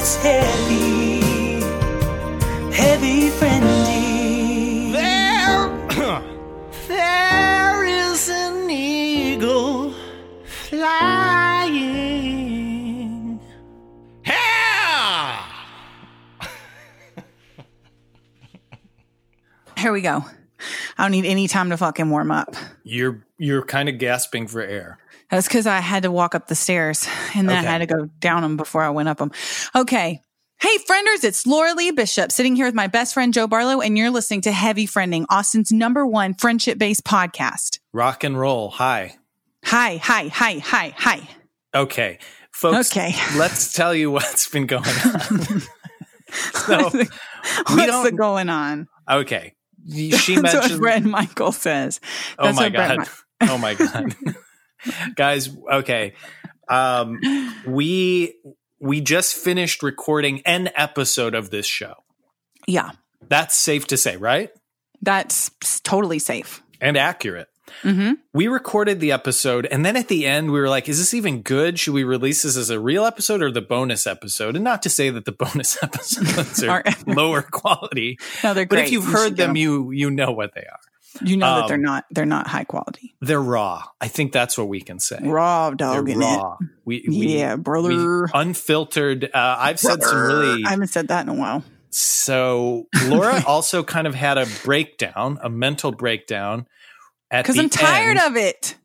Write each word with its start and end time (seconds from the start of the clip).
it's 0.00 0.16
heavy, 0.16 1.60
heavy 2.74 3.28
friendly. 3.28 4.92
There, 4.92 5.68
there 6.88 7.84
is 7.84 8.30
an 8.30 8.70
eagle 8.70 9.92
flying. 10.46 11.90
Yeah! 14.24 15.44
Here 19.76 19.92
we 19.92 20.00
go. 20.00 20.24
I 20.96 21.02
don't 21.04 21.10
need 21.10 21.26
any 21.26 21.46
time 21.46 21.68
to 21.68 21.76
fucking 21.76 22.08
warm 22.08 22.30
up. 22.30 22.56
You're 22.84 23.22
you're 23.36 23.64
kind 23.64 23.90
of 23.90 23.98
gasping 23.98 24.46
for 24.46 24.62
air. 24.62 24.98
That's 25.30 25.46
because 25.46 25.66
I 25.66 25.78
had 25.80 26.02
to 26.02 26.10
walk 26.10 26.34
up 26.34 26.48
the 26.48 26.54
stairs 26.54 27.06
and 27.34 27.48
then 27.48 27.58
Okay. 27.58 27.66
I 27.68 27.70
had 27.70 27.78
to 27.78 27.86
go 27.86 28.06
down 28.18 28.42
them 28.42 28.56
before 28.56 28.82
I 28.82 28.90
went 28.90 29.08
up 29.08 29.18
them. 29.18 29.30
Okay. 29.76 30.20
Hey, 30.60 30.76
frienders, 30.88 31.24
it's 31.24 31.46
Laura 31.46 31.72
Lee 31.74 31.90
Bishop 31.90 32.30
sitting 32.32 32.54
here 32.56 32.66
with 32.66 32.74
my 32.74 32.86
best 32.86 33.14
friend 33.14 33.32
Joe 33.32 33.46
Barlow, 33.46 33.80
and 33.80 33.96
you're 33.96 34.10
listening 34.10 34.42
to 34.42 34.52
Heavy 34.52 34.86
Friending, 34.86 35.24
Austin's 35.30 35.72
number 35.72 36.06
one 36.06 36.34
friendship 36.34 36.76
based 36.78 37.02
podcast. 37.04 37.78
Rock 37.94 38.24
and 38.24 38.38
roll. 38.38 38.68
Hi. 38.72 39.16
Hi, 39.64 39.96
hi, 39.96 40.28
hi, 40.28 40.58
hi, 40.58 40.94
hi. 40.98 41.28
Okay. 41.74 42.18
Folks, 42.52 42.90
Okay. 42.94 43.14
let's 43.38 43.72
tell 43.72 43.94
you 43.94 44.10
what's 44.10 44.48
been 44.50 44.66
going 44.66 44.84
on. 44.84 45.20
so, 46.30 46.90
What's 47.68 48.02
the 48.02 48.12
going 48.14 48.48
on? 48.50 48.88
Okay. 49.10 49.54
She 49.90 50.10
That's 50.12 50.28
what 50.36 50.42
mentioned 50.42 50.80
Brett 50.80 51.02
Michael 51.04 51.52
says. 51.52 52.00
Oh 52.38 52.52
my 52.52 52.64
what 52.64 52.72
god. 52.74 52.98
Mi- 52.98 53.48
oh 53.48 53.56
my 53.56 53.72
god. 53.72 54.14
Guys, 55.14 55.50
okay. 55.72 56.14
Um 56.68 57.18
we 57.66 58.34
we 58.80 59.00
just 59.00 59.34
finished 59.34 59.82
recording 59.82 60.40
an 60.46 60.70
episode 60.74 61.34
of 61.34 61.50
this 61.50 61.66
show. 61.66 61.94
yeah, 62.66 62.92
That's 63.28 63.54
safe 63.56 63.86
to 63.88 63.96
say, 63.96 64.16
right? 64.16 64.50
that's 65.02 65.50
totally 65.80 66.18
safe. 66.18 66.62
And 66.80 66.96
accurate. 66.96 67.48
hmm 67.82 68.12
We 68.34 68.48
recorded 68.48 69.00
the 69.00 69.12
episode 69.12 69.64
and 69.66 69.84
then 69.84 69.96
at 69.96 70.08
the 70.08 70.26
end 70.26 70.50
we 70.50 70.60
were 70.60 70.68
like, 70.68 70.88
is 70.90 70.98
this 70.98 71.14
even 71.14 71.40
good? 71.42 71.78
Should 71.78 71.94
we 71.94 72.04
release 72.04 72.42
this 72.42 72.56
as 72.56 72.68
a 72.70 72.78
real 72.78 73.04
episode 73.06 73.42
or 73.42 73.50
the 73.50 73.62
bonus 73.62 74.06
episode? 74.06 74.56
And 74.56 74.64
not 74.64 74.82
to 74.82 74.90
say 74.90 75.08
that 75.10 75.24
the 75.24 75.32
bonus 75.44 75.82
episodes 75.82 76.62
are 76.62 76.82
Are- 76.86 76.94
lower 77.06 77.40
quality, 77.42 78.18
No, 78.44 78.52
they're 78.54 78.66
but 78.66 78.76
great. 78.76 78.86
if 78.86 78.92
you've 78.92 79.06
You 79.06 79.12
heard 79.12 79.36
them, 79.36 79.56
you 79.56 79.90
you 79.90 80.10
know 80.10 80.32
what 80.32 80.54
they 80.54 80.62
are. 80.62 80.80
You 81.22 81.36
know 81.36 81.56
that 81.60 81.68
they're 81.68 81.76
um, 81.76 81.82
not 81.82 82.04
they're 82.10 82.26
not 82.26 82.46
high 82.46 82.64
quality. 82.64 83.14
They're 83.20 83.40
raw. 83.42 83.84
I 84.00 84.08
think 84.08 84.32
that's 84.32 84.56
what 84.56 84.68
we 84.68 84.80
can 84.80 84.98
say. 85.00 85.18
Raw 85.20 85.70
They're 85.70 85.76
dog 85.76 86.08
in 86.08 86.18
raw. 86.18 86.56
We, 86.84 87.04
we, 87.08 87.38
Yeah, 87.38 87.54
we- 87.56 87.60
brother. 87.62 88.24
unfiltered. 88.32 89.24
Uh, 89.24 89.56
I've 89.58 89.80
said 89.80 90.02
some 90.02 90.18
really. 90.18 90.64
I 90.64 90.70
haven't 90.70 90.88
said 90.88 91.08
that 91.08 91.22
in 91.22 91.28
a 91.28 91.34
while. 91.34 91.64
So 91.90 92.86
Laura 93.06 93.42
also 93.46 93.82
kind 93.82 94.06
of 94.06 94.14
had 94.14 94.38
a 94.38 94.46
breakdown, 94.64 95.38
a 95.42 95.50
mental 95.50 95.90
breakdown. 95.92 96.66
Because 97.30 97.58
I'm 97.58 97.68
tired 97.70 98.16
end, 98.16 98.30
of 98.30 98.36
it. 98.36 98.76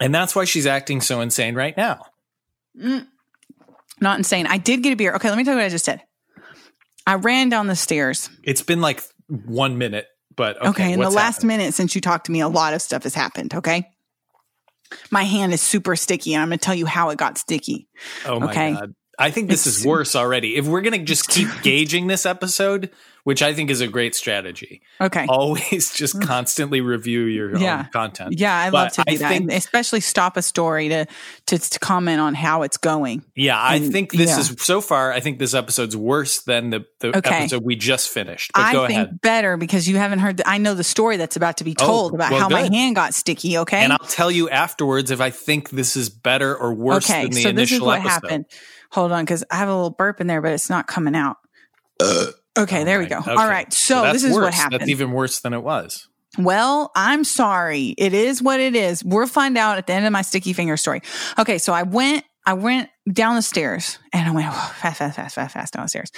and 0.00 0.14
that's 0.14 0.34
why 0.36 0.44
she's 0.44 0.66
acting 0.66 1.00
so 1.00 1.20
insane 1.20 1.54
right 1.54 1.76
now. 1.76 2.04
Mm. 2.78 3.06
Not 4.00 4.18
insane. 4.18 4.46
I 4.46 4.58
did 4.58 4.82
get 4.82 4.92
a 4.92 4.96
beer. 4.96 5.14
Okay, 5.14 5.28
let 5.30 5.38
me 5.38 5.44
tell 5.44 5.54
you 5.54 5.58
what 5.60 5.66
I 5.66 5.70
just 5.70 5.86
did. 5.86 6.00
I 7.06 7.14
ran 7.14 7.48
down 7.48 7.66
the 7.68 7.76
stairs. 7.76 8.28
It's 8.42 8.62
been 8.62 8.80
like 8.82 9.02
one 9.28 9.78
minute, 9.78 10.06
but 10.36 10.56
okay. 10.58 10.68
Okay, 10.68 10.92
in 10.92 11.00
the 11.00 11.10
last 11.10 11.36
happened? 11.36 11.48
minute 11.48 11.74
since 11.74 11.94
you 11.94 12.00
talked 12.00 12.26
to 12.26 12.32
me, 12.32 12.40
a 12.40 12.48
lot 12.48 12.74
of 12.74 12.82
stuff 12.82 13.02
has 13.04 13.14
happened. 13.14 13.54
Okay. 13.54 13.88
My 15.10 15.24
hand 15.24 15.52
is 15.52 15.60
super 15.60 15.96
sticky, 15.96 16.34
and 16.34 16.42
I'm 16.42 16.48
going 16.48 16.58
to 16.58 16.64
tell 16.64 16.74
you 16.74 16.86
how 16.86 17.10
it 17.10 17.18
got 17.18 17.38
sticky. 17.38 17.88
Oh 18.24 18.38
my 18.38 18.50
okay. 18.50 18.72
god. 18.74 18.94
I 19.18 19.30
think 19.30 19.48
this 19.48 19.66
It's- 19.66 19.80
is 19.80 19.86
worse 19.86 20.14
already. 20.14 20.56
If 20.56 20.66
we're 20.66 20.82
gonna 20.82 20.98
just 20.98 21.28
keep 21.28 21.48
gauging 21.62 22.06
this 22.06 22.26
episode, 22.26 22.90
which 23.26 23.42
I 23.42 23.54
think 23.54 23.70
is 23.70 23.80
a 23.80 23.88
great 23.88 24.14
strategy, 24.14 24.82
Okay. 25.00 25.26
always 25.28 25.92
just 25.92 26.14
mm. 26.14 26.22
constantly 26.24 26.80
review 26.80 27.22
your 27.22 27.56
Yeah. 27.58 27.78
own 27.80 27.88
content. 27.92 28.38
Yeah, 28.38 28.56
I 28.56 28.68
love 28.68 28.92
to 28.92 29.02
do 29.04 29.14
I 29.14 29.16
that, 29.16 29.28
think- 29.30 29.50
especially 29.50 29.98
stop 29.98 30.36
a 30.36 30.42
story 30.42 30.90
to, 30.90 31.06
to 31.46 31.58
to 31.58 31.78
comment 31.80 32.20
on 32.20 32.34
how 32.34 32.62
it's 32.62 32.76
going. 32.76 33.24
Yeah, 33.34 33.60
I 33.60 33.80
think 33.80 34.12
this 34.12 34.30
yeah. 34.30 34.38
is 34.38 34.54
so 34.60 34.80
far. 34.80 35.10
I 35.12 35.18
think 35.18 35.40
this 35.40 35.54
episode's 35.54 35.96
worse 35.96 36.42
than 36.42 36.70
the, 36.70 36.84
the 37.00 37.16
Okay. 37.18 37.38
episode 37.38 37.64
we 37.64 37.74
just 37.74 38.10
finished. 38.10 38.52
But 38.54 38.60
I 38.62 38.72
go 38.72 38.86
think 38.86 38.96
ahead, 38.96 39.20
better 39.20 39.56
because 39.56 39.88
you 39.88 39.96
haven't 39.96 40.20
heard. 40.20 40.36
The, 40.36 40.48
I 40.48 40.58
know 40.58 40.74
the 40.74 40.84
story 40.84 41.16
that's 41.16 41.34
about 41.34 41.56
to 41.56 41.64
be 41.64 41.74
Oh, 41.80 41.84
told 41.84 42.14
about 42.14 42.30
well, 42.30 42.42
how 42.42 42.48
my 42.48 42.72
hand 42.72 42.94
got 42.94 43.12
sticky. 43.12 43.58
Okay, 43.58 43.82
and 43.82 43.92
I'll 43.92 43.98
tell 43.98 44.30
you 44.30 44.48
afterwards 44.50 45.10
if 45.10 45.20
I 45.20 45.30
think 45.30 45.70
this 45.70 45.96
is 45.96 46.10
better 46.10 46.56
or 46.56 46.72
worse 46.74 47.10
okay. 47.10 47.22
than 47.22 47.32
the 47.32 47.42
So 47.42 47.50
this 47.50 47.72
is 47.72 47.80
what 47.80 47.98
episode. 47.98 48.08
happened. 48.10 48.44
Hold 48.92 49.10
on, 49.10 49.24
because 49.24 49.42
I 49.50 49.56
have 49.56 49.68
a 49.68 49.74
little 49.74 49.90
burp 49.90 50.20
in 50.20 50.28
there, 50.28 50.40
but 50.40 50.52
it's 50.52 50.70
not 50.70 50.86
coming 50.86 51.16
out. 51.16 51.38
Uh, 51.98 52.26
okay, 52.56 52.84
there 52.84 52.98
we 52.98 53.06
go. 53.06 53.18
okay. 53.18 53.30
All 53.30 53.48
right, 53.48 53.72
so, 53.72 54.02
that's 54.02 54.14
this 54.14 54.24
is 54.24 54.32
what 54.32 54.44
worse. 54.44 54.54
happened. 54.54 54.80
That's 54.80 54.90
even 54.90 55.12
worse 55.12 55.40
than 55.40 55.52
it 55.52 55.62
was. 55.62 56.08
Well, 56.38 56.90
I'm 56.94 57.24
sorry. 57.24 57.94
It 57.96 58.12
is 58.12 58.42
what 58.42 58.60
it 58.60 58.74
is. 58.76 59.02
We'll 59.04 59.26
find 59.26 59.56
out 59.56 59.78
at 59.78 59.86
the 59.86 59.94
end 59.94 60.06
of 60.06 60.12
my 60.12 60.22
sticky 60.22 60.52
finger 60.52 60.76
story. 60.76 61.00
Okay, 61.38 61.58
so 61.58 61.72
I 61.72 61.82
went, 61.82 62.24
I 62.44 62.52
went 62.52 62.90
down 63.10 63.36
the 63.36 63.42
stairs 63.42 63.98
and 64.12 64.28
I 64.28 64.32
went 64.32 64.52
fast, 64.54 64.98
fast, 64.98 65.16
fast, 65.16 65.34
fast, 65.34 65.54
fast 65.54 65.72
down 65.72 65.84
the 65.84 65.88
stairs. 65.88 66.10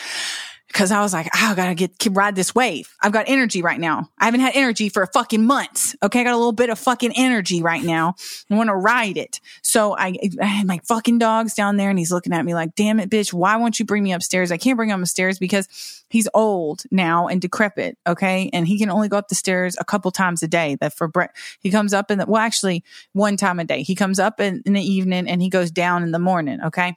Cause 0.73 0.93
I 0.93 1.01
was 1.01 1.15
like, 1.15 1.27
oh, 1.35 1.49
I 1.51 1.55
gotta 1.55 1.75
get 1.75 1.93
ride 2.11 2.37
this 2.37 2.55
wave. 2.55 2.95
I've 3.01 3.13
got 3.13 3.25
energy 3.27 3.63
right 3.63 3.81
now. 3.81 4.11
I 4.19 4.27
haven't 4.27 4.41
had 4.41 4.55
energy 4.55 4.91
for 4.91 5.03
a 5.03 5.07
fucking 5.07 5.45
months. 5.45 5.97
Okay, 6.03 6.21
I 6.21 6.25
got 6.25 6.35
a 6.35 6.37
little 6.37 6.53
bit 6.53 6.69
of 6.69 6.79
fucking 6.79 7.13
energy 7.17 7.63
right 7.63 7.83
now. 7.83 8.15
I 8.51 8.55
want 8.55 8.69
to 8.69 8.77
ride 8.77 9.17
it. 9.17 9.41
So 9.63 9.97
I, 9.97 10.15
I 10.41 10.45
had 10.45 10.67
my 10.67 10.81
fucking 10.85 11.19
dogs 11.19 11.55
down 11.55 11.79
there, 11.79 11.89
and 11.89 11.99
he's 11.99 12.13
looking 12.13 12.35
at 12.35 12.45
me 12.45 12.55
like, 12.55 12.75
"Damn 12.75 13.01
it, 13.01 13.09
bitch! 13.11 13.33
Why 13.33 13.57
won't 13.57 13.79
you 13.79 13.87
bring 13.87 14.03
me 14.03 14.13
upstairs? 14.13 14.53
I 14.53 14.59
can't 14.59 14.77
bring 14.77 14.91
him 14.91 15.01
upstairs 15.01 15.39
because 15.39 16.05
he's 16.11 16.29
old 16.35 16.83
now 16.91 17.29
and 17.29 17.41
decrepit. 17.41 17.97
Okay, 18.07 18.51
and 18.53 18.69
he 18.69 18.79
can 18.79 18.91
only 18.91 19.09
go 19.09 19.17
up 19.17 19.29
the 19.29 19.35
stairs 19.35 19.77
a 19.81 19.85
couple 19.85 20.11
times 20.11 20.43
a 20.43 20.49
day. 20.49 20.77
That 20.81 20.93
for 20.93 21.09
Brett, 21.09 21.35
he 21.61 21.71
comes 21.71 21.95
up 21.95 22.11
in 22.11 22.19
the 22.19 22.27
well, 22.27 22.43
actually 22.43 22.85
one 23.15 23.37
time 23.37 23.59
a 23.59 23.65
day. 23.65 23.83
He 23.83 23.95
comes 23.95 24.19
up 24.19 24.39
in, 24.39 24.63
in 24.67 24.75
the 24.75 24.83
evening 24.83 25.29
and 25.29 25.41
he 25.41 25.49
goes 25.49 25.71
down 25.71 26.03
in 26.03 26.13
the 26.13 26.19
morning. 26.19 26.61
Okay. 26.63 26.97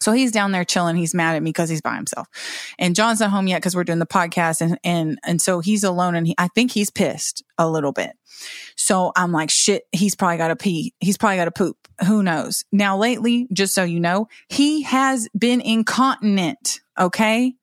So 0.00 0.12
he's 0.12 0.32
down 0.32 0.52
there 0.52 0.64
chilling. 0.64 0.96
He's 0.96 1.14
mad 1.14 1.36
at 1.36 1.42
me 1.42 1.50
because 1.50 1.68
he's 1.68 1.80
by 1.82 1.94
himself. 1.96 2.28
And 2.78 2.94
John's 2.94 3.20
not 3.20 3.30
home 3.30 3.46
yet 3.46 3.58
because 3.60 3.74
we're 3.76 3.84
doing 3.84 3.98
the 3.98 4.06
podcast. 4.06 4.60
And, 4.60 4.78
and, 4.84 5.18
and 5.24 5.40
so 5.40 5.60
he's 5.60 5.84
alone 5.84 6.14
and 6.14 6.26
he, 6.26 6.34
I 6.38 6.48
think 6.48 6.70
he's 6.72 6.90
pissed 6.90 7.42
a 7.58 7.68
little 7.68 7.92
bit. 7.92 8.12
So 8.76 9.12
I'm 9.16 9.32
like, 9.32 9.50
shit, 9.50 9.84
he's 9.92 10.14
probably 10.14 10.36
got 10.36 10.48
to 10.48 10.56
pee. 10.56 10.94
He's 11.00 11.16
probably 11.16 11.36
got 11.36 11.46
to 11.46 11.50
poop. 11.50 11.76
Who 12.06 12.22
knows? 12.22 12.64
Now, 12.72 12.98
lately, 12.98 13.48
just 13.52 13.74
so 13.74 13.82
you 13.82 14.00
know, 14.00 14.28
he 14.48 14.82
has 14.82 15.28
been 15.38 15.62
incontinent. 15.62 16.80
Okay. 16.98 17.54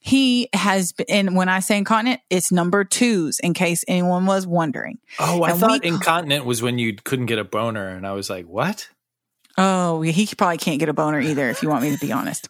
He 0.00 0.48
has 0.54 0.92
been, 0.92 1.06
and 1.08 1.36
when 1.36 1.48
I 1.48 1.60
say 1.60 1.78
incontinent, 1.78 2.20
it's 2.28 2.52
number 2.52 2.84
twos 2.84 3.38
in 3.40 3.54
case 3.54 3.84
anyone 3.88 4.26
was 4.26 4.46
wondering. 4.46 4.98
Oh, 5.18 5.42
I 5.42 5.50
And 5.52 5.60
thought 5.60 5.82
we- 5.82 5.88
incontinent 5.88 6.44
was 6.44 6.60
when 6.62 6.78
you 6.78 6.96
couldn't 6.96 7.26
get 7.26 7.38
a 7.38 7.44
boner, 7.44 7.88
and 7.88 8.06
I 8.06 8.12
was 8.12 8.28
like, 8.28 8.46
what? 8.46 8.88
Oh, 9.58 10.00
he 10.02 10.26
probably 10.36 10.56
can't 10.56 10.78
get 10.78 10.88
a 10.88 10.94
boner 10.94 11.20
either, 11.20 11.50
if 11.50 11.62
you 11.62 11.68
want 11.68 11.82
me 11.82 11.90
to 11.90 11.98
be 11.98 12.12
honest. 12.12 12.48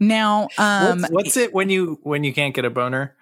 Now, 0.00 0.48
um, 0.58 1.00
what's, 1.00 1.12
what's 1.12 1.36
it 1.36 1.54
when 1.54 1.70
you 1.70 1.98
when 2.02 2.24
you 2.24 2.34
can't 2.34 2.54
get 2.54 2.64
a 2.64 2.70
boner? 2.70 3.14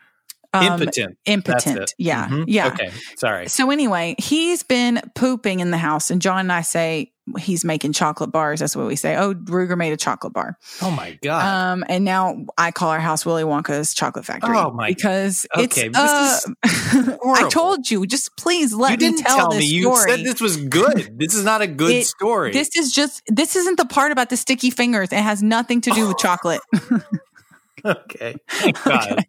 um, 0.55 0.81
impotent. 0.81 1.19
Impotent. 1.27 1.95
Yeah. 1.99 2.29
Mhm. 2.29 2.45
Yeah. 2.47 2.69
Okay. 2.69 2.91
Sorry. 3.17 3.49
So 3.49 3.71
anyway, 3.71 4.15
he's 4.19 4.63
been 4.63 5.01
pooping 5.15 5.61
in 5.61 5.71
the 5.71 5.79
house, 5.79 6.11
and 6.11 6.21
John 6.21 6.41
and 6.41 6.53
I 6.53 6.63
say 6.63 7.13
he's 7.39 7.65
making 7.65 7.93
chocolate 7.93 8.31
bars. 8.31 8.61
That's 8.61 8.77
what 8.77 8.87
we 8.87 8.95
say. 8.97 9.17
Oh, 9.17 9.35
Ruger 9.35 9.77
made 9.77 9.93
a 9.93 9.97
chocolate 9.97 10.33
bar. 10.33 10.57
Oh 10.83 10.91
my 10.91 11.19
god. 11.23 11.45
Um, 11.73 11.85
and 11.89 12.05
now 12.05 12.47
I 12.57 12.71
call 12.71 12.91
our 12.91 13.01
house 13.01 13.27
Willy 13.27 13.43
Wonka's 13.43 13.95
chocolate 13.95 14.25
factory. 14.25 14.57
Oh, 14.57 14.71
my- 14.71 14.91
Because 14.93 15.47
Okay, 15.57 15.87
it's. 15.89 15.99
Uh, 15.99 16.39
I 16.65 17.49
told 17.51 17.91
you, 17.91 18.07
just 18.07 18.37
please 18.37 18.73
let 18.73 18.91
you 18.93 18.97
me 19.11 19.17
didn't 19.17 19.27
tell, 19.27 19.37
tell 19.39 19.51
this 19.51 19.61
me. 19.61 19.67
You 19.67 19.83
story. 19.97 20.11
said 20.11 20.25
this 20.25 20.41
was 20.41 20.57
good. 20.57 21.19
this 21.19 21.35
is 21.35 21.45
not 21.45 21.63
a 21.63 21.67
good 21.67 21.93
It- 21.93 22.07
story. 22.07 22.53
This 22.53 22.71
is 22.77 22.93
just. 22.93 23.23
This 23.27 23.57
isn't 23.57 23.77
the 23.77 23.87
part 23.87 24.13
about 24.13 24.31
the 24.31 24.37
sticky 24.37 24.71
fingers. 24.71 25.13
It 25.13 25.19
has 25.23 25.43
nothing 25.43 25.81
to 25.83 25.91
do 25.91 26.09
with 26.09 26.19
chocolate. 26.19 26.61
okay. 27.85 28.37
Thank 28.49 28.83
God. 28.85 29.25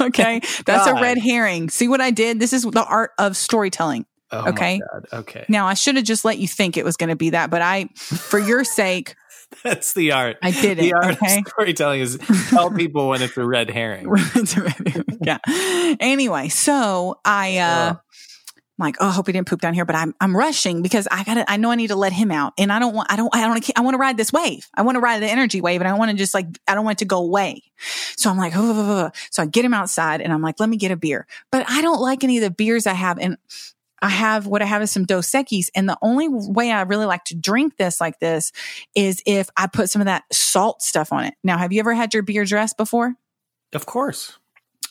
okay, 0.00 0.40
that's 0.64 0.86
a 0.86 0.94
red 0.94 1.18
herring. 1.18 1.68
See 1.68 1.86
what 1.86 2.00
I 2.00 2.10
did? 2.10 2.40
This 2.40 2.52
is 2.54 2.62
the 2.62 2.84
art 2.84 3.10
of 3.18 3.36
storytelling. 3.36 4.06
Oh 4.32 4.48
Okay. 4.50 4.80
My 4.80 4.86
God. 5.00 5.06
Okay. 5.20 5.44
Now 5.48 5.66
I 5.66 5.74
should 5.74 5.96
have 5.96 6.04
just 6.04 6.24
let 6.24 6.38
you 6.38 6.46
think 6.48 6.76
it 6.76 6.84
was 6.84 6.96
going 6.96 7.10
to 7.10 7.16
be 7.16 7.30
that, 7.30 7.50
but 7.50 7.62
I, 7.62 7.86
for 7.96 8.38
your 8.38 8.64
sake, 8.64 9.14
That's 9.64 9.92
the 9.94 10.12
art. 10.12 10.36
I 10.42 10.52
did 10.52 10.78
it. 10.78 10.82
The 10.82 10.92
art 10.94 11.16
Okay. 11.22 11.38
of 11.40 11.46
storytelling 11.48 12.00
is 12.00 12.18
tell 12.50 12.70
people 12.70 13.08
when 13.10 13.20
it's 13.22 13.36
a 13.36 13.44
red 13.44 13.68
herring. 13.70 14.06
yeah. 15.22 15.38
Anyway, 16.00 16.48
so 16.48 17.18
I 17.24 17.58
uh 17.58 17.90
Ugh. 17.90 17.98
I'm 18.78 18.86
like, 18.86 18.96
oh, 19.00 19.08
I 19.08 19.10
hope 19.10 19.26
he 19.26 19.32
didn't 19.34 19.46
poop 19.46 19.60
down 19.60 19.74
here, 19.74 19.84
but 19.84 19.94
I'm 19.96 20.14
I'm 20.20 20.34
rushing 20.34 20.80
because 20.80 21.06
I 21.10 21.22
gotta 21.24 21.44
I 21.50 21.56
know 21.58 21.70
I 21.70 21.74
need 21.74 21.88
to 21.88 21.96
let 21.96 22.12
him 22.14 22.30
out. 22.30 22.54
And 22.56 22.72
I 22.72 22.78
don't 22.78 22.94
want 22.94 23.12
I 23.12 23.16
don't 23.16 23.34
I 23.34 23.40
don't 23.42 23.70
I 23.76 23.80
want 23.82 23.94
to 23.94 23.98
ride 23.98 24.16
this 24.16 24.32
wave. 24.32 24.66
I 24.74 24.82
want 24.82 24.96
to 24.96 25.00
ride 25.00 25.20
the 25.20 25.28
energy 25.28 25.60
wave 25.60 25.80
and 25.82 25.88
I 25.88 25.94
want 25.94 26.12
to 26.12 26.16
just 26.16 26.32
like 26.32 26.46
I 26.68 26.74
don't 26.74 26.84
want 26.86 26.96
it 26.98 27.04
to 27.04 27.04
go 27.06 27.18
away. 27.18 27.62
So 28.16 28.30
I'm 28.30 28.38
like, 28.38 28.54
oh, 28.56 28.60
oh, 28.62 28.74
oh, 28.78 29.06
oh. 29.06 29.10
so 29.30 29.42
I 29.42 29.46
get 29.46 29.64
him 29.66 29.74
outside 29.74 30.20
and 30.22 30.32
I'm 30.32 30.40
like, 30.40 30.60
let 30.60 30.68
me 30.70 30.76
get 30.78 30.92
a 30.92 30.96
beer. 30.96 31.26
But 31.52 31.66
I 31.68 31.82
don't 31.82 32.00
like 32.00 32.24
any 32.24 32.38
of 32.38 32.42
the 32.44 32.50
beers 32.50 32.86
I 32.86 32.94
have. 32.94 33.18
And 33.18 33.36
I 34.02 34.08
have 34.08 34.46
what 34.46 34.62
I 34.62 34.64
have 34.64 34.82
is 34.82 34.90
some 34.90 35.04
Dos 35.04 35.30
Equis. 35.30 35.68
And 35.74 35.88
the 35.88 35.98
only 36.02 36.28
way 36.28 36.70
I 36.70 36.82
really 36.82 37.06
like 37.06 37.24
to 37.24 37.34
drink 37.34 37.76
this 37.76 38.00
like 38.00 38.18
this 38.18 38.52
is 38.94 39.22
if 39.26 39.48
I 39.56 39.66
put 39.66 39.90
some 39.90 40.00
of 40.00 40.06
that 40.06 40.24
salt 40.32 40.82
stuff 40.82 41.12
on 41.12 41.24
it. 41.24 41.34
Now, 41.44 41.58
have 41.58 41.72
you 41.72 41.80
ever 41.80 41.94
had 41.94 42.14
your 42.14 42.22
beer 42.22 42.44
dressed 42.44 42.76
before? 42.76 43.14
Of 43.72 43.86
course. 43.86 44.38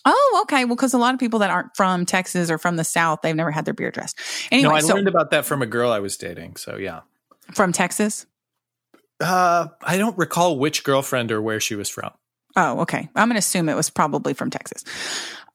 Oh, 0.06 0.40
okay. 0.44 0.66
Well, 0.66 0.76
because 0.76 0.94
a 0.94 0.98
lot 0.98 1.14
of 1.14 1.20
people 1.20 1.40
that 1.40 1.50
aren't 1.50 1.76
from 1.76 2.06
Texas 2.06 2.50
or 2.50 2.58
from 2.58 2.78
the 2.78 2.84
South, 2.84 3.20
they've 3.22 3.36
never 3.36 3.52
had 3.52 3.66
their 3.66 3.74
beer 3.74 3.92
dressed. 3.92 4.18
Anyway, 4.52 4.70
no, 4.70 4.76
I 4.76 4.80
so 4.80 4.96
learned 4.96 5.08
about 5.08 5.32
that 5.32 5.46
from 5.46 5.62
a 5.62 5.66
girl 5.66 5.92
I 5.92 6.00
was 6.00 6.16
dating. 6.18 6.56
So 6.56 6.78
yeah. 6.78 7.02
from 7.54 7.72
Texas. 7.72 8.26
Uh, 9.20 9.68
I 9.84 9.98
don't 9.98 10.18
recall 10.18 10.58
which 10.58 10.84
girlfriend 10.84 11.32
or 11.32 11.42
where 11.42 11.60
she 11.60 11.76
was 11.76 11.90
from. 11.90 12.12
Oh, 12.56 12.82
okay. 12.82 13.10
I'm 13.16 13.28
going 13.28 13.36
to 13.36 13.40
assume 13.40 13.70
it 13.70 13.76
was 13.76 13.90
probably 13.90 14.34
from 14.34 14.50
Texas 14.50 14.84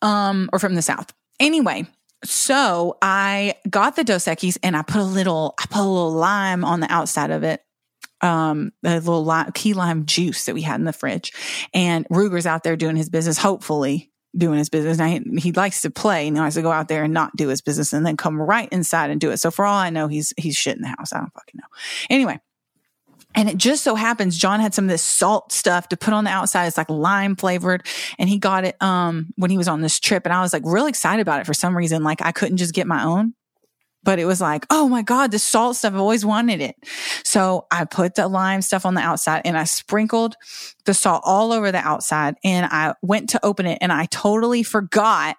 um, 0.02 0.50
or 0.52 0.58
from 0.58 0.74
the 0.74 0.82
South. 0.82 1.12
Anyway, 1.40 1.86
so 2.24 2.98
I 3.02 3.54
got 3.68 3.96
the 3.96 4.04
Dos 4.04 4.24
Equis 4.24 4.58
and 4.62 4.76
I 4.76 4.82
put 4.82 5.00
a 5.00 5.04
little, 5.04 5.54
I 5.58 5.66
put 5.66 5.80
a 5.80 5.88
little 5.88 6.12
lime 6.12 6.64
on 6.64 6.80
the 6.80 6.90
outside 6.92 7.30
of 7.30 7.42
it. 7.42 7.60
Um, 8.20 8.72
a 8.82 8.94
little 8.94 9.24
lime, 9.24 9.52
key 9.52 9.74
lime 9.74 10.06
juice 10.06 10.46
that 10.46 10.54
we 10.54 10.62
had 10.62 10.80
in 10.80 10.84
the 10.84 10.92
fridge. 10.94 11.32
And 11.74 12.06
Ruger's 12.08 12.46
out 12.46 12.62
there 12.62 12.76
doing 12.76 12.96
his 12.96 13.10
business, 13.10 13.36
hopefully 13.36 14.12
doing 14.36 14.58
his 14.58 14.70
business. 14.70 14.98
Now 14.98 15.06
he, 15.06 15.20
he 15.38 15.52
likes 15.52 15.82
to 15.82 15.90
play 15.90 16.26
and 16.26 16.36
he 16.36 16.40
likes 16.40 16.54
to 16.54 16.62
go 16.62 16.72
out 16.72 16.88
there 16.88 17.04
and 17.04 17.12
not 17.12 17.36
do 17.36 17.48
his 17.48 17.60
business 17.60 17.92
and 17.92 18.04
then 18.04 18.16
come 18.16 18.40
right 18.40 18.68
inside 18.72 19.10
and 19.10 19.20
do 19.20 19.30
it. 19.30 19.38
So 19.38 19.50
for 19.50 19.64
all 19.64 19.76
I 19.76 19.90
know, 19.90 20.08
he's, 20.08 20.32
he's 20.36 20.56
shit 20.56 20.76
in 20.76 20.82
the 20.82 20.88
house. 20.88 21.12
I 21.12 21.18
don't 21.18 21.32
fucking 21.34 21.60
know. 21.60 21.68
Anyway, 22.08 22.40
and 23.34 23.48
it 23.48 23.56
just 23.56 23.82
so 23.82 23.94
happens 23.94 24.38
John 24.38 24.60
had 24.60 24.74
some 24.74 24.84
of 24.84 24.90
this 24.90 25.02
salt 25.02 25.52
stuff 25.52 25.88
to 25.88 25.96
put 25.96 26.14
on 26.14 26.24
the 26.24 26.30
outside. 26.30 26.66
It's 26.66 26.78
like 26.78 26.90
lime 26.90 27.36
flavored. 27.36 27.86
And 28.18 28.28
he 28.28 28.38
got 28.38 28.64
it 28.64 28.80
um 28.80 29.32
when 29.36 29.50
he 29.50 29.58
was 29.58 29.68
on 29.68 29.80
this 29.80 29.98
trip. 29.98 30.24
And 30.24 30.32
I 30.32 30.40
was 30.40 30.52
like 30.52 30.62
really 30.64 30.90
excited 30.90 31.22
about 31.22 31.40
it 31.40 31.46
for 31.46 31.54
some 31.54 31.76
reason. 31.76 32.04
Like 32.04 32.22
I 32.22 32.32
couldn't 32.32 32.58
just 32.58 32.74
get 32.74 32.86
my 32.86 33.04
own. 33.04 33.34
But 34.04 34.18
it 34.18 34.26
was 34.26 34.38
like, 34.38 34.66
oh 34.68 34.86
my 34.86 35.00
God, 35.00 35.30
the 35.30 35.38
salt 35.38 35.76
stuff. 35.76 35.94
I've 35.94 36.00
always 36.00 36.26
wanted 36.26 36.60
it. 36.60 36.76
So 37.24 37.66
I 37.70 37.86
put 37.86 38.16
the 38.16 38.28
lime 38.28 38.60
stuff 38.60 38.84
on 38.84 38.92
the 38.92 39.00
outside 39.00 39.42
and 39.46 39.56
I 39.56 39.64
sprinkled 39.64 40.36
the 40.84 40.92
salt 40.92 41.22
all 41.24 41.52
over 41.52 41.72
the 41.72 41.78
outside. 41.78 42.34
And 42.44 42.66
I 42.66 42.94
went 43.00 43.30
to 43.30 43.44
open 43.44 43.64
it 43.64 43.78
and 43.80 43.90
I 43.90 44.04
totally 44.06 44.62
forgot 44.62 45.36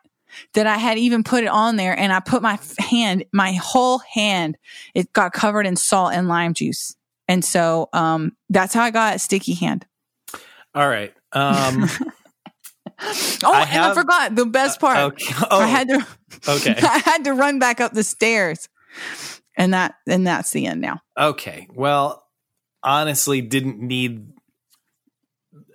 that 0.56 0.65
I 0.65 0.77
had 0.77 0.98
even 0.98 1.24
put 1.24 1.44
it 1.44 1.50
on 1.50 1.75
there. 1.75 1.98
And 1.98 2.12
I 2.12 2.19
put 2.19 2.41
my 2.41 2.57
hand, 2.80 3.25
my 3.31 3.53
whole 3.53 4.00
hand, 4.00 4.57
it 4.95 5.13
got 5.13 5.31
covered 5.31 5.68
in 5.68 5.75
salt 5.75 6.13
and 6.13 6.27
lime 6.27 6.56
juice. 6.56 6.95
And 7.27 7.44
so 7.44 7.89
um, 7.94 8.36
that's 8.50 8.74
how 8.74 8.83
I 8.83 8.92
got 8.92 9.16
a 9.16 9.19
sticky 9.19 9.54
hand. 9.54 9.86
All 10.74 10.88
right. 10.88 11.13
Um, 11.31 11.88
Oh, 13.44 13.54
I 13.54 13.68
and 13.72 13.83
I 13.83 13.94
forgot 13.94 14.36
the 14.36 14.45
best 14.45 14.80
part. 14.80 14.98
okay. 15.13 15.33
Oh, 15.51 15.60
I 15.60 15.68
had 15.68 15.89
to 15.89 16.07
okay. 16.48 16.75
I 16.81 17.00
had 17.00 17.25
to 17.25 17.33
run 17.33 17.60
back 17.60 17.81
up 17.81 17.92
the 17.92 18.04
stairs. 18.04 18.69
And 19.57 19.74
that 19.74 19.95
and 20.07 20.25
that's 20.25 20.51
the 20.51 20.66
end 20.66 20.80
now. 20.81 21.01
Okay. 21.19 21.68
Well, 21.74 22.24
honestly, 22.83 23.42
didn't 23.42 23.80
need 23.81 24.27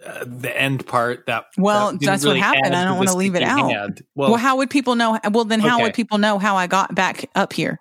uh, 0.05 0.25
the 0.26 0.55
end 0.58 0.87
part. 0.87 1.26
That 1.26 1.44
Well, 1.58 1.93
that 1.93 2.00
that's 2.00 2.25
what 2.25 2.38
happened. 2.38 2.75
I 2.75 2.85
don't 2.85 2.97
wanna 2.97 3.14
leave 3.17 3.35
it 3.35 3.43
out. 3.43 3.75
Well, 4.14 4.31
Well, 4.31 4.37
how 4.38 4.56
would 4.56 4.70
people 4.70 4.94
know 4.97 5.19
well 5.31 5.44
then 5.44 5.61
how 5.61 5.76
Okay. 5.76 5.82
would 5.85 5.94
people 5.94 6.17
know 6.19 6.38
how 6.38 6.56
I 6.56 6.67
got 6.67 6.94
back 6.94 7.29
up 7.35 7.52
here 7.52 7.79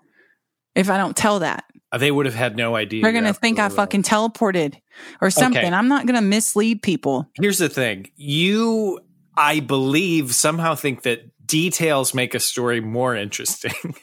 if 0.75 0.89
I 0.89 0.97
don't 0.97 1.15
tell 1.15 1.39
that? 1.39 1.63
They 1.97 2.11
would 2.11 2.25
have 2.25 2.35
had 2.35 2.55
no 2.55 2.75
idea. 2.75 3.01
They're 3.01 3.11
gonna 3.13 3.33
think 3.33 3.59
I 3.59 3.69
fucking 3.69 4.03
teleported 4.03 4.75
or 5.21 5.31
something. 5.31 5.63
Okay. 5.63 5.73
I'm 5.73 5.87
not 5.87 6.05
gonna 6.05 6.21
mislead 6.21 6.81
people. 6.81 7.27
Here's 7.39 7.57
the 7.57 7.69
thing. 7.69 8.11
You, 8.15 8.99
I 9.35 9.59
believe, 9.59 10.33
somehow 10.35 10.75
think 10.75 11.03
that 11.03 11.21
details 11.45 12.13
make 12.13 12.35
a 12.35 12.39
story 12.39 12.79
more 12.79 13.15
interesting 13.15 13.73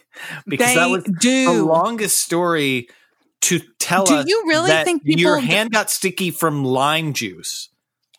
because 0.47 0.67
they 0.69 0.75
that 0.75 0.91
was 0.91 1.05
the 1.05 1.63
longest 1.63 2.17
story 2.21 2.89
to 3.43 3.61
tell 3.79 4.05
Do 4.05 4.25
you 4.27 4.45
really 4.49 4.71
think 4.83 5.05
people 5.05 5.21
your 5.21 5.39
hand 5.39 5.71
got 5.71 5.91
sticky 5.91 6.31
from 6.33 6.65
lime 6.65 7.13
juice? 7.13 7.69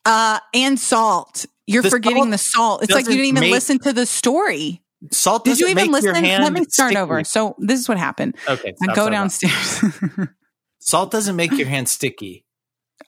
uh 0.06 0.40
and 0.54 0.80
salt. 0.80 1.46
You're 1.66 1.84
The 1.84 1.90
forgetting 1.90 2.20
salt 2.24 2.32
the 2.32 2.38
salt. 2.38 2.84
It's 2.84 2.94
like 2.94 3.06
you 3.08 3.12
didn't 3.12 3.26
even 3.26 3.42
make- 3.42 3.52
listen 3.52 3.80
to 3.80 3.92
the 3.92 4.06
story. 4.06 4.82
Salt 5.12 5.46
Did 5.46 5.60
you 5.60 5.68
even 5.68 5.92
listen? 5.92 6.14
Let 6.14 6.54
me 6.54 6.64
start 6.66 6.92
sticky. 6.92 6.98
over. 6.98 7.24
So 7.24 7.56
this 7.60 7.80
is 7.80 7.88
what 7.88 7.98
happened. 7.98 8.36
Okay, 8.48 8.74
I 8.82 8.96
go 8.96 9.10
downstairs. 9.10 9.84
Salt 10.80 11.12
doesn't 11.12 11.36
make 11.36 11.52
your 11.52 11.68
hand 11.68 11.88
sticky. 11.90 12.46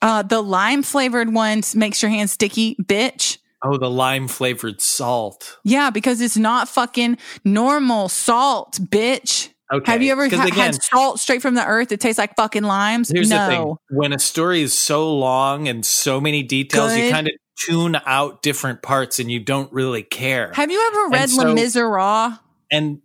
uh, 0.02 0.22
the 0.22 0.42
lime 0.42 0.84
flavored 0.84 1.34
ones 1.34 1.76
makes 1.76 2.02
your 2.02 2.12
hand 2.12 2.30
sticky, 2.30 2.76
bitch. 2.84 3.38
Oh, 3.64 3.78
the 3.78 3.90
lime 3.90 4.28
flavored 4.28 4.80
salt. 4.82 5.58
Yeah, 5.66 5.90
because 5.90 6.22
it's 6.22 6.38
not 6.38 6.70
fucking 6.70 7.18
normal 7.44 8.08
salt, 8.08 8.80
bitch. 8.82 9.50
Okay. 9.71 9.92
Have 9.92 10.01
you 10.01 10.12
ever 10.12 10.27
ha- 10.27 10.45
again, 10.45 10.74
had 10.74 10.81
salt 10.81 11.19
straight 11.19 11.42
from 11.44 11.54
the 11.54 11.66
earth 11.66 11.92
It 11.92 12.00
tastes 12.00 12.18
like 12.18 12.36
fucking 12.36 12.63
limes? 12.63 13.10
Here's 13.10 13.30
the 13.30 13.38
thing: 13.48 13.62
no. 13.62 13.77
when 13.89 14.13
a 14.13 14.19
story 14.19 14.62
is 14.62 14.75
so 14.75 15.16
long 15.16 15.68
and 15.68 15.86
so 15.86 16.19
many 16.19 16.42
details, 16.44 16.95
you 16.95 17.12
kind 17.12 17.27
of 17.27 17.33
tune 17.57 18.00
out 18.06 18.42
different 18.42 18.81
parts, 18.81 19.19
and 19.19 19.30
you 19.31 19.39
don't 19.39 19.71
really 19.71 20.04
care. 20.04 20.51
Have 20.56 20.71
you 20.71 20.92
ever 20.92 21.10
read 21.10 21.30
so- 21.30 21.44
Les 21.44 21.54
Miserables? 21.54 22.39
and 22.71 23.01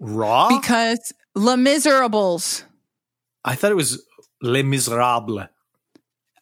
raw, 0.00 0.48
Because 0.48 1.12
Les 1.34 1.56
Miserables. 1.56 2.64
I 3.44 3.54
thought 3.54 3.70
it 3.70 3.76
was 3.76 4.02
Les 4.42 4.62
Miserables. 4.62 5.48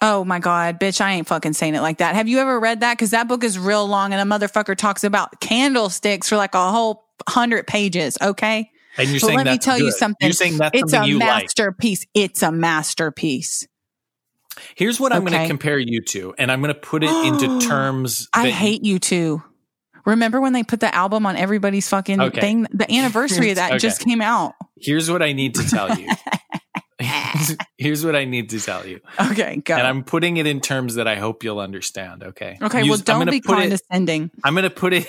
Oh 0.00 0.24
my 0.24 0.40
God, 0.40 0.80
bitch, 0.80 1.00
I 1.00 1.12
ain't 1.12 1.28
fucking 1.28 1.52
saying 1.52 1.76
it 1.76 1.80
like 1.80 1.98
that. 1.98 2.16
Have 2.16 2.26
you 2.26 2.38
ever 2.38 2.58
read 2.58 2.80
that? 2.80 2.94
Because 2.94 3.10
that 3.10 3.28
book 3.28 3.44
is 3.44 3.56
real 3.56 3.86
long 3.86 4.12
and 4.12 4.20
a 4.20 4.38
motherfucker 4.38 4.76
talks 4.76 5.04
about 5.04 5.40
candlesticks 5.40 6.28
for 6.28 6.36
like 6.36 6.56
a 6.56 6.70
whole 6.72 7.04
hundred 7.28 7.68
pages, 7.68 8.18
okay? 8.20 8.68
And 8.98 9.08
you're 9.08 9.20
But 9.20 9.26
saying 9.26 9.36
let 9.38 9.46
me 9.46 9.58
tell 9.58 9.78
you 9.78 9.90
something. 9.90 10.26
You're 10.26 10.32
saying 10.34 10.58
that's 10.58 10.78
It's 10.78 10.90
something 10.92 11.08
a 11.10 11.12
you 11.12 11.18
like. 11.18 11.44
masterpiece. 11.44 12.06
It's 12.14 12.42
a 12.42 12.52
masterpiece. 12.52 13.66
Here's 14.74 15.00
what 15.00 15.12
I'm 15.12 15.24
going 15.24 15.40
to 15.40 15.46
compare 15.46 15.78
you 15.78 16.02
to, 16.08 16.34
and 16.38 16.52
I'm 16.52 16.60
going 16.60 16.74
to 16.74 16.78
put 16.80 17.02
it 17.02 17.10
into 17.26 17.58
terms. 17.66 18.28
I 18.34 18.50
hate 18.50 18.84
you 18.84 18.98
too. 18.98 19.42
Remember 20.04 20.40
when 20.40 20.52
they 20.52 20.62
put 20.62 20.80
the 20.80 20.94
album 20.94 21.24
on 21.26 21.36
everybody's 21.36 21.88
fucking 21.88 22.20
Okay. 22.20 22.40
thing? 22.40 22.66
The 22.72 22.90
anniversary 22.94 23.50
of 23.50 23.56
that 23.56 23.70
Okay. 23.72 23.78
just 23.78 24.00
came 24.04 24.20
out. 24.20 24.52
Here's 24.76 25.10
what 25.10 25.22
I 25.22 25.32
need 25.32 25.54
to 25.54 25.66
tell 25.68 25.96
you. 25.98 26.08
Here's 27.78 28.04
what 28.04 28.14
I 28.14 28.24
need 28.24 28.50
to 28.50 28.60
tell 28.60 28.86
you. 28.86 29.00
Okay, 29.30 29.56
go. 29.64 29.74
And 29.74 29.86
I'm 29.86 30.04
putting 30.04 30.36
it 30.36 30.46
in 30.46 30.60
terms 30.60 30.94
that 30.96 31.08
I 31.08 31.16
hope 31.16 31.42
you'll 31.42 31.58
understand. 31.58 32.22
Okay. 32.22 32.58
okay, 32.62 32.78
well, 32.82 32.86
Use- 32.92 33.02
don't 33.02 33.28
be 33.30 33.40
put 33.40 33.58
it. 33.58 33.62
condescending. 33.62 34.30
I'm 34.44 34.54
gonna 34.54 34.70
put 34.70 34.92
it. 34.92 35.06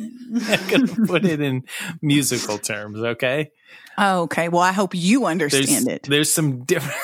I'm 0.00 0.38
gonna 0.68 1.06
put 1.06 1.24
it 1.24 1.40
in 1.40 1.64
musical 2.02 2.58
terms. 2.58 2.98
Okay. 2.98 3.50
Oh, 3.96 4.22
okay, 4.22 4.48
well, 4.48 4.62
I 4.62 4.72
hope 4.72 4.94
you 4.94 5.20
There's 5.20 5.30
understand 5.30 5.88
it. 5.88 6.02
there's 6.04 6.32
some 6.32 6.64
different. 6.64 6.98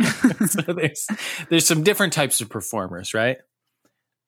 so 0.46 0.72
there's 0.72 1.06
there's 1.48 1.66
some 1.66 1.82
different 1.82 2.12
types 2.12 2.40
of 2.40 2.48
performers, 2.48 3.14
right? 3.14 3.38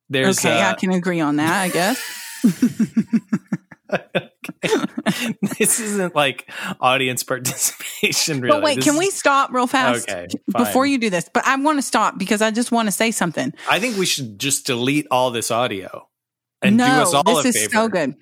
There's 0.08 0.38
Okay, 0.38 0.60
I 0.60 0.70
uh, 0.70 0.74
can 0.74 0.92
agree 0.92 1.20
on 1.20 1.36
that, 1.36 1.62
I 1.62 1.68
guess. 1.68 2.00
this 5.58 5.80
isn't 5.80 6.14
like 6.14 6.48
audience 6.80 7.24
participation. 7.24 8.40
Really. 8.40 8.54
But 8.54 8.62
wait, 8.62 8.76
This 8.76 8.84
can 8.84 8.98
we 8.98 9.10
stop 9.10 9.52
real 9.52 9.66
fast 9.66 10.08
Okay, 10.08 10.28
before 10.56 10.86
you 10.86 10.98
do 10.98 11.10
this? 11.10 11.28
But 11.32 11.46
I 11.46 11.56
want 11.56 11.78
to 11.78 11.82
stop 11.82 12.18
because 12.18 12.42
I 12.42 12.52
just 12.52 12.70
want 12.70 12.86
to 12.86 12.92
say 12.92 13.10
something. 13.10 13.52
I 13.68 13.80
think 13.80 13.96
we 13.96 14.06
should 14.06 14.38
just 14.38 14.66
delete 14.66 15.06
all 15.10 15.30
this 15.30 15.50
audio 15.50 16.08
and 16.68 16.76
no, 16.76 16.86
do 16.86 16.92
us 16.92 17.14
all 17.14 17.22
this 17.24 17.44
a 17.44 17.48
is 17.48 17.56
favor. 17.58 17.70
so 17.72 17.88
good. 17.88 18.14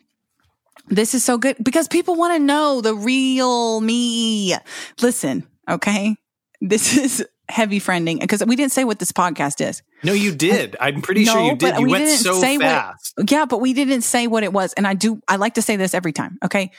This 0.88 1.14
is 1.14 1.24
so 1.24 1.38
good 1.38 1.56
because 1.62 1.88
people 1.88 2.14
want 2.16 2.34
to 2.34 2.38
know 2.38 2.80
the 2.80 2.94
real 2.94 3.80
me. 3.80 4.54
Listen, 5.00 5.46
okay, 5.68 6.16
this 6.60 6.96
is 6.98 7.26
heavy 7.48 7.78
friending 7.80 8.20
because 8.20 8.44
we 8.44 8.56
didn't 8.56 8.72
say 8.72 8.84
what 8.84 8.98
this 8.98 9.12
podcast 9.12 9.66
is. 9.66 9.82
No, 10.02 10.12
you 10.12 10.34
did. 10.34 10.76
I'm 10.80 11.00
pretty 11.02 11.24
sure 11.24 11.40
you 11.40 11.56
did. 11.56 11.76
You 11.78 11.84
we 11.86 11.90
went 11.92 12.04
didn't 12.06 12.18
so 12.20 12.38
say 12.40 12.56
what- 12.58 12.64
fast. 12.66 13.14
Yeah, 13.30 13.44
but 13.46 13.58
we 13.60 13.72
didn't 13.72 14.02
say 14.02 14.26
what 14.26 14.42
it 14.44 14.52
was. 14.52 14.72
And 14.74 14.86
I 14.86 14.94
do, 14.94 15.20
I 15.28 15.36
like 15.36 15.54
to 15.54 15.62
say 15.62 15.76
this 15.76 15.94
every 15.94 16.12
time. 16.12 16.38
Okay. 16.44 16.70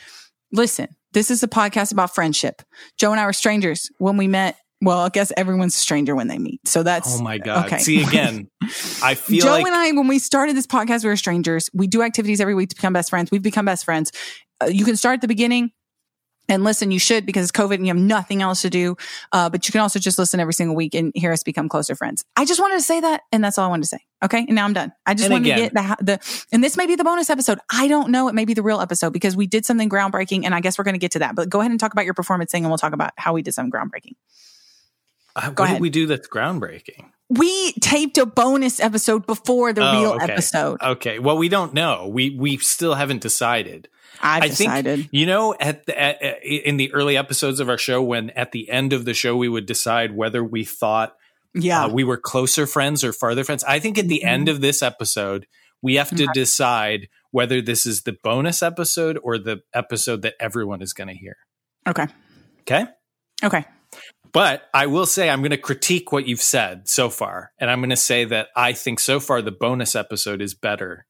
Listen, 0.52 0.88
this 1.14 1.32
is 1.32 1.42
a 1.44 1.48
podcast 1.48 1.92
about 1.92 2.14
friendship. 2.14 2.62
Joe 2.98 3.12
and 3.12 3.20
I 3.20 3.26
were 3.26 3.34
strangers 3.34 3.90
when 3.98 4.18
we 4.18 4.28
met. 4.28 4.56
Well, 4.86 5.00
I 5.00 5.10
guess 5.10 5.32
everyone's 5.36 5.76
a 5.76 5.80
stranger 5.80 6.16
when 6.16 6.28
they 6.28 6.38
meet. 6.38 6.66
So 6.68 6.84
that's, 6.84 7.20
Oh 7.20 7.24
my 7.24 7.40
god! 7.40 7.66
okay. 7.66 7.80
See 7.80 8.04
again, 8.04 8.50
I 9.04 9.16
feel 9.16 9.38
like 9.40 9.44
Joe 9.44 9.52
like 9.52 9.66
and 9.66 9.76
I, 9.76 9.92
when 9.94 10.08
we 10.08 10.20
started 10.20 10.56
this 10.56 10.68
podcast, 10.68 11.04
we 11.04 11.10
were 11.10 11.18
strangers. 11.18 11.70
We 11.74 11.88
do 11.88 12.02
activities 12.04 12.40
every 12.40 12.54
week 12.56 12.70
to 12.70 12.76
become 12.76 12.94
best 12.94 13.10
friends. 13.10 13.32
We've 13.32 13.42
become 13.42 13.66
best 13.66 13.84
friends. 13.84 14.12
Uh, 14.62 14.68
you 14.68 14.86
can 14.86 14.96
start 14.96 15.16
at 15.16 15.22
the 15.22 15.28
beginning 15.28 15.72
and 16.48 16.64
listen. 16.64 16.92
You 16.92 17.00
should 17.00 17.26
because 17.26 17.44
it's 17.50 17.52
COVID 17.52 17.74
and 17.74 17.88
you 17.88 17.94
have 17.94 18.02
nothing 18.02 18.44
else 18.44 18.62
to 18.62 18.70
do. 18.70 18.96
Uh, 19.32 19.50
but 19.50 19.68
you 19.68 19.72
can 19.72 19.82
also 19.82 19.98
just 20.00 20.20
listen 20.20 20.40
every 20.40 20.54
single 20.54 20.76
week 20.76 20.94
and 20.94 21.12
hear 21.16 21.32
us 21.34 21.42
become 21.42 21.68
closer 21.68 21.96
friends. 21.96 22.24
I 22.36 22.46
just 22.46 22.60
wanted 22.62 22.76
to 22.76 22.84
say 22.84 23.00
that, 23.02 23.22
and 23.32 23.44
that's 23.44 23.58
all 23.58 23.66
I 23.66 23.70
wanted 23.70 23.84
to 23.84 23.90
say. 23.90 24.00
Okay, 24.24 24.40
and 24.40 24.54
now 24.56 24.66
I'm 24.66 24.74
done. 24.74 24.92
I 25.06 25.14
just 25.16 25.26
And 25.26 25.34
wanted 25.34 25.46
again- 25.52 25.70
to 25.72 25.76
get 25.76 25.98
the 26.00 26.06
the, 26.06 26.46
and 26.52 26.64
this 26.64 26.78
may 26.78 26.86
be 26.86 26.96
the 26.96 27.04
bonus 27.04 27.30
episode. 27.32 27.58
I 27.72 27.88
don't 27.88 28.12
know. 28.12 28.28
It 28.28 28.36
may 28.36 28.46
be 28.46 28.54
the 28.54 28.64
real 28.64 28.80
episode 28.80 29.14
because 29.14 29.36
we 29.36 29.48
did 29.48 29.66
something 29.66 29.90
groundbreaking, 29.90 30.46
and 30.46 30.54
I 30.54 30.60
guess 30.62 30.78
we're 30.78 30.84
going 30.86 30.94
to 30.96 31.00
get 31.00 31.12
to 31.14 31.20
that. 31.20 31.36
But 31.36 31.50
go 31.50 31.60
ahead 31.60 31.72
and 31.72 31.80
talk 31.80 31.92
about 31.92 32.06
your 32.06 32.14
performance 32.14 32.52
thing, 32.52 32.64
and 32.64 32.70
we'll 32.70 32.78
talk 32.78 32.94
about 32.94 33.12
how 33.18 33.34
we 33.34 33.42
did 33.42 33.56
something 33.56 33.72
groundbreaking. 33.72 34.14
Uh, 35.36 35.50
Go 35.50 35.64
what 35.64 35.66
ahead. 35.66 35.76
did 35.78 35.82
we 35.82 35.90
do 35.90 36.06
that's 36.08 36.28
groundbreaking? 36.28 37.10
we 37.30 37.72
taped 37.74 38.18
a 38.20 38.26
bonus 38.26 38.80
episode 38.80 39.26
before 39.26 39.74
the 39.74 39.82
Oh, 39.82 40.00
real 40.00 40.12
okay. 40.14 40.32
episode. 40.34 40.80
Okay. 40.82 41.18
Well, 41.20 41.38
we 41.38 41.50
don't 41.50 41.74
know. 41.74 42.08
We 42.08 42.30
we 42.30 42.58
still 42.58 42.94
haven't 42.94 43.22
decided. 43.22 43.88
I 44.22 44.38
I 44.38 44.48
decided. 44.48 45.00
think 45.00 45.10
you 45.12 45.26
know 45.26 45.56
at 45.60 45.86
the 45.88 46.00
at, 46.00 46.22
at- 46.22 46.44
in 46.44 46.78
the 46.78 46.94
early 46.94 47.18
episodes 47.18 47.60
of 47.60 47.68
our 47.68 47.78
show 47.80 48.02
when 48.02 48.30
at 48.32 48.52
the 48.54 48.70
end 48.70 48.94
of 48.94 49.04
the 49.06 49.14
show 49.14 49.36
we 49.36 49.50
would 49.50 49.66
decide 49.66 50.16
whether 50.16 50.44
we 50.44 50.64
thought 50.64 51.16
yeah. 51.54 51.86
uh, 51.86 51.90
we 51.90 52.04
were 52.04 52.18
closer 52.18 52.66
friends 52.68 53.04
or 53.04 53.12
farther 53.12 53.44
friends. 53.44 53.64
I 53.66 53.80
think 53.80 53.98
at 53.98 54.08
the 54.08 54.22
Mhm. 54.24 54.30
end 54.30 54.50
of 54.50 54.62
this 54.62 54.82
episode 54.84 55.48
we 55.82 55.96
have 55.96 56.10
to 56.16 56.28
decide 56.34 57.10
whether 57.32 57.62
this 57.62 57.86
is 57.86 58.04
the 58.04 58.16
bonus 58.24 58.64
episode 58.64 59.20
or 59.22 59.38
the 59.38 59.62
episode 59.74 60.22
that 60.22 60.36
everyone 60.40 60.82
is 60.82 60.94
going 60.94 61.10
to 61.10 61.14
hear. 61.16 61.36
okay. 61.88 62.08
Okay? 62.62 62.86
Okay. 63.44 63.66
But 64.36 64.64
I 64.74 64.86
will 64.88 65.06
say 65.08 65.30
I'm 65.30 65.40
going 65.40 65.50
to 65.52 65.58
critique 65.58 66.12
what 66.12 66.28
you've 66.28 66.42
said 66.42 66.88
so 66.88 67.10
far, 67.10 67.52
and 67.58 67.72
I'm 67.72 67.80
going 67.80 67.90
to 67.90 67.96
say 67.96 68.26
that 68.26 68.50
I 68.56 68.74
think 68.74 69.00
so 69.00 69.20
far 69.20 69.42
the 69.42 69.52
bonus 69.52 69.96
episode 69.96 70.42
is 70.42 70.54
better. 70.54 71.08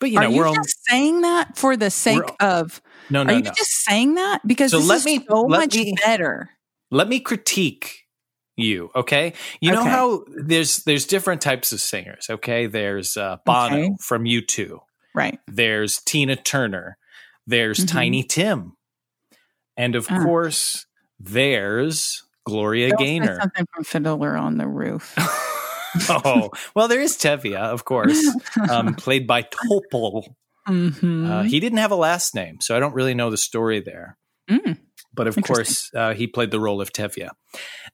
But 0.00 0.10
you 0.12 0.18
are 0.18 0.22
know, 0.22 0.30
you 0.30 0.36
we're 0.38 0.44
just 0.54 0.58
only 0.58 0.68
saying 0.88 1.20
that 1.22 1.56
for 1.58 1.76
the 1.76 1.90
sake 1.90 2.22
of? 2.40 2.80
no, 3.10 3.24
are 3.24 3.32
you 3.32 3.42
no. 3.42 3.50
just 3.50 3.84
saying 3.84 4.14
that 4.14 4.46
because 4.46 4.70
So 4.70 4.78
let 4.78 5.04
me- 5.04 5.26
so 5.28 5.42
let 5.42 5.58
much 5.60 5.74
me- 5.74 5.94
better? 6.04 6.48
Let 6.92 7.08
me 7.08 7.18
critique 7.20 8.04
you, 8.56 8.90
okay? 8.94 9.32
You 9.60 9.72
know 9.72 9.84
how 9.84 10.24
there's 10.28 10.84
there's 10.84 11.06
different 11.06 11.42
types 11.42 11.72
of 11.72 11.80
singers, 11.80 12.26
okay? 12.30 12.66
There's 12.66 13.16
uh, 13.16 13.38
Bono 13.44 13.76
Okay. 13.76 13.90
from 14.00 14.24
U2. 14.24 14.78
Right. 15.14 15.40
There's 15.48 16.00
Tina 16.06 16.36
Turner. 16.36 16.96
There's 17.48 17.80
Mhm. 17.80 17.88
Tiny 17.88 18.22
Tim. 18.22 18.74
And 19.76 19.96
of 19.96 20.06
Ah. 20.08 20.22
course, 20.22 20.86
there's 21.18 22.22
Gloria 22.48 22.94
Gaynor. 22.96 23.38
something 23.40 23.66
from 23.72 23.84
Fiddler 23.84 24.36
on 24.36 24.56
the 24.58 24.66
Roof. 24.66 25.14
oh, 26.08 26.50
well, 26.74 26.88
there 26.88 27.00
is 27.00 27.16
Tevye, 27.16 27.54
of 27.56 27.84
course, 27.84 28.18
um, 28.70 28.94
played 28.96 29.26
by 29.26 29.42
Topol. 29.42 30.34
Mhm. 30.68 31.28
Uh, 31.30 31.42
he 31.44 31.60
didn't 31.60 31.78
have 31.78 31.92
a 31.92 31.96
last 31.96 32.34
name, 32.34 32.58
so 32.60 32.76
I 32.76 32.80
don't 32.80 32.94
really 32.94 33.14
know 33.14 33.30
the 33.30 33.36
story 33.38 33.80
there. 33.80 34.18
Mm. 34.50 34.78
But 35.14 35.26
of 35.26 35.36
course, 35.42 35.90
uh, 35.94 36.12
he 36.14 36.26
played 36.26 36.50
the 36.50 36.60
role 36.60 36.80
of 36.80 36.92
Tevye. 36.92 37.30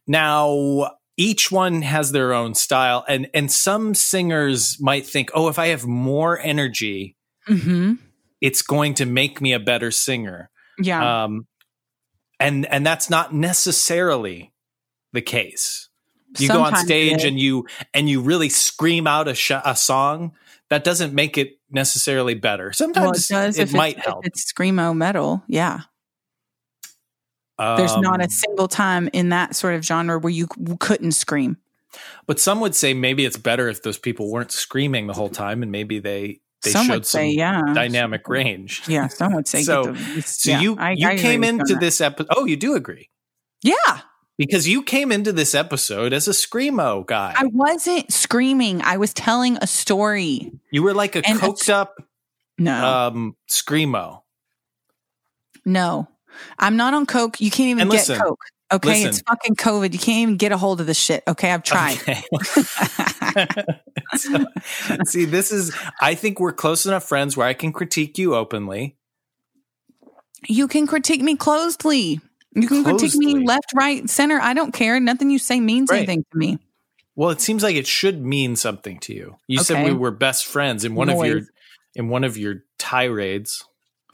Now, 0.07 0.91
each 1.17 1.51
one 1.53 1.83
has 1.83 2.11
their 2.13 2.33
own 2.33 2.55
style, 2.55 3.05
and 3.09 3.29
and 3.33 3.51
some 3.51 3.95
singers 3.95 4.77
might 4.81 5.07
think, 5.07 5.31
"Oh, 5.35 5.49
if 5.49 5.59
I 5.59 5.69
have 5.69 5.87
more 5.87 6.39
energy, 6.41 7.17
Mhm. 7.49 7.99
it's 8.41 8.63
going 8.63 8.95
to 8.95 9.07
make 9.07 9.41
me 9.41 9.53
a 9.53 9.61
better 9.61 9.91
singer." 9.91 10.51
Yeah. 10.79 11.25
Um, 11.25 11.47
and 12.45 12.67
and 12.67 12.87
that's 12.87 13.09
not 13.11 13.35
necessarily 13.35 14.53
the 15.13 15.23
case. 15.23 15.89
You 16.39 16.49
go 16.49 16.63
on 16.63 16.75
stage 16.77 17.25
and 17.25 17.39
you 17.39 17.67
and 17.93 18.09
you 18.09 18.21
really 18.21 18.49
scream 18.49 19.07
out 19.07 19.29
a, 19.29 19.35
sh- 19.35 19.53
a 19.65 19.77
song. 19.77 20.33
That 20.71 20.83
doesn't 20.83 21.13
make 21.15 21.39
it 21.39 21.59
necessarily 21.71 22.35
better. 22.35 22.73
well, 22.81 23.13
it 23.13 23.17
Sometimes 23.19 23.59
it 23.59 23.73
might 23.73 23.99
help. 23.99 24.27
It's 24.27 24.51
screamo 24.53 24.97
metal, 24.97 25.45
yeah. 25.47 25.81
There's 27.59 27.97
not 27.99 28.21
a 28.21 28.25
Um, 28.25 28.31
single 28.31 28.67
time 28.67 29.09
in 29.13 29.29
that 29.29 29.55
sort 29.55 29.75
of 29.75 29.85
genre 29.85 30.19
where 30.19 30.33
you 30.33 30.49
c- 30.53 30.77
couldn't 30.81 31.13
scream. 31.13 31.59
But 32.27 32.41
some 32.41 32.61
would 32.61 32.75
say 32.75 32.95
maybe 32.95 33.25
it's 33.25 33.37
better 33.37 33.69
if 33.69 33.83
those 33.85 33.99
people 33.99 34.33
weren't 34.33 34.51
screaming 34.51 35.07
the 35.07 35.13
whole 35.13 35.29
time, 35.29 35.63
and 35.63 35.71
maybe 35.71 36.01
they 36.01 36.41
they 36.65 36.71
some 36.71 36.87
showed 36.87 37.07
some 37.07 37.21
say, 37.21 37.29
yeah, 37.31 37.61
dynamic 37.75 38.29
range. 38.29 38.83
Yeah, 38.89 39.09
some 39.09 39.35
would 39.35 39.47
say. 39.47 39.63
So- 39.63 39.93
the, 39.93 40.21
So 40.23 40.51
yeah, 40.51 40.61
you 40.61 40.77
I- 40.79 40.93
you 40.93 41.07
I 41.09 41.17
came 41.17 41.41
with 41.41 41.49
you 41.51 41.55
on 41.55 41.61
into 41.61 41.75
this 41.77 42.01
episode. 42.01 42.29
Oh, 42.37 42.45
you 42.47 42.57
do 42.57 42.75
agree 42.75 43.11
Yeah, 43.63 44.01
because 44.39 44.67
you 44.69 44.83
came 44.83 45.13
into 45.13 45.33
this 45.33 45.55
episode 45.55 46.13
as 46.13 46.27
a 46.27 46.33
screamo 46.33 47.07
guy. 47.07 47.35
I 47.37 47.45
wasn't 47.47 48.13
screaming. 48.13 48.83
I 48.83 48.97
was 48.97 49.15
telling 49.15 49.57
a 49.61 49.67
story. 49.67 50.51
you 50.73 50.83
were 50.83 50.95
like 50.95 51.15
a 51.17 51.23
And 51.27 51.39
coked 51.39 51.69
up 51.71 51.95
No, 52.59 52.85
um 52.87 53.37
screamo. 53.51 54.23
no, 55.65 56.09
I'm 56.59 56.77
not 56.77 56.95
on 56.95 57.07
coke. 57.07 57.41
You 57.41 57.51
can't 57.51 57.69
even 57.71 57.83
And 57.83 57.91
get 57.91 57.99
listen, 57.99 58.19
coke. 58.19 58.41
Okay, 58.73 59.03
it's 59.05 59.21
fucking 59.21 59.57
COVID. 59.57 59.93
You 59.93 59.99
can't 59.99 60.19
even 60.19 60.37
get 60.37 60.51
a 60.53 60.57
hold 60.57 60.81
of 60.81 60.87
this 60.87 60.99
shit. 60.99 61.23
Okay, 61.29 61.51
I've 61.53 61.63
tried. 61.63 61.99
Okay. 62.01 62.23
So, 64.17 64.45
see, 65.05 65.25
this 65.25 65.51
is. 65.51 65.75
I 66.01 66.15
think 66.15 66.39
we're 66.39 66.53
close 66.53 66.87
enough 66.87 67.05
friends 67.05 67.37
where 67.37 67.47
I 67.47 67.55
can 67.55 67.73
critique 67.73 68.17
you 68.19 68.35
openly. 68.35 68.97
you 70.47 70.69
can 70.69 70.87
critique 70.87 71.21
me 71.23 71.37
closely. 71.37 72.21
You 72.55 72.69
can 72.69 72.85
critique 72.85 73.15
me 73.17 73.45
left, 73.45 73.73
right, 73.75 74.09
center. 74.09 74.39
I 74.41 74.55
don't 74.55 74.73
care. 74.73 75.01
Nothing 75.01 75.31
you 75.31 75.39
say 75.39 75.59
means 75.59 75.91
Right. 75.91 75.99
anything 75.99 76.25
to 76.31 76.39
me. 76.39 76.59
Well, 77.17 77.31
it 77.31 77.41
seems 77.41 77.63
like 77.63 77.75
it 77.77 77.87
should 77.87 78.25
mean 78.25 78.55
something 78.57 78.99
to 79.01 79.15
you. 79.15 79.37
You 79.49 79.59
said 79.61 79.85
we 79.85 79.93
were 79.93 80.11
best 80.13 80.47
friends 80.47 80.85
in 80.85 80.95
one 80.95 81.09
of 81.09 81.25
your 81.25 81.43
in 81.95 82.09
one 82.09 82.23
of 82.25 82.37
your 82.37 82.65
tirades. 82.79 83.65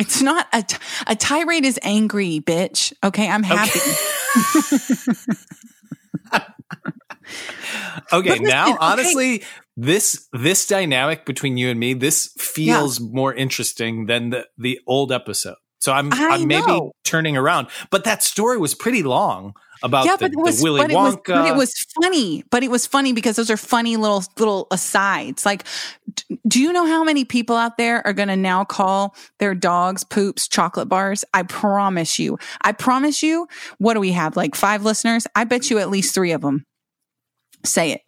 It's 0.00 0.23
not 0.23 0.49
a 0.52 0.62
t- 0.62 0.78
a 1.07 1.14
tirade 1.14 1.64
is 1.64 1.78
angry, 1.83 2.40
bitch. 2.40 2.92
Okay, 3.04 3.28
I'm 3.28 3.42
happy. 3.42 3.78
Okay, 8.12 8.38
now 8.38 8.66
listen, 8.66 8.76
okay. 8.76 8.76
honestly, 8.80 9.42
this 9.76 10.28
this 10.33 10.66
dynamic 10.66 11.25
between 11.25 11.57
you 11.57 11.71
and 11.71 11.78
me, 11.78 11.95
this 11.95 12.33
feels 12.38 13.00
more 13.00 13.33
interesting 13.33 14.07
than 14.07 14.30
the 14.30 14.47
the 14.59 14.80
old 14.87 15.12
episode. 15.12 15.57
So 15.78 15.92
I'm 15.92 16.12
I 16.12 16.30
I'm 16.33 16.49
maybe 16.49 16.66
know. 16.66 16.92
turning 17.04 17.37
around. 17.37 17.69
But 17.90 18.04
that 18.04 18.23
story 18.23 18.59
was 18.59 18.75
pretty 18.75 19.02
long 19.02 19.54
about 19.83 20.04
yeah, 20.04 20.16
the, 20.16 20.28
but 20.28 20.33
it 20.33 20.38
was 20.38 20.62
Willy 20.62 20.80
but 20.80 20.90
it 20.90 20.95
was, 20.95 21.16
Wonka. 21.16 21.35
but 21.35 21.49
it 21.49 21.57
was 21.57 21.75
funny. 22.02 22.45
But 22.50 22.62
it 22.62 22.71
was 22.71 22.87
funny 22.87 23.12
because 23.12 23.37
those 23.37 23.50
are 23.50 23.57
funny 23.57 23.97
little 23.97 24.25
little 24.38 24.66
asides. 24.71 25.47
Like, 25.47 25.64
do 26.47 26.61
you 26.61 26.73
know 26.73 26.87
how 26.87 27.04
many 27.04 27.25
people 27.25 27.56
out 27.56 27.76
there 27.76 28.06
are 28.06 28.12
going 28.12 28.28
to 28.28 28.37
now 28.37 28.64
call 28.64 29.14
their 29.38 29.54
dogs 29.54 30.04
poops 30.04 30.49
chocolate 30.49 30.88
bars? 30.88 31.25
I 31.35 31.42
promise 31.42 32.18
you. 32.18 32.38
I 32.62 32.73
promise 32.73 33.23
you. 33.23 33.49
What 33.78 33.94
do 33.94 34.00
we 34.00 34.12
have? 34.12 34.37
Like 34.37 34.54
five 34.54 34.85
listeners? 34.85 35.26
I 35.35 35.44
bet 35.44 35.70
you 35.70 35.78
at 35.78 35.90
least 35.90 36.14
three 36.14 36.32
of 36.32 36.40
them 36.40 36.66
say 37.64 37.92
it. 37.92 38.02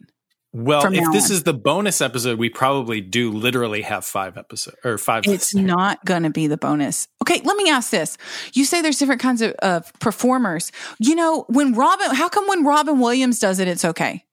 well, 0.51 0.85
if 0.91 1.11
this 1.11 1.29
on. 1.29 1.35
is 1.35 1.43
the 1.43 1.53
bonus 1.53 2.01
episode, 2.01 2.37
we 2.39 2.49
probably 2.49 3.01
do 3.01 3.31
literally 3.31 3.81
have 3.81 4.05
five 4.05 4.37
episodes 4.37 4.77
or 4.83 4.97
five. 4.97 5.23
It's 5.25 5.53
listeners. 5.53 5.65
not 5.65 6.05
going 6.05 6.23
to 6.23 6.29
be 6.29 6.47
the 6.47 6.57
bonus. 6.57 7.07
Okay, 7.21 7.41
let 7.43 7.57
me 7.57 7.69
ask 7.69 7.91
this. 7.91 8.17
You 8.53 8.65
say 8.65 8.81
there's 8.81 8.99
different 8.99 9.21
kinds 9.21 9.41
of, 9.41 9.51
of 9.61 9.91
performers. 9.99 10.71
You 10.99 11.15
know, 11.15 11.45
when 11.49 11.73
Robin, 11.73 12.15
how 12.15 12.29
come 12.29 12.47
when 12.47 12.63
Robin 12.63 12.99
Williams 12.99 13.39
does 13.39 13.59
it, 13.59 13.67
it's 13.67 13.85
okay? 13.85 14.25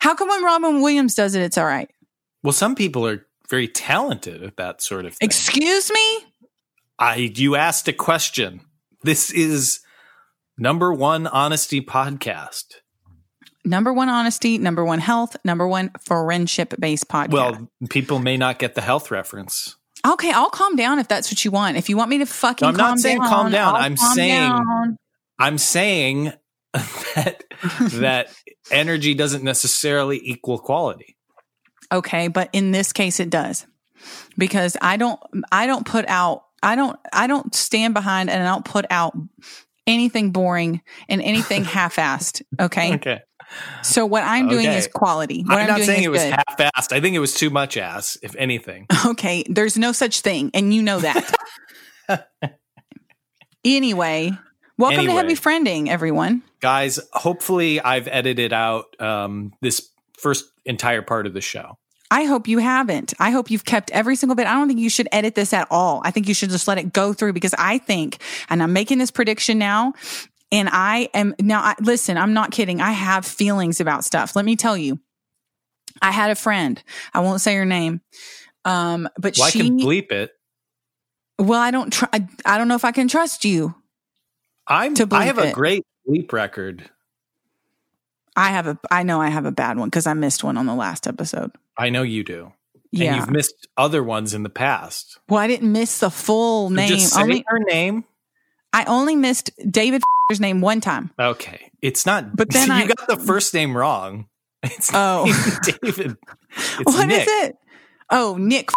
How 0.00 0.14
come 0.14 0.28
when 0.28 0.42
Robin 0.42 0.80
Williams 0.80 1.14
does 1.14 1.34
it, 1.34 1.42
it's 1.42 1.58
all 1.58 1.66
right? 1.66 1.90
Well, 2.42 2.52
some 2.52 2.74
people 2.74 3.06
are 3.06 3.26
very 3.48 3.68
talented 3.68 4.42
at 4.42 4.56
that 4.56 4.82
sort 4.82 5.04
of 5.06 5.14
thing. 5.14 5.26
Excuse 5.26 5.90
me? 5.92 6.18
I 6.98 7.16
you 7.34 7.56
asked 7.56 7.88
a 7.88 7.92
question. 7.92 8.60
This 9.02 9.30
is 9.30 9.80
number 10.58 10.92
one 10.92 11.26
honesty 11.26 11.80
podcast. 11.80 12.76
Number 13.64 13.92
one, 13.92 14.08
honesty. 14.08 14.58
Number 14.58 14.84
one, 14.84 15.00
health. 15.00 15.36
Number 15.44 15.66
one, 15.66 15.90
friendship 16.00 16.74
based 16.78 17.08
podcast. 17.08 17.32
Well, 17.32 17.68
people 17.90 18.20
may 18.20 18.36
not 18.36 18.58
get 18.60 18.74
the 18.76 18.80
health 18.80 19.10
reference. 19.10 19.76
okay, 20.06 20.30
I'll 20.30 20.50
calm 20.50 20.76
down 20.76 21.00
if 21.00 21.08
that's 21.08 21.30
what 21.32 21.44
you 21.44 21.50
want. 21.50 21.76
If 21.76 21.88
you 21.88 21.96
want 21.96 22.10
me 22.10 22.18
to 22.18 22.26
fucking 22.26 22.64
No, 22.64 22.68
I'm 22.70 22.76
not 22.76 22.86
calm 22.90 22.98
saying 22.98 23.18
down, 23.18 23.28
calm 23.28 23.50
down. 23.50 23.74
I'm 23.74 23.96
calm 23.96 24.14
saying- 24.14 24.50
down. 24.50 24.96
I'm 25.38 25.58
saying 25.58 26.32
that 26.72 27.42
that 27.92 28.28
energy 28.70 29.14
doesn't 29.14 29.42
necessarily 29.42 30.20
equal 30.22 30.58
quality. 30.58 31.15
Okay, 31.92 32.28
but 32.28 32.50
in 32.52 32.72
this 32.72 32.92
case 32.92 33.20
it 33.20 33.30
does. 33.30 33.66
Because 34.38 34.76
I 34.80 34.96
don't 34.96 35.20
I 35.50 35.66
don't 35.66 35.86
put 35.86 36.06
out 36.08 36.44
I 36.62 36.76
don't 36.76 36.98
I 37.12 37.26
don't 37.26 37.54
stand 37.54 37.94
behind 37.94 38.30
and 38.30 38.42
I 38.42 38.46
don't 38.52 38.64
put 38.64 38.86
out 38.90 39.16
anything 39.86 40.32
boring 40.32 40.82
and 41.08 41.22
anything 41.22 41.64
half-assed, 41.76 42.42
okay? 42.60 42.94
Okay. 42.94 43.20
So 43.82 44.04
what 44.04 44.24
I'm 44.24 44.48
doing 44.48 44.66
Okay. 44.66 44.76
is 44.76 44.88
quality. 44.88 45.42
What 45.44 45.58
I'm, 45.58 45.70
I'm, 45.70 45.78
not 45.78 45.82
saying 45.82 46.02
it 46.02 46.10
was 46.10 46.22
good. 46.22 46.32
half-assed. 46.34 46.92
I 46.92 47.00
think 47.00 47.14
it 47.14 47.20
was 47.20 47.32
too 47.32 47.50
much 47.50 47.76
ass, 47.76 48.18
if 48.22 48.34
anything. 48.36 48.86
okay, 49.06 49.44
there's 49.48 49.78
no 49.78 49.92
such 49.92 50.20
thing 50.20 50.50
and 50.52 50.74
you 50.74 50.82
know 50.82 50.98
that. 50.98 51.32
anyway, 53.64 54.32
welcome 54.76 54.98
Anyway. 54.98 55.14
to 55.14 55.28
Heavy 55.28 55.34
Friending 55.34 55.88
everyone. 55.88 56.42
Guys, 56.60 56.98
hopefully 57.12 57.80
I've 57.80 58.08
edited 58.08 58.52
out 58.52 59.00
um, 59.00 59.52
this 59.60 59.90
first 60.18 60.46
entire 60.66 61.02
part 61.02 61.26
of 61.26 61.34
the 61.34 61.40
show. 61.40 61.78
I 62.10 62.24
hope 62.24 62.46
you 62.46 62.58
haven't. 62.58 63.14
I 63.18 63.30
hope 63.30 63.50
you've 63.50 63.64
kept 63.64 63.90
every 63.90 64.14
single 64.14 64.36
bit. 64.36 64.46
I 64.46 64.54
don't 64.54 64.68
think 64.68 64.78
you 64.78 64.90
should 64.90 65.08
edit 65.10 65.34
this 65.34 65.52
at 65.52 65.66
all. 65.70 66.00
I 66.04 66.10
think 66.12 66.28
you 66.28 66.34
should 66.34 66.50
just 66.50 66.68
let 66.68 66.78
it 66.78 66.92
go 66.92 67.12
through 67.12 67.32
because 67.32 67.54
I 67.58 67.78
think, 67.78 68.18
and 68.48 68.62
I'm 68.62 68.72
making 68.72 68.98
this 68.98 69.10
prediction 69.10 69.58
now, 69.58 69.94
and 70.52 70.68
I 70.70 71.08
am 71.14 71.34
now, 71.40 71.60
I, 71.62 71.74
listen, 71.80 72.16
I'm 72.16 72.32
not 72.32 72.52
kidding. 72.52 72.80
I 72.80 72.92
have 72.92 73.26
feelings 73.26 73.80
about 73.80 74.04
stuff. 74.04 74.36
Let 74.36 74.44
me 74.44 74.54
tell 74.54 74.76
you. 74.76 75.00
I 76.00 76.12
had 76.12 76.30
a 76.30 76.34
friend. 76.36 76.80
I 77.12 77.20
won't 77.20 77.40
say 77.40 77.56
her 77.56 77.64
name. 77.64 78.02
Um, 78.64 79.08
but 79.18 79.36
Well, 79.38 79.48
she, 79.48 79.60
I 79.60 79.62
can 79.64 79.78
bleep 79.78 80.12
it. 80.12 80.30
well, 81.38 81.60
I 81.60 81.70
don't 81.70 81.92
try. 81.92 82.08
I, 82.12 82.28
I 82.44 82.58
don't 82.58 82.68
know 82.68 82.74
if 82.74 82.84
I 82.84 82.92
can 82.92 83.08
trust 83.08 83.44
you. 83.44 83.74
I'm 84.66 84.94
to 84.96 85.08
I 85.10 85.24
have 85.24 85.36
bleep 85.36 85.50
a 85.50 85.54
great 85.54 85.84
bleep 86.08 86.32
record. 86.32 86.88
I 88.36 88.48
have 88.50 88.66
a. 88.66 88.78
I 88.90 89.02
know 89.02 89.20
I 89.20 89.28
have 89.28 89.46
a 89.46 89.50
bad 89.52 89.78
one 89.78 89.88
because 89.88 90.06
I 90.06 90.12
missed 90.14 90.44
one 90.44 90.56
on 90.56 90.66
the 90.66 90.74
last 90.74 91.06
episode. 91.06 91.52
I 91.78 91.88
know 91.90 92.02
you 92.02 92.22
do. 92.24 92.52
Yeah. 92.92 93.12
And 93.12 93.16
you've 93.20 93.30
missed 93.30 93.66
other 93.76 94.02
ones 94.02 94.32
in 94.34 94.42
the 94.42 94.48
past. 94.50 95.18
well, 95.28 95.40
I 95.40 95.46
didn't 95.48 95.72
miss 95.72 95.98
the 95.98 96.10
full 96.10 96.68
So 96.68 96.74
name. 96.74 97.08
Only 97.16 97.44
her 97.46 97.58
name. 97.58 98.04
I 98.72 98.84
only 98.84 99.16
missed 99.16 99.50
David 99.70 100.02
's 100.32 100.40
name 100.40 100.60
one 100.60 100.80
time. 100.80 101.10
Okay. 101.18 101.70
It's 101.82 102.04
not 102.06 102.36
But 102.36 102.50
then 102.50 102.68
you 102.68 102.74
I- 102.74 102.86
got 102.86 103.08
the 103.08 103.16
first 103.16 103.52
name 103.54 103.76
wrong. 103.76 104.26
It's 104.62 104.90
Oh. 104.94 105.24
David. 105.82 106.16
It's 106.78 106.84
What 106.84 107.10
is 107.10 107.26
it? 107.28 107.56
Oh, 108.10 108.36
Nick. 108.38 108.70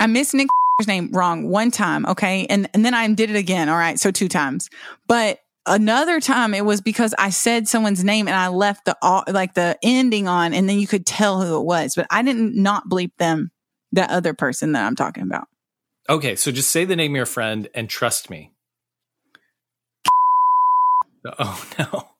I 0.00 0.06
missed 0.06 0.34
Nick 0.34 0.48
name 0.86 1.10
wrong 1.12 1.48
one 1.48 1.70
time. 1.70 2.06
Okay. 2.06 2.46
And, 2.48 2.68
and 2.72 2.84
then 2.84 2.94
I 2.94 3.06
did 3.12 3.30
it 3.30 3.36
again. 3.36 3.68
All 3.68 3.76
right. 3.76 3.98
So 3.98 4.10
two 4.10 4.28
times. 4.28 4.70
But 5.08 5.40
another 5.68 6.20
time 6.20 6.54
it 6.54 6.64
was 6.64 6.80
because 6.80 7.14
I 7.18 7.30
said 7.30 7.68
someone's 7.68 8.02
name 8.02 8.26
and 8.28 8.36
I 8.36 8.48
left 8.48 8.86
the, 8.86 8.96
like 9.28 9.54
the 9.54 9.78
ending 9.82 10.26
on 10.26 10.54
and 10.54 10.68
then 10.68 10.78
you 10.78 10.86
could 10.86 11.06
tell 11.06 11.42
who 11.42 11.58
it 11.60 11.64
was, 11.64 11.94
but 11.94 12.06
I 12.10 12.22
didn't 12.22 12.54
not 12.54 12.88
bleep 12.88 13.10
them, 13.18 13.50
that 13.92 14.10
other 14.10 14.34
person 14.34 14.72
that 14.72 14.86
I'm 14.86 14.96
talking 14.96 15.22
about. 15.22 15.48
Okay, 16.08 16.36
so 16.36 16.50
just 16.50 16.70
say 16.70 16.84
the 16.84 16.96
name 16.96 17.12
of 17.12 17.16
your 17.16 17.26
friend 17.26 17.68
and 17.74 17.88
trust 17.88 18.30
me. 18.30 18.52
Oh 21.38 21.68
no. 21.78 22.08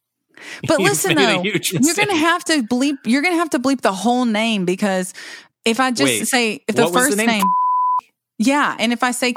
But 0.69 0.79
You've 0.79 0.91
listen 0.91 1.17
though, 1.17 1.43
you're 1.43 1.95
going 1.95 2.09
to 2.09 2.15
have 2.15 2.45
to 2.45 2.63
bleep, 2.63 2.99
you're 3.05 3.23
going 3.23 3.35
to 3.35 3.39
have 3.39 3.51
to 3.51 3.59
bleep 3.59 3.81
the 3.81 3.93
whole 3.93 4.25
name 4.25 4.65
because 4.65 5.13
if 5.65 5.81
I 5.81 5.91
just 5.91 6.05
Wait, 6.05 6.29
say, 6.29 6.61
if 6.69 6.77
the 6.77 6.83
was 6.83 6.93
the 6.93 6.99
first 6.99 7.17
name? 7.17 7.27
name, 7.27 7.45
yeah. 8.39 8.77
And 8.79 8.93
if 8.93 9.03
I 9.03 9.11
say 9.11 9.35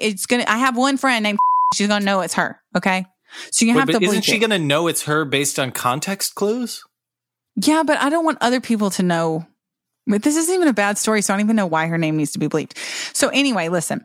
it's 0.00 0.26
going 0.26 0.42
to, 0.42 0.50
I 0.50 0.58
have 0.58 0.76
one 0.76 0.96
friend 0.96 1.24
named, 1.24 1.38
she's 1.74 1.88
going 1.88 2.00
to 2.00 2.06
know 2.06 2.20
it's 2.20 2.34
her. 2.34 2.60
Okay. 2.76 3.04
So 3.50 3.64
you 3.64 3.72
Wait, 3.72 3.80
have 3.80 3.88
to 3.88 3.94
but 3.94 4.02
isn't 4.02 4.22
she 4.22 4.38
going 4.38 4.50
to 4.50 4.58
know 4.58 4.86
it's 4.86 5.04
her 5.04 5.24
based 5.24 5.58
on 5.58 5.70
context 5.72 6.34
clues? 6.34 6.82
yeah, 7.56 7.82
but 7.84 7.98
I 7.98 8.08
don't 8.08 8.24
want 8.24 8.38
other 8.40 8.60
people 8.60 8.90
to 8.90 9.02
know. 9.02 9.46
But 10.06 10.22
this 10.22 10.36
isn't 10.36 10.54
even 10.54 10.68
a 10.68 10.74
bad 10.74 10.98
story. 10.98 11.22
So 11.22 11.32
I 11.32 11.36
don't 11.36 11.46
even 11.46 11.56
know 11.56 11.66
why 11.66 11.86
her 11.86 11.96
name 11.96 12.16
needs 12.16 12.32
to 12.32 12.38
be 12.38 12.48
bleeped. 12.48 12.76
So 13.16 13.28
anyway, 13.28 13.68
listen, 13.68 14.04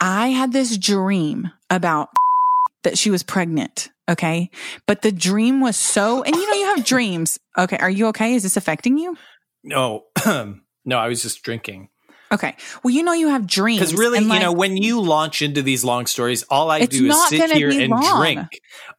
I 0.00 0.28
had 0.28 0.52
this 0.52 0.76
dream 0.76 1.50
about 1.68 2.08
that 2.82 2.98
she 2.98 3.10
was 3.10 3.22
pregnant. 3.22 3.90
Okay. 4.08 4.50
But 4.86 5.02
the 5.02 5.12
dream 5.12 5.60
was 5.60 5.76
so, 5.76 6.22
and 6.24 6.34
you 6.34 6.50
know, 6.50 6.56
you 6.56 6.76
have 6.76 6.84
dreams. 6.84 7.38
Okay. 7.56 7.76
Are 7.78 7.90
you 7.90 8.06
okay? 8.08 8.34
Is 8.34 8.42
this 8.42 8.56
affecting 8.56 8.98
you? 8.98 9.16
No. 9.62 10.06
no, 10.26 10.98
I 10.98 11.06
was 11.06 11.22
just 11.22 11.42
drinking. 11.44 11.89
Okay. 12.32 12.54
Well, 12.84 12.94
you 12.94 13.02
know, 13.02 13.12
you 13.12 13.28
have 13.28 13.46
dreams. 13.46 13.80
Because 13.80 13.94
really, 13.94 14.18
and, 14.18 14.28
you 14.28 14.38
know, 14.38 14.52
when 14.52 14.76
you 14.76 15.00
launch 15.00 15.42
into 15.42 15.62
these 15.62 15.82
long 15.84 16.06
stories, 16.06 16.44
all 16.44 16.70
I 16.70 16.86
do 16.86 17.06
is 17.06 17.28
sit 17.28 17.50
here 17.52 17.70
and 17.70 17.90
long. 17.90 18.20
drink. 18.20 18.48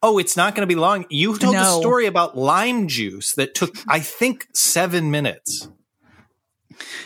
Oh, 0.04 0.18
it's 0.18 0.36
not 0.36 0.54
going 0.54 0.68
to 0.68 0.74
be 0.74 0.80
long. 0.80 1.06
You 1.10 1.38
told 1.38 1.56
a 1.56 1.66
story 1.80 2.08
about 2.08 2.38
lime 2.38 2.88
juice 2.90 3.34
that 3.36 3.56
took, 3.56 3.76
I 3.88 4.00
think, 4.02 4.48
seven 4.54 5.12
minutes. 5.12 5.70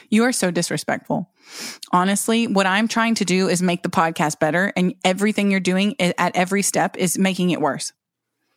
You 0.09 0.23
are 0.23 0.31
so 0.31 0.49
disrespectful. 0.51 1.29
Honestly, 1.91 2.47
what 2.47 2.65
I'm 2.65 2.87
trying 2.87 3.15
to 3.15 3.25
do 3.25 3.47
is 3.47 3.61
make 3.61 3.83
the 3.83 3.89
podcast 3.89 4.39
better, 4.39 4.73
and 4.75 4.95
everything 5.03 5.51
you're 5.51 5.59
doing 5.59 5.95
at 5.99 6.35
every 6.35 6.63
step 6.63 6.97
is 6.97 7.17
making 7.19 7.51
it 7.51 7.61
worse. 7.61 7.93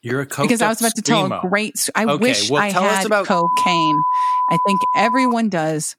You're 0.01 0.21
a 0.23 0.27
coked 0.27 0.43
because 0.43 0.63
I 0.63 0.69
was 0.69 0.81
about 0.81 0.95
to 0.95 1.03
tell 1.03 1.31
a 1.31 1.41
great. 1.41 1.89
I 1.95 2.05
Okay, 2.05 2.17
wish 2.17 2.51
well, 2.51 2.63
I 2.63 2.71
had 2.71 3.05
about- 3.05 3.27
cocaine. 3.27 4.01
I 4.51 4.57
think 4.67 4.81
everyone 4.97 5.49
does. 5.49 5.97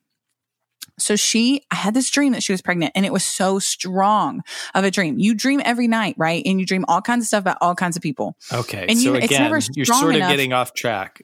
So 1.01 1.15
she, 1.15 1.61
I 1.71 1.75
had 1.75 1.93
this 1.93 2.09
dream 2.09 2.33
that 2.33 2.43
she 2.43 2.51
was 2.53 2.61
pregnant, 2.61 2.91
and 2.95 3.05
it 3.05 3.13
was 3.13 3.23
so 3.23 3.59
strong 3.59 4.41
of 4.75 4.83
a 4.83 4.91
dream. 4.91 5.17
You 5.19 5.33
dream 5.35 5.61
every 5.65 5.87
night, 5.87 6.15
right? 6.17 6.41
And 6.45 6.59
you 6.59 6.65
dream 6.65 6.85
all 6.87 7.01
kinds 7.01 7.23
of 7.23 7.27
stuff 7.27 7.41
about 7.41 7.57
all 7.61 7.75
kinds 7.75 7.95
of 7.97 8.03
people. 8.03 8.35
Okay, 8.53 8.85
And 8.87 8.97
so 8.99 9.09
you- 9.11 9.15
it's 9.15 9.25
again, 9.25 9.43
never 9.43 9.59
you're 9.75 9.85
sort 9.85 10.11
of 10.11 10.15
enough. 10.17 10.29
getting 10.31 10.53
off 10.53 10.73
track. 10.73 11.21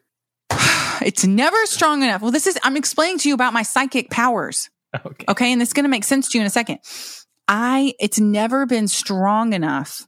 It's 1.02 1.26
never 1.26 1.58
strong 1.65 2.04
enough. 2.04 2.21
Well, 2.21 2.32
this 2.32 2.47
is, 2.47 2.58
I'm 2.63 2.78
explaining 2.78 3.17
to 3.19 3.28
you 3.30 3.36
about 3.36 3.52
my 3.54 3.63
psychic 3.63 4.10
powers. 4.10 4.69
Okay. 5.06 5.26
Okay. 5.28 5.52
And 5.52 5.62
it's 5.62 5.73
going 5.73 5.84
to 5.84 5.89
make 5.89 6.06
sense 6.06 6.30
to 6.30 6.38
you 6.38 6.41
in 6.41 6.47
a 6.47 6.50
second. 6.50 6.80
I, 7.50 7.93
it's 8.00 8.17
never 8.17 8.65
been 8.65 8.88
strong 8.88 9.52
enough 9.52 10.08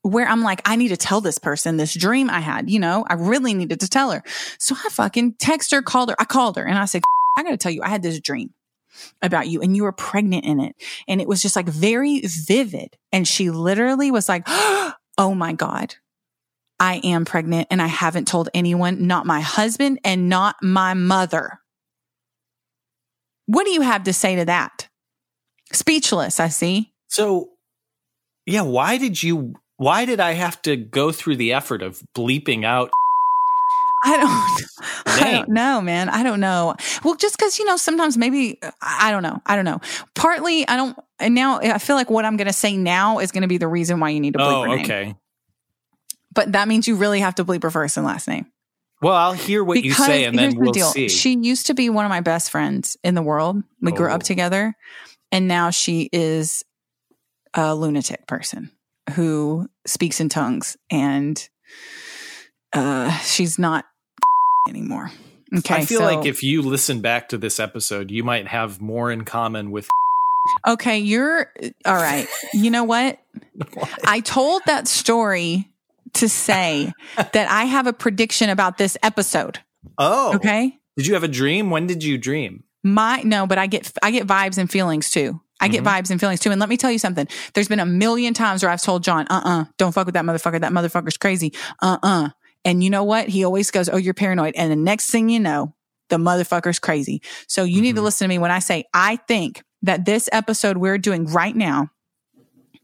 where 0.00 0.26
I'm 0.26 0.42
like, 0.42 0.62
I 0.64 0.76
need 0.76 0.88
to 0.88 0.96
tell 0.96 1.20
this 1.20 1.38
person 1.38 1.76
this 1.76 1.92
dream 1.94 2.30
I 2.30 2.40
had, 2.40 2.70
you 2.70 2.78
know, 2.78 3.04
I 3.08 3.14
really 3.14 3.52
needed 3.52 3.80
to 3.80 3.88
tell 3.88 4.10
her. 4.10 4.22
So 4.58 4.74
I 4.84 4.88
fucking 4.88 5.34
text 5.38 5.70
her, 5.72 5.82
called 5.82 6.08
her. 6.08 6.16
I 6.18 6.24
called 6.24 6.56
her 6.56 6.64
and 6.64 6.78
I 6.78 6.86
said, 6.86 7.02
I 7.36 7.42
got 7.42 7.50
to 7.50 7.56
tell 7.56 7.72
you, 7.72 7.82
I 7.82 7.88
had 7.88 8.02
this 8.02 8.20
dream 8.20 8.54
about 9.22 9.48
you 9.48 9.60
and 9.60 9.76
you 9.76 9.82
were 9.82 9.92
pregnant 9.92 10.44
in 10.44 10.60
it. 10.60 10.76
And 11.08 11.20
it 11.20 11.28
was 11.28 11.42
just 11.42 11.56
like 11.56 11.68
very 11.68 12.20
vivid. 12.20 12.96
And 13.12 13.26
she 13.26 13.50
literally 13.50 14.10
was 14.10 14.28
like, 14.28 14.44
Oh 15.16 15.34
my 15.34 15.52
God. 15.52 15.94
I 16.80 17.00
am 17.04 17.24
pregnant 17.24 17.68
and 17.70 17.80
I 17.80 17.86
haven't 17.86 18.26
told 18.26 18.48
anyone, 18.52 19.06
not 19.06 19.26
my 19.26 19.40
husband 19.40 20.00
and 20.04 20.28
not 20.28 20.56
my 20.60 20.94
mother. 20.94 21.60
What 23.46 23.64
do 23.64 23.70
you 23.70 23.82
have 23.82 24.04
to 24.04 24.12
say 24.12 24.36
to 24.36 24.44
that? 24.46 24.88
Speechless, 25.72 26.40
I 26.40 26.48
see. 26.48 26.92
So, 27.08 27.50
yeah, 28.46 28.62
why 28.62 28.98
did 28.98 29.22
you? 29.22 29.54
Why 29.76 30.04
did 30.04 30.20
I 30.20 30.32
have 30.32 30.62
to 30.62 30.76
go 30.76 31.10
through 31.10 31.36
the 31.36 31.52
effort 31.52 31.82
of 31.82 32.00
bleeping 32.16 32.64
out? 32.64 32.90
I 34.06 34.16
don't, 34.18 34.86
I 35.06 35.30
don't 35.32 35.48
know, 35.48 35.80
man. 35.80 36.08
I 36.10 36.22
don't 36.22 36.40
know. 36.40 36.74
Well, 37.02 37.14
just 37.16 37.38
because, 37.38 37.58
you 37.58 37.64
know, 37.64 37.76
sometimes 37.78 38.16
maybe, 38.18 38.58
I 38.62 39.08
I 39.08 39.10
don't 39.10 39.22
know. 39.22 39.40
I 39.46 39.56
don't 39.56 39.64
know. 39.64 39.80
Partly, 40.14 40.68
I 40.68 40.76
don't, 40.76 40.98
and 41.18 41.34
now 41.34 41.58
I 41.60 41.78
feel 41.78 41.96
like 41.96 42.10
what 42.10 42.24
I'm 42.24 42.36
going 42.36 42.46
to 42.46 42.52
say 42.52 42.76
now 42.76 43.18
is 43.20 43.32
going 43.32 43.42
to 43.42 43.48
be 43.48 43.56
the 43.58 43.68
reason 43.68 44.00
why 44.00 44.10
you 44.10 44.20
need 44.20 44.34
to 44.34 44.38
bleep 44.38 44.52
Oh, 44.52 44.62
her 44.62 44.68
name. 44.76 44.84
okay. 44.84 45.14
But 46.34 46.52
that 46.52 46.68
means 46.68 46.86
you 46.86 46.96
really 46.96 47.20
have 47.20 47.36
to 47.36 47.44
bleep 47.44 47.62
her 47.62 47.70
first 47.70 47.96
and 47.96 48.04
last 48.04 48.28
name. 48.28 48.46
Well, 49.00 49.14
I'll 49.14 49.32
hear 49.32 49.62
what 49.64 49.82
you 49.82 49.90
Because 49.90 50.06
say, 50.06 50.24
and 50.24 50.38
then 50.38 50.54
we'll 50.56 50.72
the 50.72 50.78
deal. 50.80 50.86
see. 50.90 51.08
She 51.08 51.36
used 51.36 51.66
to 51.66 51.74
be 51.74 51.88
one 51.90 52.04
of 52.04 52.08
my 52.10 52.20
best 52.20 52.50
friends 52.50 52.96
in 53.04 53.14
the 53.14 53.22
world. 53.22 53.62
We 53.80 53.92
grew 53.92 54.10
Oh. 54.10 54.14
up 54.14 54.22
together, 54.22 54.74
and 55.32 55.46
now 55.48 55.70
she 55.70 56.08
is 56.12 56.62
a 57.54 57.74
lunatic 57.74 58.26
person 58.26 58.70
who 59.14 59.68
speaks 59.86 60.20
in 60.20 60.28
tongues, 60.28 60.76
and 60.90 61.48
uh, 62.72 63.16
she's 63.18 63.58
not 63.58 63.84
anymore. 64.68 65.10
Okay, 65.56 65.74
I 65.74 65.84
feel 65.84 66.00
so- 66.00 66.04
like 66.06 66.26
if 66.26 66.42
you 66.42 66.62
listen 66.62 67.00
back 67.00 67.28
to 67.30 67.38
this 67.38 67.60
episode, 67.60 68.10
you 68.10 68.24
might 68.24 68.48
have 68.48 68.80
more 68.80 69.10
in 69.10 69.24
common 69.24 69.70
with. 69.70 69.88
okay, 70.66 70.98
you're 70.98 71.52
all 71.84 71.94
right. 71.94 72.26
You 72.52 72.70
know 72.70 72.84
what? 72.84 73.18
I 74.04 74.20
told 74.20 74.62
that 74.66 74.88
story 74.88 75.70
to 76.14 76.28
say 76.28 76.92
that 77.16 77.50
I 77.50 77.64
have 77.64 77.86
a 77.86 77.92
prediction 77.92 78.50
about 78.50 78.78
this 78.78 78.96
episode. 79.02 79.58
Oh, 79.98 80.34
Okay. 80.36 80.78
Did 80.96 81.06
you 81.08 81.14
have 81.14 81.24
a 81.24 81.28
dream? 81.28 81.70
When 81.70 81.86
did 81.88 82.04
you 82.04 82.16
dream? 82.18 82.62
My 82.84 83.20
no, 83.24 83.46
but 83.48 83.58
I 83.58 83.66
get 83.66 83.90
I 84.02 84.10
get 84.12 84.26
vibes 84.28 84.58
and 84.58 84.70
feelings 84.70 85.10
too. 85.10 85.40
I 85.60 85.66
get 85.68 85.82
Mhm. 85.82 85.86
vibes 85.86 86.10
and 86.10 86.20
feelings 86.20 86.38
too. 86.40 86.50
And 86.52 86.60
let 86.60 86.68
me 86.68 86.76
tell 86.76 86.90
you 86.92 86.98
something. 87.00 87.26
There's 87.54 87.66
been 87.68 87.80
a 87.80 87.86
million 87.86 88.32
times 88.34 88.62
where 88.62 88.70
I've 88.70 88.82
told 88.82 89.02
John, 89.02 89.26
uh 89.28 89.40
uh-uh, 89.44 89.60
uh, 89.62 89.64
do 89.78 89.86
not 89.86 89.94
fuck 89.94 90.06
with 90.06 90.14
that 90.14 90.24
motherfucker. 90.24 90.60
That 90.60 90.72
motherfucker's 90.72 91.16
crazy. 91.16 91.52
Uh 91.82 91.98
uh 92.02 92.28
And 92.64 92.82
you 92.82 92.90
know 92.90 93.04
what? 93.04 93.28
He 93.28 93.44
always 93.44 93.70
goes, 93.70 93.88
Oh, 93.88 93.96
you're 93.96 94.14
paranoid. 94.14 94.54
And 94.56 94.70
the 94.70 94.76
next 94.76 95.10
thing 95.10 95.28
you 95.28 95.40
know, 95.40 95.74
the 96.08 96.16
motherfucker's 96.16 96.78
crazy. 96.78 97.22
So 97.46 97.64
you 97.64 97.80
need 97.82 97.94
to 97.96 98.00
Mhm. 98.00 98.04
listen 98.04 98.24
to 98.26 98.28
me 98.28 98.38
when 98.38 98.50
I 98.50 98.58
say 98.58 98.84
I 98.94 99.16
think 99.16 99.62
that 99.82 100.04
this 100.04 100.28
episode 100.32 100.76
we're 100.78 100.98
doing 100.98 101.26
right 101.26 101.54
now 101.54 101.90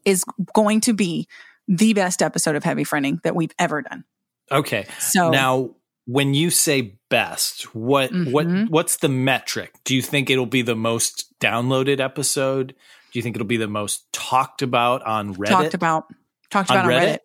is 0.04 0.24
going 0.54 0.80
to 0.82 0.92
be 0.92 1.28
the 1.68 1.92
best 1.94 2.22
episode 2.22 2.56
of 2.56 2.64
heavy 2.64 2.84
friending 2.84 3.22
that 3.22 3.34
we've 3.36 3.52
ever 3.58 3.82
done. 3.82 4.04
Okay. 4.50 4.86
So 4.98 5.30
Now, 5.30 5.70
when 6.06 6.34
you 6.34 6.50
say 6.50 6.98
best, 7.08 7.74
what 7.74 8.10
what 8.12 8.46
Mhm. 8.48 8.68
what's 8.70 8.96
the 8.96 9.08
metric? 9.08 9.72
Do 9.84 9.94
you 9.94 10.02
think 10.02 10.28
it'll 10.30 10.46
be 10.46 10.62
the 10.62 10.74
most 10.74 11.32
downloaded 11.40 12.00
episode? 12.00 12.74
Do 13.12 13.18
you 13.18 13.22
think 13.22 13.36
it'll 13.36 13.46
be 13.46 13.56
the 13.58 13.68
most 13.68 14.12
talked 14.12 14.62
about 14.62 15.02
on 15.06 15.34
Reddit? 15.36 15.48
talked 15.50 15.74
about 15.74 16.04
talked 16.50 16.70
On 16.70 16.78
about 16.78 16.86
on 16.86 16.90
Reddit? 16.90 17.06
Reddit. 17.14 17.18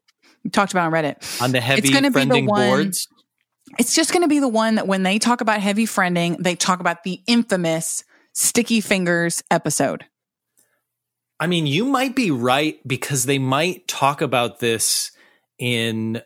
Talked 0.52 0.72
about 0.74 0.88
on 0.88 0.92
Reddit. 0.94 1.42
on 1.42 1.52
the 1.52 1.62
heavy 1.62 1.92
gonna 1.92 2.12
be 2.12 2.20
the 2.20 2.26
friending 2.36 2.48
one- 2.48 2.68
boards? 2.70 3.08
It's 3.80 3.96
just 3.96 4.12
going 4.12 4.22
to 4.22 4.28
be 4.28 4.40
the 4.40 4.48
one 4.48 4.76
that 4.76 4.88
when 4.88 5.02
they 5.02 5.18
talk 5.18 5.42
about 5.42 5.60
heavy 5.60 5.86
friending, 5.86 6.38
they 6.40 6.56
talk 6.56 6.80
about 6.80 7.04
the 7.04 7.20
infamous 7.26 8.04
sticky 8.32 8.80
fingers 8.80 9.44
episode. 9.50 10.06
I 11.40 11.48
mean, 11.48 11.66
you 11.66 11.84
might 11.86 12.16
be 12.16 12.30
right 12.32 12.78
because 12.88 13.26
they 13.26 13.40
might 13.40 13.88
talk 13.88 14.22
about 14.22 14.60
this 14.60 15.12
in 15.58 16.22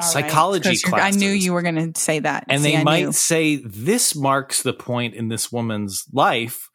psychology 0.00 0.76
you're- 0.84 1.00
I 1.00 1.10
knew 1.10 1.30
you 1.30 1.52
were 1.54 1.62
going 1.62 1.92
to 1.94 2.00
say 2.00 2.18
that. 2.20 2.44
and 2.48 2.62
See, 2.62 2.72
they 2.72 2.76
I 2.76 2.82
might 2.84 3.04
knew. 3.06 3.12
say 3.12 3.56
this 3.56 4.14
marks 4.14 4.62
the 4.62 4.74
point 4.74 5.14
in 5.14 5.28
this 5.28 5.50
woman's 5.50 6.04
life 6.12 6.68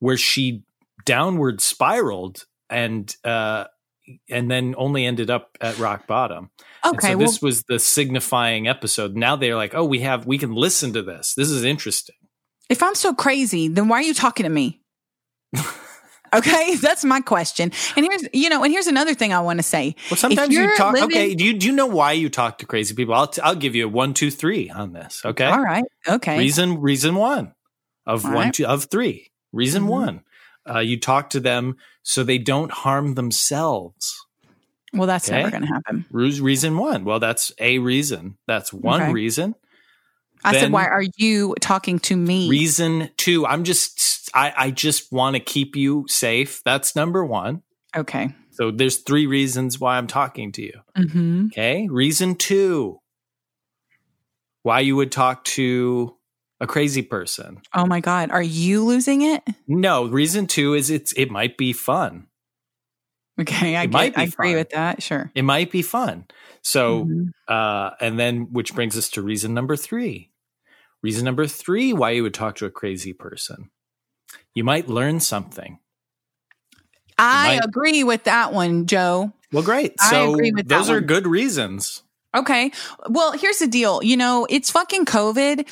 where 0.00 0.16
she 0.16 0.64
downward 1.06 1.60
spiraled 1.60 2.44
and 2.68 3.14
uh 3.24 3.64
and 4.28 4.50
then 4.50 4.74
only 4.76 5.06
ended 5.06 5.30
up 5.30 5.56
at 5.60 5.78
rock 5.78 6.06
bottom. 6.06 6.50
And 6.84 6.96
Okay, 6.96 7.12
so 7.12 7.16
well, 7.18 7.26
this 7.26 7.40
was 7.42 7.62
the 7.64 7.78
signifying 7.78 8.68
episode. 8.68 9.16
Now 9.16 9.36
they're 9.36 9.56
like, 9.56 9.74
"Oh, 9.74 9.84
we 9.84 10.00
have 10.00 10.26
we 10.26 10.38
can 10.38 10.52
listen 10.54 10.92
to 10.94 11.02
this. 11.02 11.34
This 11.34 11.50
is 11.50 11.64
interesting." 11.64 12.16
if 12.70 12.82
I'm 12.82 12.94
so 12.94 13.12
crazy, 13.14 13.68
then 13.68 13.88
why 13.88 13.98
are 13.98 14.02
you 14.02 14.14
talking 14.14 14.44
to 14.44 14.50
me? 14.50 14.80
Okay, 16.32 16.74
that's 16.74 17.04
my 17.04 17.20
question. 17.20 17.70
And 17.96 18.04
here's, 18.04 18.24
you 18.32 18.48
know, 18.48 18.64
and 18.64 18.72
here's 18.72 18.88
another 18.88 19.14
thing 19.14 19.32
I 19.32 19.38
want 19.38 19.60
to 19.60 19.62
say. 19.62 19.94
Well, 20.10 20.16
sometimes 20.16 20.52
you 20.52 20.68
talk. 20.76 20.92
living- 20.94 21.06
okay, 21.16 21.32
do 21.36 21.44
you 21.44 21.54
do 21.54 21.68
you 21.68 21.72
know 21.72 21.86
why 21.86 22.10
you 22.10 22.28
talk 22.28 22.58
to 22.58 22.66
crazy 22.66 22.92
people? 22.92 23.14
I'll 23.14 23.28
t- 23.28 23.40
I'll 23.40 23.54
give 23.54 23.76
you 23.76 23.84
a 23.84 23.88
one, 23.88 24.14
two, 24.14 24.32
three 24.32 24.68
on 24.68 24.92
this. 24.92 25.22
Okay, 25.24 25.44
All 25.46 25.62
right. 25.62 25.84
Okay. 26.08 26.36
reason 26.36 26.80
reason 26.80 27.14
one 27.14 27.54
of 28.04 28.24
All 28.24 28.32
one 28.32 28.44
right. 28.46 28.52
two 28.54 28.66
of 28.66 28.86
three. 28.86 29.30
Reason 29.52 29.84
Mhm. 29.84 29.88
one, 29.88 30.20
uh, 30.68 30.78
you 30.80 30.98
talk 30.98 31.30
to 31.30 31.40
them 31.40 31.76
so 32.02 32.22
they 32.24 32.38
don't 32.38 32.70
harm 32.72 33.14
themselves. 33.14 34.14
well, 34.92 35.06
that's 35.08 35.28
Okay. 35.28 35.38
never 35.38 35.50
going 35.50 35.62
to 35.62 35.68
happen. 35.68 36.04
Re- 36.10 36.40
Reason 36.40 36.76
one. 36.78 37.04
Well, 37.04 37.18
that's 37.18 37.50
a 37.58 37.78
reason. 37.78 38.38
That's 38.46 38.72
one 38.72 39.02
Okay. 39.02 39.12
reason. 39.12 39.54
I 40.44 40.52
Then- 40.52 40.60
said, 40.62 40.72
why 40.72 40.86
are 40.86 41.02
you 41.16 41.54
talking 41.60 41.98
to 42.00 42.16
me? 42.16 42.48
Reason 42.48 43.10
two. 43.16 43.44
I'm 43.46 43.64
just 43.64 44.30
I 44.34 44.52
I 44.56 44.70
just 44.70 45.10
want 45.12 45.34
to 45.36 45.40
keep 45.40 45.74
you 45.76 46.04
safe. 46.08 46.62
That's 46.64 46.94
number 46.94 47.24
one. 47.24 47.62
okay. 47.96 48.34
So 48.50 48.70
there's 48.70 48.98
three 48.98 49.26
reasons 49.26 49.80
why 49.80 49.96
I'm 49.98 50.06
talking 50.06 50.52
to 50.52 50.62
you. 50.62 50.80
hmm 50.96 51.46
Okay. 51.46 51.88
Reason 51.90 52.36
two. 52.36 53.00
Why 54.62 54.80
you 54.80 54.96
would 54.96 55.10
talk 55.12 55.44
to 55.56 56.14
a 56.64 56.66
crazy 56.66 57.02
person. 57.02 57.60
Oh 57.74 57.86
my 57.86 58.00
God. 58.00 58.30
Are 58.30 58.42
you 58.42 58.84
losing 58.84 59.22
it? 59.22 59.42
No, 59.68 60.06
reason 60.06 60.46
two 60.46 60.74
is 60.74 60.90
it's 60.90 61.12
it 61.12 61.30
might 61.30 61.56
be 61.56 61.72
fun. 61.72 62.26
Okay. 63.40 63.76
I, 63.76 63.86
get, 63.86 64.18
I 64.18 64.22
agree 64.24 64.50
fun. 64.50 64.54
with 64.54 64.70
that. 64.70 65.02
Sure. 65.02 65.30
It 65.34 65.42
might 65.42 65.70
be 65.70 65.82
fun. 65.82 66.26
So 66.62 67.04
Mhm. 67.04 67.28
uh 67.48 67.90
and 68.00 68.18
then 68.18 68.48
which 68.52 68.74
brings 68.74 68.96
us 68.96 69.10
to 69.10 69.22
reason 69.22 69.54
number 69.54 69.76
three. 69.76 70.30
Reason 71.02 71.24
number 71.24 71.46
three 71.46 71.92
why 71.92 72.10
you 72.10 72.22
would 72.22 72.34
talk 72.34 72.56
to 72.56 72.66
a 72.66 72.70
crazy 72.70 73.12
person. 73.12 73.70
You 74.54 74.64
might 74.64 74.88
learn 74.88 75.20
something. 75.20 75.78
I 77.18 77.56
might- 77.56 77.64
agree 77.64 78.02
with 78.04 78.24
that 78.24 78.52
one, 78.52 78.86
Joe. 78.86 79.32
Well, 79.52 79.62
great. 79.62 79.94
I 80.00 80.10
So 80.10 80.32
agree 80.32 80.50
with 80.52 80.68
that 80.68 80.76
those 80.78 80.90
are 80.90 80.94
one. 80.94 81.04
good 81.06 81.26
reasons. 81.26 82.02
Okay. 82.34 82.72
Well, 83.08 83.32
here's 83.32 83.58
the 83.58 83.68
deal. 83.68 84.02
You 84.02 84.16
know, 84.16 84.46
it's 84.50 84.70
fucking 84.70 85.04
COVID. 85.04 85.68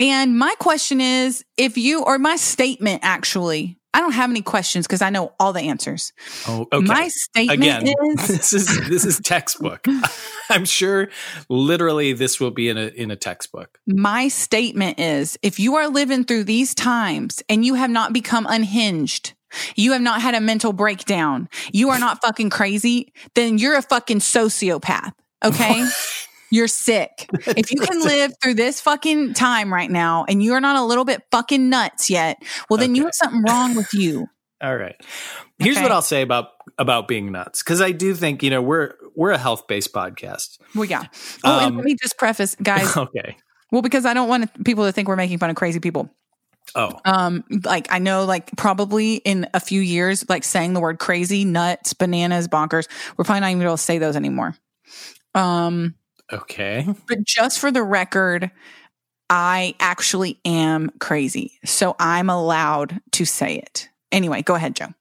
And 0.00 0.38
my 0.38 0.54
question 0.58 1.00
is 1.00 1.44
if 1.56 1.76
you, 1.76 2.02
or 2.04 2.18
my 2.18 2.36
statement 2.36 3.00
actually, 3.04 3.78
I 3.94 4.00
don't 4.00 4.12
have 4.12 4.28
any 4.28 4.42
questions 4.42 4.88
because 4.88 5.02
I 5.02 5.10
know 5.10 5.32
all 5.38 5.52
the 5.52 5.60
answers. 5.60 6.12
Oh, 6.48 6.66
okay. 6.72 6.84
My 6.84 7.06
statement 7.08 7.60
Again, 7.60 7.86
is 7.86 8.26
this 8.28 8.52
is 8.52 8.88
this 8.88 9.04
is 9.04 9.20
textbook. 9.20 9.86
I'm 10.50 10.64
sure 10.64 11.10
literally 11.48 12.12
this 12.12 12.40
will 12.40 12.50
be 12.50 12.68
in 12.68 12.76
a 12.76 12.88
in 12.88 13.12
a 13.12 13.16
textbook. 13.16 13.78
my 13.86 14.26
statement 14.26 14.98
is 14.98 15.38
if 15.42 15.60
you 15.60 15.76
are 15.76 15.88
living 15.88 16.24
through 16.24 16.44
these 16.44 16.74
times 16.74 17.40
and 17.48 17.64
you 17.64 17.74
have 17.74 17.90
not 17.90 18.12
become 18.12 18.46
unhinged, 18.48 19.34
you 19.76 19.92
have 19.92 20.02
not 20.02 20.20
had 20.20 20.34
a 20.34 20.40
mental 20.40 20.72
breakdown, 20.72 21.48
you 21.72 21.90
are 21.90 22.00
not 22.00 22.20
fucking 22.20 22.50
crazy, 22.50 23.12
then 23.36 23.58
you're 23.58 23.76
a 23.76 23.82
fucking 23.82 24.18
sociopath. 24.18 25.12
Okay. 25.44 25.88
You're 26.54 26.68
sick. 26.68 27.28
If 27.48 27.72
you 27.72 27.80
can 27.80 28.00
live 28.00 28.32
through 28.40 28.54
this 28.54 28.80
fucking 28.80 29.34
time 29.34 29.72
right 29.74 29.90
now 29.90 30.24
and 30.28 30.40
you're 30.40 30.60
not 30.60 30.76
a 30.76 30.84
little 30.84 31.04
bit 31.04 31.20
fucking 31.32 31.68
nuts 31.68 32.08
yet, 32.08 32.40
well, 32.70 32.78
then 32.78 32.94
you 32.94 33.02
have 33.04 33.14
something 33.14 33.42
wrong 33.42 33.74
with 33.74 33.92
you. 33.92 34.28
All 34.62 34.76
right. 34.76 34.94
Here's 35.58 35.76
Okay. 35.76 35.82
what 35.82 35.90
I'll 35.90 36.00
say 36.00 36.22
about 36.22 36.50
about 36.78 37.08
being 37.08 37.32
nuts 37.32 37.62
because 37.64 37.80
I 37.80 37.90
do 37.90 38.14
think 38.14 38.44
you 38.44 38.50
know 38.50 38.62
we're 38.62 38.94
we're 39.16 39.32
a 39.32 39.38
health 39.38 39.66
based 39.66 39.92
podcast. 39.92 40.58
Well, 40.76 40.84
yeah. 40.84 41.06
Oh, 41.42 41.58
and 41.58 41.66
Um, 41.70 41.76
let 41.76 41.84
me 41.84 41.96
just 42.00 42.16
preface, 42.18 42.54
guys. 42.62 42.96
okay. 42.96 43.36
Well, 43.72 43.82
because 43.82 44.06
I 44.06 44.14
don't 44.14 44.28
want 44.28 44.64
people 44.64 44.84
to 44.84 44.92
think 44.92 45.08
we're 45.08 45.16
making 45.16 45.38
fun 45.38 45.50
of 45.50 45.56
crazy 45.56 45.80
people. 45.80 46.08
Oh, 46.76 46.98
um 47.04 47.44
like 47.64 47.88
i 47.92 47.98
know 47.98 48.24
like 48.24 48.50
probably 48.56 49.16
in 49.16 49.46
a 49.52 49.60
few 49.60 49.82
years 49.82 50.26
like 50.30 50.44
saying 50.44 50.72
the 50.72 50.80
word 50.80 50.98
crazy 50.98 51.44
nuts 51.44 51.92
bananas 51.92 52.48
bonkers 52.48 52.88
we're 53.18 53.24
probably 53.24 53.40
not 53.40 53.50
even 53.50 53.62
able 53.62 53.76
to 53.76 53.82
say 53.82 53.98
those 53.98 54.16
anymore 54.16 54.56
um 55.34 55.94
okay. 56.32 56.86
but 57.06 57.24
just 57.24 57.58
for 57.58 57.70
the 57.70 57.82
record 57.82 58.50
i 59.30 59.74
actually 59.80 60.38
am 60.44 60.90
crazy 61.00 61.58
so 61.64 61.96
i'm 61.98 62.28
allowed 62.28 63.00
to 63.12 63.24
say 63.24 63.56
it 63.56 63.88
anyway 64.12 64.42
go 64.42 64.54
ahead 64.54 64.76
joe 64.76 64.92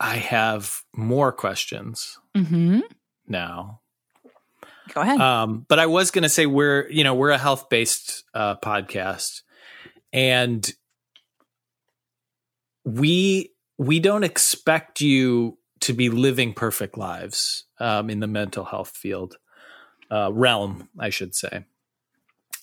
I 0.00 0.16
have 0.16 0.82
more 0.94 1.32
questions 1.32 2.18
mm-hmm. 2.36 2.80
now. 3.26 3.80
go 4.94 5.00
ahead 5.00 5.20
Um, 5.20 5.66
but 5.68 5.78
I 5.78 5.86
was 5.86 6.10
going 6.10 6.22
to 6.22 6.28
say 6.28 6.46
we're 6.46 6.88
you 6.88 7.04
know 7.04 7.14
we're 7.14 7.30
a 7.30 7.38
health 7.38 7.68
based 7.68 8.24
uh, 8.34 8.56
podcast, 8.56 9.42
and 10.12 10.70
we 12.84 13.52
we 13.76 14.00
don't 14.00 14.24
expect 14.24 15.00
you 15.00 15.58
to 15.80 15.92
be 15.92 16.10
living 16.10 16.52
perfect 16.52 16.96
lives 16.96 17.64
um, 17.80 18.10
in 18.10 18.20
the 18.20 18.26
mental 18.26 18.64
health 18.64 18.90
field 18.90 19.36
uh, 20.10 20.32
realm, 20.32 20.88
I 20.98 21.10
should 21.10 21.34
say. 21.34 21.64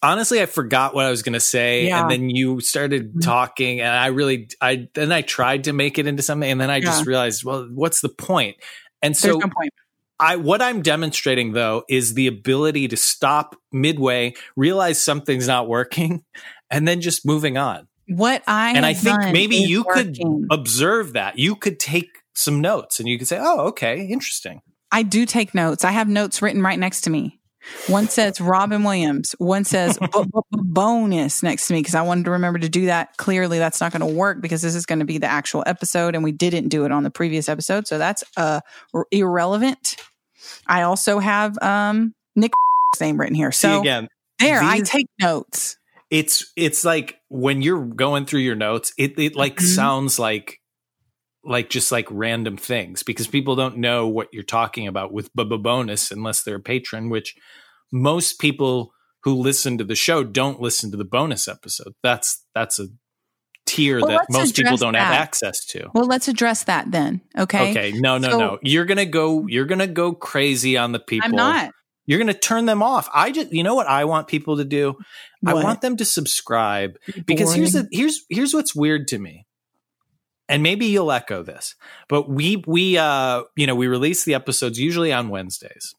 Honestly, 0.04 0.42
I 0.42 0.46
forgot 0.46 0.94
what 0.94 1.06
I 1.06 1.10
was 1.10 1.24
going 1.24 1.34
to 1.34 1.40
say, 1.40 1.88
Yeah. 1.88 2.02
and 2.02 2.12
then 2.12 2.30
you 2.30 2.60
started 2.60 3.14
Mhm. 3.16 3.22
talking, 3.24 3.80
and 3.82 3.90
I 3.90 4.08
really, 4.08 4.50
I 4.62 4.88
then 4.94 5.12
I 5.12 5.22
tried 5.22 5.64
to 5.64 5.74
make 5.74 5.98
it 5.98 6.06
into 6.06 6.22
something, 6.22 6.50
and 6.50 6.60
then 6.62 6.70
I 6.70 6.80
just 6.80 7.06
realized, 7.08 7.44
well, 7.44 7.68
what's 7.74 8.02
the 8.02 8.10
point? 8.10 8.58
And 9.02 9.16
so 9.18 9.34
no 9.40 9.48
point 9.48 9.74
I 10.20 10.36
what 10.38 10.62
I'm 10.62 10.82
demonstrating 10.82 11.54
though 11.54 11.84
is 11.90 12.14
the 12.14 12.28
ability 12.28 12.88
to 12.90 12.98
stop 12.98 13.56
midway, 13.72 14.34
realize 14.56 15.02
something's 15.02 15.48
not 15.48 15.68
working, 15.68 16.24
and 16.70 16.88
then 16.88 17.02
just 17.02 17.26
moving 17.26 17.58
on. 17.58 17.88
what 18.08 18.44
i 18.48 18.72
and 18.76 18.86
I 18.86 18.94
think 18.94 19.20
maybe 19.34 19.56
you 19.56 19.84
could 19.86 20.18
observe 20.52 21.14
that. 21.14 21.40
You 21.40 21.56
could 21.56 21.80
take 21.80 22.10
some 22.34 22.62
notes 22.62 23.00
and 23.00 23.10
you 23.10 23.18
could 23.18 23.28
say, 23.28 23.40
"Oh, 23.42 23.68
okay, 23.70 24.06
interesting." 24.06 24.62
I 24.96 25.04
do 25.04 25.26
take 25.26 25.54
notes. 25.54 25.84
I 25.84 25.92
have 25.92 26.08
notes 26.08 26.42
written 26.42 26.62
right 26.62 26.80
next 26.80 27.02
to 27.02 27.10
me. 27.10 27.40
One 27.88 28.08
says 28.08 28.40
Robin 28.40 28.84
Williams. 28.84 29.34
One 29.40 29.66
says 29.66 29.98
b- 30.02 30.08
b- 30.24 30.40
bonus 30.52 31.44
next 31.44 31.68
to 31.68 31.74
me 31.74 31.80
because 31.80 31.96
I 31.96 32.02
wanted 32.04 32.26
to 32.26 32.32
remember 32.32 32.60
to 32.60 32.70
do 32.70 32.86
that. 32.86 33.18
Clearly, 33.18 33.58
that's 33.60 33.82
not 33.82 33.92
going 33.92 34.02
to 34.08 34.18
work 34.18 34.42
because 34.42 34.62
this 34.62 34.76
is 34.76 34.86
going 34.86 35.00
to 35.00 35.06
be 35.06 35.18
the 35.18 35.28
actual 35.28 35.64
episode, 35.66 36.16
and 36.16 36.24
we 36.24 36.32
didn't 36.32 36.70
do 36.70 36.86
it 36.86 36.92
on 36.92 37.04
the 37.04 37.10
previous 37.12 37.50
episode, 37.50 37.88
so 37.88 37.98
that's 37.98 38.24
uh 38.38 38.62
r- 38.94 39.08
irrelevant. 39.12 39.96
I 40.68 40.84
also 40.84 41.20
have 41.20 41.58
um 41.62 42.14
Nick 42.36 42.54
name 43.02 43.20
written 43.20 43.36
here, 43.36 43.52
See 43.52 43.68
so 43.68 43.82
again, 43.82 44.08
there 44.40 44.62
I 44.62 44.80
take 44.82 45.08
notes. 45.20 45.76
it's 46.12 46.54
it's 46.56 46.86
like 46.86 47.18
when 47.30 47.62
you're 47.64 47.84
going 47.86 48.26
through 48.28 48.42
your 48.42 48.56
notes, 48.56 48.94
it 48.98 49.18
it 49.20 49.36
like 49.36 49.58
Mhm. 49.58 49.64
sounds 49.76 50.20
like 50.20 50.60
like 51.46 51.70
just 51.70 51.92
like 51.92 52.08
random 52.10 52.58
things 52.58 53.04
because 53.04 53.28
people 53.28 53.56
don't 53.56 53.78
know 53.78 54.08
what 54.08 54.30
you're 54.34 54.44
talking 54.44 54.88
about 54.88 55.14
with 55.14 55.34
Bubba 55.36 55.62
Bonus 55.62 56.12
unless 56.12 56.44
they're 56.44 56.56
a 56.58 56.60
patron, 56.62 57.10
which 57.10 57.36
most 57.92 58.40
people 58.40 58.92
who 59.24 59.34
listen 59.36 59.78
to 59.78 59.84
the 59.84 59.96
show 59.96 60.24
don't 60.24 60.62
listen 60.62 60.92
to 60.92 60.98
the 60.98 61.06
bonus 61.06 61.48
episode. 61.48 61.94
That's 62.04 62.46
that's 62.54 62.80
a 62.80 62.88
tier 63.66 64.00
Well, 64.00 64.10
that 64.10 64.28
most 64.30 64.56
people 64.56 64.78
don't 64.78 64.94
have 64.94 65.14
access 65.14 65.66
to. 65.68 65.90
Well, 65.94 66.06
let's 66.06 66.28
address 66.28 66.64
that 66.66 66.92
then. 66.92 67.22
Okay, 67.38 67.72
Okay, 67.72 67.92
no, 67.94 68.18
no, 68.18 68.30
So- 68.30 68.38
no. 68.40 68.60
You're 68.62 68.86
gonna 68.86 69.06
go. 69.06 69.48
You're 69.48 69.66
gonna 69.66 69.88
go 69.88 70.14
crazy 70.14 70.78
on 70.78 70.92
the 70.92 71.00
people. 71.00 71.30
I'm 71.30 71.36
not. 71.36 71.72
You're 72.08 72.20
gonna 72.20 72.36
turn 72.36 72.66
them 72.68 72.84
off. 72.84 73.10
I 73.14 73.32
just, 73.32 73.52
you 73.52 73.64
know 73.64 73.74
what 73.74 73.88
I 73.88 74.06
want 74.06 74.28
people 74.28 74.58
to 74.58 74.66
do. 74.66 74.96
I 75.46 75.56
want 75.56 75.82
them 75.82 75.98
to 75.98 76.06
subscribe 76.06 76.98
because 77.26 77.54
here's 77.54 77.74
the 77.74 77.88
here's 77.92 78.24
here's 78.30 78.54
what's 78.54 78.76
weird 78.76 79.08
to 79.10 79.18
me 79.18 79.46
and 80.50 80.62
maybe 80.64 80.86
you'll 80.86 81.12
echo 81.12 81.42
this 81.44 81.76
but 82.10 82.30
we 82.30 82.64
we 82.68 82.98
uh 82.98 83.44
you 83.56 83.66
know 83.68 83.76
we 83.76 83.88
release 83.88 84.24
the 84.26 84.34
episodes 84.34 84.80
usually 84.80 85.12
on 85.14 85.30
wednesdays 85.30 85.94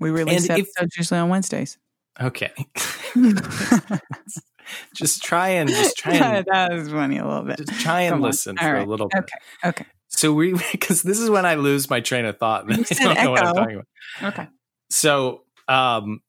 we 0.00 0.10
release 0.10 0.48
and 0.48 0.58
if- 0.58 0.66
episodes 0.76 0.96
usually 0.96 1.18
on 1.20 1.28
Wednesdays. 1.28 1.76
okay 2.20 2.52
just 4.94 5.22
try 5.22 5.48
and 5.48 5.68
just 5.68 5.96
try 5.96 6.14
and 6.14 6.46
that 6.52 6.72
was 6.72 6.90
funny 6.90 7.18
a 7.18 7.26
little 7.26 7.42
bit. 7.42 7.58
just 7.58 7.80
try 7.80 8.02
and 8.02 8.14
Come 8.14 8.22
listen 8.22 8.56
for 8.56 8.72
right. 8.72 8.86
a 8.86 8.88
little 8.90 9.08
bit 9.08 9.24
Okay. 9.24 9.68
Okay. 9.68 9.86
so 10.08 10.32
we 10.32 10.54
because 10.72 11.02
this 11.02 11.18
is 11.18 11.30
when 11.30 11.46
i 11.46 11.54
lose 11.54 11.88
my 11.88 12.00
train 12.00 12.24
of 12.24 12.38
thought 12.38 12.68
and 12.70 12.78
You 12.78 12.84
i 13.00 13.14
don't 13.14 13.24
know 13.24 13.30
what 13.30 13.46
i'm 13.46 13.54
talking 13.54 13.74
about 14.20 14.32
Okay. 14.34 14.48
so 14.90 15.42
um 15.68 16.20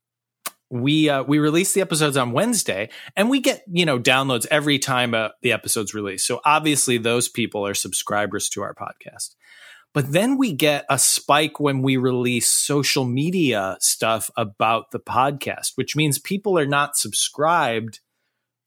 we 0.69 1.10
uh 1.10 1.23
we 1.23 1.39
release 1.39 1.73
the 1.73 1.82
episodes 1.82 2.15
on 2.15 2.32
wednesday 2.32 2.89
and 3.15 3.29
we 3.29 3.39
get 3.39 3.63
you 3.67 3.86
know 3.86 3.99
downloads 3.99 4.45
every 4.51 4.77
time 4.77 5.13
uh, 5.13 5.29
the 5.41 5.51
episode's 5.51 5.93
released 5.93 6.27
so 6.27 6.39
obviously 6.45 6.97
those 6.97 7.27
people 7.27 7.65
are 7.65 7.73
subscribers 7.73 8.49
to 8.49 8.62
our 8.62 8.73
podcast. 8.73 9.36
But 9.91 10.12
then 10.13 10.38
we 10.38 10.53
get 10.53 10.86
a 10.88 10.99
spike 10.99 11.60
when 11.60 11.82
we 11.82 11.97
release 11.97 12.47
social 12.47 13.05
media 13.05 13.77
stuff 13.79 14.29
about 14.38 14.91
the 14.91 14.99
podcast 14.99 15.71
which 15.75 15.95
means 15.95 16.19
people 16.19 16.58
are 16.60 16.67
not 16.67 16.95
subscribed 16.95 17.99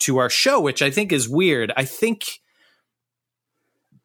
to 0.01 0.19
our 0.19 0.31
show 0.31 0.61
which 0.61 0.83
i 0.83 0.91
think 0.91 1.13
is 1.13 1.29
weird. 1.29 1.73
I 1.77 1.85
think 1.85 2.41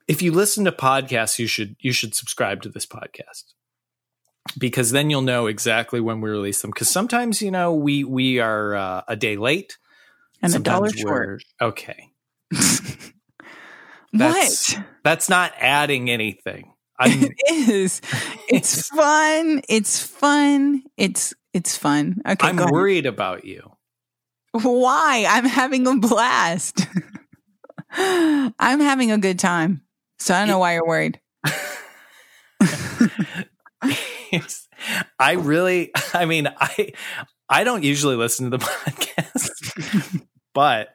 if 0.07 0.21
you 0.21 0.31
listen 0.31 0.65
to 0.65 0.71
podcasts 0.71 1.39
you 1.39 1.47
should 1.47 1.75
you 1.79 1.91
should 1.91 2.13
subscribe 2.13 2.61
to 2.61 2.69
this 2.69 2.85
podcast 2.85 3.53
because 4.57 4.91
then 4.91 5.09
you'll 5.09 5.21
know 5.21 5.47
exactly 5.47 5.99
when 5.99 6.21
we 6.21 6.29
release 6.29 6.61
them. 6.61 6.71
Because 6.71 6.89
sometimes, 6.89 7.41
you 7.41 7.51
know, 7.51 7.73
we 7.73 8.03
we 8.03 8.39
are 8.39 8.75
uh, 8.75 9.01
a 9.07 9.15
day 9.15 9.37
late 9.37 9.77
And 10.41 10.53
a 10.53 10.59
dollar 10.59 10.89
short. 10.89 11.43
Okay, 11.61 12.11
That's, 14.13 14.73
what? 14.73 14.85
That's 15.03 15.29
not 15.29 15.53
adding 15.59 16.09
anything. 16.09 16.73
I'm, 16.99 17.23
It 17.23 17.69
is. 17.69 18.01
It's 18.47 18.87
fun. 18.95 19.61
It's 19.69 20.01
fun. 20.01 20.83
It's 20.97 21.33
it's 21.53 21.77
fun. 21.77 22.21
Okay, 22.27 22.47
I'm 22.47 22.57
worried 22.57 23.05
about 23.05 23.45
you. 23.45 23.71
Why? 24.53 25.25
I'm 25.27 25.45
having 25.45 25.85
a 25.87 25.95
blast. 25.97 26.87
I'm 27.91 28.79
having 28.79 29.11
a 29.11 29.17
good 29.17 29.39
time. 29.39 29.81
So 30.19 30.33
I 30.33 30.39
don't 30.39 30.47
know 30.47 30.59
why 30.59 30.73
you're 30.73 30.87
worried. 30.87 31.19
I 35.19 35.33
really, 35.33 35.91
I 36.13 36.25
mean, 36.25 36.47
I, 36.57 36.93
I 37.49 37.63
don't 37.63 37.83
usually 37.83 38.15
listen 38.15 38.51
to 38.51 38.57
the 38.57 38.65
podcast, 38.65 40.21
but 40.53 40.89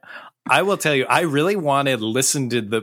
I 0.49 0.63
will 0.63 0.77
tell 0.77 0.95
you, 0.95 1.05
I 1.09 1.21
really 1.21 1.57
wanted 1.57 1.99
to 1.99 2.07
listen 2.07 2.49
to 2.51 2.61
the, 2.61 2.83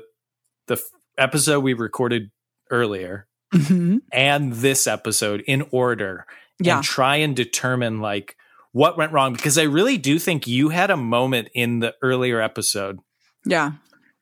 the 0.68 0.82
episode 1.18 1.62
we 1.62 1.74
recorded 1.74 2.32
earlier 2.72 3.26
Mhm. 3.54 4.02
and 4.14 4.54
this 4.54 4.86
episode 4.86 5.42
in 5.48 5.66
order 5.72 6.26
Yeah. 6.60 6.76
and 6.78 6.84
try 6.84 7.16
and 7.16 7.36
determine 7.36 8.00
like 8.00 8.36
what 8.74 8.96
went 8.96 9.12
wrong 9.12 9.34
because 9.34 9.58
I 9.58 9.64
really 9.64 9.98
do 9.98 10.20
think 10.20 10.46
you 10.46 10.70
had 10.70 10.92
a 10.92 10.98
moment 10.98 11.48
in 11.56 11.80
the 11.80 11.96
earlier 12.04 12.40
episode 12.40 13.00
Yeah. 13.48 13.72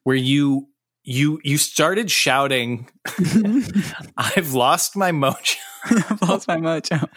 where 0.03 0.15
you 0.15 0.69
you 1.09 1.39
you 1.43 1.57
started 1.57 2.11
shouting 2.11 2.89
I've 4.17 4.53
lost 4.53 4.95
my 4.95 5.11
mojo. 5.11 5.55
I've 5.85 6.21
lost 6.27 6.47
my 6.47 6.57
mojo. 6.57 7.07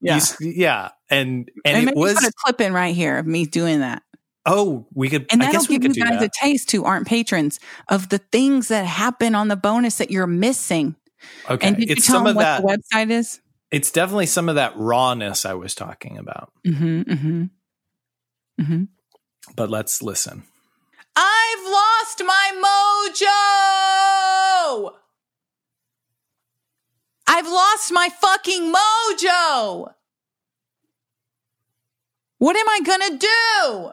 Yeah. 0.00 0.16
s- 0.16 0.36
yeah. 0.40 0.90
And 1.10 1.50
and, 1.64 1.76
And, 1.76 1.88
it 1.90 1.96
was 1.96 2.14
put 2.14 2.24
a 2.24 2.32
clip 2.44 2.60
in 2.60 2.72
right 2.72 2.94
here 2.94 3.18
of 3.18 3.26
me 3.26 3.44
doing 3.44 3.80
that. 3.80 4.02
oh, 4.46 4.86
we 4.94 5.08
could 5.10 5.26
And 5.32 5.40
that'll 5.40 5.52
guess 5.52 5.68
we 5.68 5.78
give 5.78 5.96
you 5.96 6.04
guys 6.04 6.20
that. 6.20 6.30
a 6.36 6.40
taste 6.40 6.70
who 6.70 6.84
aren't 6.84 7.06
patrons 7.08 7.58
of 7.88 8.08
the 8.08 8.18
things 8.18 8.68
that 8.68 8.86
happen 8.86 9.34
on 9.34 9.48
the 9.48 9.56
bonus 9.56 9.98
that 9.98 10.10
you're 10.12 10.26
missing. 10.28 10.94
okay. 11.50 11.66
And 11.66 11.76
did 11.76 11.88
you 11.88 11.92
It's 11.96 12.06
tell 12.06 12.16
some 12.16 12.24
them 12.24 12.30
of 12.32 12.36
what 12.36 12.42
that 12.42 12.62
the 12.62 12.68
website 12.96 13.10
is? 13.10 13.40
it's 13.72 13.90
definitely 13.90 14.26
some 14.26 14.48
of 14.48 14.54
that 14.54 14.74
rawness 14.76 15.44
I 15.44 15.54
was 15.54 15.74
talking 15.74 16.18
about. 16.18 16.52
Mm-hmm, 16.64 17.00
mm-hmm. 17.02 17.42
Mm-hmm. 18.60 18.84
But 19.56 19.70
let's 19.70 20.00
listen. 20.02 20.44
I've 21.54 21.70
lost 21.70 22.22
my 22.26 22.50
mojo. 24.88 24.92
I've 27.26 27.46
lost 27.46 27.92
my 27.92 28.08
fucking 28.20 28.72
mojo. 28.72 29.92
What 32.38 32.56
am 32.56 32.68
I 32.68 32.80
gonna 32.84 33.18
do? 33.18 33.90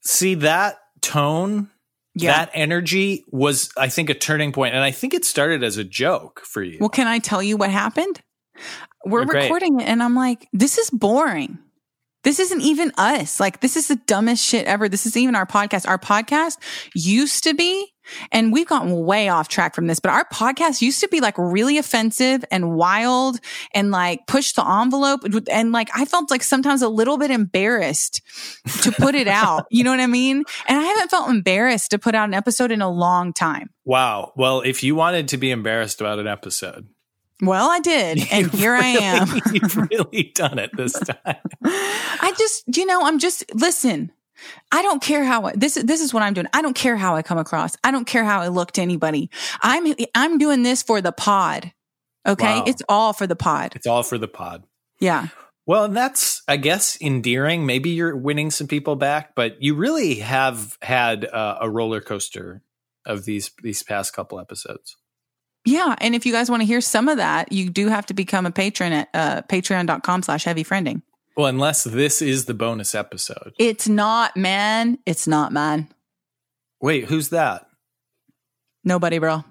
See 0.00 0.34
that 0.36 0.78
tone 1.02 1.68
Yeah. 2.14 2.32
that 2.32 2.50
energy 2.52 3.24
was 3.30 3.70
i 3.76 3.88
think 3.88 4.10
a 4.10 4.14
turning 4.14 4.50
point 4.52 4.74
and 4.74 4.82
i 4.82 4.90
think 4.90 5.14
it 5.14 5.24
started 5.24 5.62
as 5.62 5.76
a 5.76 5.84
joke 5.84 6.42
for 6.44 6.60
you 6.62 6.78
Well, 6.80 6.88
can 6.88 7.06
I 7.06 7.20
tell 7.20 7.40
you 7.42 7.56
what 7.56 7.70
happened? 7.70 8.20
We're 9.04 9.24
recording 9.24 9.78
it, 9.80 9.84
and 9.84 10.02
I'm 10.02 10.16
like, 10.16 10.48
this 10.52 10.76
is 10.76 10.90
boring. 10.90 11.58
This 12.24 12.40
isn't 12.40 12.60
even 12.60 12.92
us. 12.98 13.38
Like, 13.38 13.60
this 13.60 13.76
is 13.76 13.88
the 13.88 13.96
dumbest 14.06 14.44
shit 14.44 14.66
ever. 14.66 14.88
This 14.88 15.06
isn't 15.06 15.20
even 15.20 15.36
our 15.36 15.46
podcast. 15.46 15.88
Our 15.88 15.98
podcast 15.98 16.58
used 16.94 17.44
to 17.44 17.54
be, 17.54 17.92
and 18.32 18.52
we've 18.52 18.66
gotten 18.66 19.04
way 19.04 19.28
off 19.28 19.48
track 19.48 19.74
from 19.74 19.86
this, 19.86 20.00
but 20.00 20.10
our 20.10 20.24
podcast 20.32 20.82
used 20.82 21.00
to 21.00 21.08
be 21.08 21.20
like 21.20 21.36
really 21.38 21.78
offensive 21.78 22.44
and 22.50 22.74
wild 22.74 23.38
and 23.72 23.90
like 23.90 24.26
push 24.26 24.52
the 24.52 24.66
envelope. 24.68 25.20
And 25.50 25.72
like, 25.72 25.90
I 25.94 26.06
felt 26.06 26.30
like 26.30 26.42
sometimes 26.42 26.82
a 26.82 26.88
little 26.88 27.18
bit 27.18 27.30
embarrassed 27.30 28.20
to 28.82 28.92
put 28.92 29.14
it 29.14 29.28
out. 29.28 29.66
You 29.78 29.84
know 29.84 29.90
what 29.90 30.00
I 30.00 30.06
mean? 30.06 30.42
And 30.66 30.78
I 30.78 30.82
haven't 30.82 31.10
felt 31.10 31.30
embarrassed 31.30 31.90
to 31.92 31.98
put 31.98 32.14
out 32.14 32.28
an 32.28 32.34
episode 32.34 32.72
in 32.72 32.82
a 32.82 32.90
long 32.90 33.32
time. 33.32 33.70
wow 33.84 34.32
well 34.36 34.60
if 34.62 34.82
you 34.82 34.94
wanted 34.94 35.28
to 35.28 35.36
be 35.36 35.50
embarrassed 35.50 36.00
about 36.00 36.18
an 36.18 36.26
episode 36.26 36.88
Well, 37.42 37.70
I 37.70 37.80
did. 37.80 38.18
And 38.32 38.42
you've 38.46 38.52
here 38.52 38.74
I 38.74 38.86
am. 38.86 39.28
you've 39.52 39.76
really 39.76 40.32
done 40.34 40.58
it 40.58 40.70
this 40.76 40.92
time 40.98 41.36
I 41.64 42.34
just, 42.38 42.64
you 42.76 42.84
know, 42.86 43.04
I'm 43.04 43.18
just 43.18 43.44
listen. 43.54 44.12
I 44.70 44.82
don't 44.82 45.02
care 45.02 45.24
how 45.24 45.46
I, 45.46 45.52
this 45.56 45.74
this 45.74 46.00
is 46.00 46.14
what 46.14 46.22
I'm 46.22 46.32
doing. 46.34 46.46
I 46.52 46.62
don't 46.62 46.74
care 46.76 46.96
how 46.96 47.16
I 47.16 47.22
come 47.22 47.38
across. 47.38 47.76
I 47.82 47.90
don't 47.90 48.06
care 48.06 48.24
how 48.24 48.40
I 48.40 48.48
look 48.48 48.72
to 48.72 48.82
anybody. 48.82 49.30
I'm 49.62 49.94
I'm 50.14 50.38
doing 50.38 50.62
this 50.62 50.82
for 50.82 51.00
the 51.00 51.12
pod. 51.12 51.72
Okay? 52.26 52.58
Wow. 52.60 52.64
It's 52.66 52.82
all 52.88 53.12
for 53.12 53.26
the 53.26 53.36
pod. 53.36 53.72
it's 53.74 53.86
all 53.86 54.02
for 54.02 54.18
the 54.18 54.28
pod 54.28 54.64
Yeah. 55.00 55.28
well 55.66 55.84
and 55.84 55.96
that's 55.96 56.42
i 56.48 56.56
guess 56.56 56.98
endearing 57.00 57.64
maybe 57.64 57.90
you're 57.90 58.14
winning 58.16 58.50
some 58.50 58.66
people 58.66 58.96
back 58.96 59.34
but 59.34 59.62
you 59.62 59.74
really 59.76 60.16
have 60.16 60.76
had 60.82 61.24
uh, 61.24 61.58
a 61.60 61.70
roller 61.70 62.00
coaster 62.02 62.62
of 63.06 63.24
these 63.24 63.50
these 63.62 63.82
past 63.82 64.12
couple 64.12 64.38
episodes 64.40 64.96
Yeah, 65.70 65.94
and 65.98 66.14
if 66.14 66.24
you 66.24 66.32
guys 66.32 66.48
want 66.50 66.62
to 66.62 66.66
hear 66.66 66.80
some 66.80 67.08
of 67.08 67.16
that, 67.18 67.52
you 67.52 67.68
do 67.68 67.88
have 67.88 68.06
to 68.06 68.14
become 68.14 68.46
a 68.46 68.50
patron 68.50 68.92
at 68.92 69.08
uh, 69.12 69.42
patreon.com 69.42 70.22
slash 70.22 70.44
heavy 70.44 70.64
friending. 70.64 71.02
well 71.36 71.46
unless 71.46 71.84
this 71.84 72.22
is 72.22 72.44
the 72.46 72.54
bonus 72.54 72.94
episode 72.94 73.52
It's 73.58 73.86
not, 73.88 74.36
man. 74.36 74.98
It's 75.04 75.26
not, 75.26 75.52
man. 75.52 75.88
wait 76.80 77.04
who's 77.06 77.28
that 77.30 77.66
Nobody, 78.84 79.18
bro. 79.18 79.44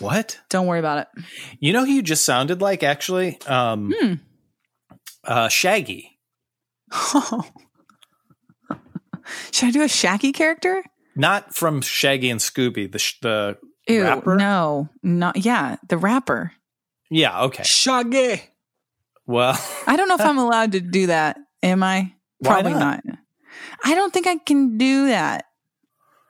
what 0.00 0.38
Don't 0.50 0.66
worry 0.66 0.80
about 0.80 0.98
it. 0.98 1.24
You 1.60 1.72
know 1.72 1.84
who 1.86 1.92
you 1.92 2.02
just 2.02 2.24
sounded 2.24 2.60
like 2.60 2.82
actually? 2.82 3.38
Um 3.46 3.92
Hmm. 3.98 4.14
uh 5.24 5.48
Shaggy. 5.48 6.18
Should 9.52 9.68
I 9.68 9.70
do 9.70 9.82
a 9.82 9.88
Shaggy 9.88 10.32
character? 10.32 10.82
Not 11.16 11.54
from 11.54 11.80
Shaggy 11.82 12.30
and 12.30 12.40
Scooby, 12.40 12.90
the 12.90 12.98
sh- 12.98 13.20
the 13.22 13.56
Ew, 13.90 14.02
Rapper? 14.02 14.36
no, 14.36 14.88
not 15.02 15.44
yeah, 15.44 15.76
the 15.88 15.98
rapper. 15.98 16.52
Yeah, 17.10 17.42
okay. 17.44 17.64
Shaggy. 17.64 18.42
Well, 19.26 19.58
I 19.86 19.96
don't 19.96 20.08
know 20.08 20.14
if 20.14 20.20
I'm 20.20 20.38
allowed 20.38 20.72
to 20.72 20.80
do 20.80 21.08
that. 21.08 21.38
Am 21.62 21.82
I? 21.82 22.14
Probably 22.42 22.72
not? 22.72 23.04
not. 23.04 23.18
I 23.84 23.94
don't 23.94 24.12
think 24.12 24.26
I 24.26 24.38
can 24.38 24.78
do 24.78 25.06
that. 25.08 25.44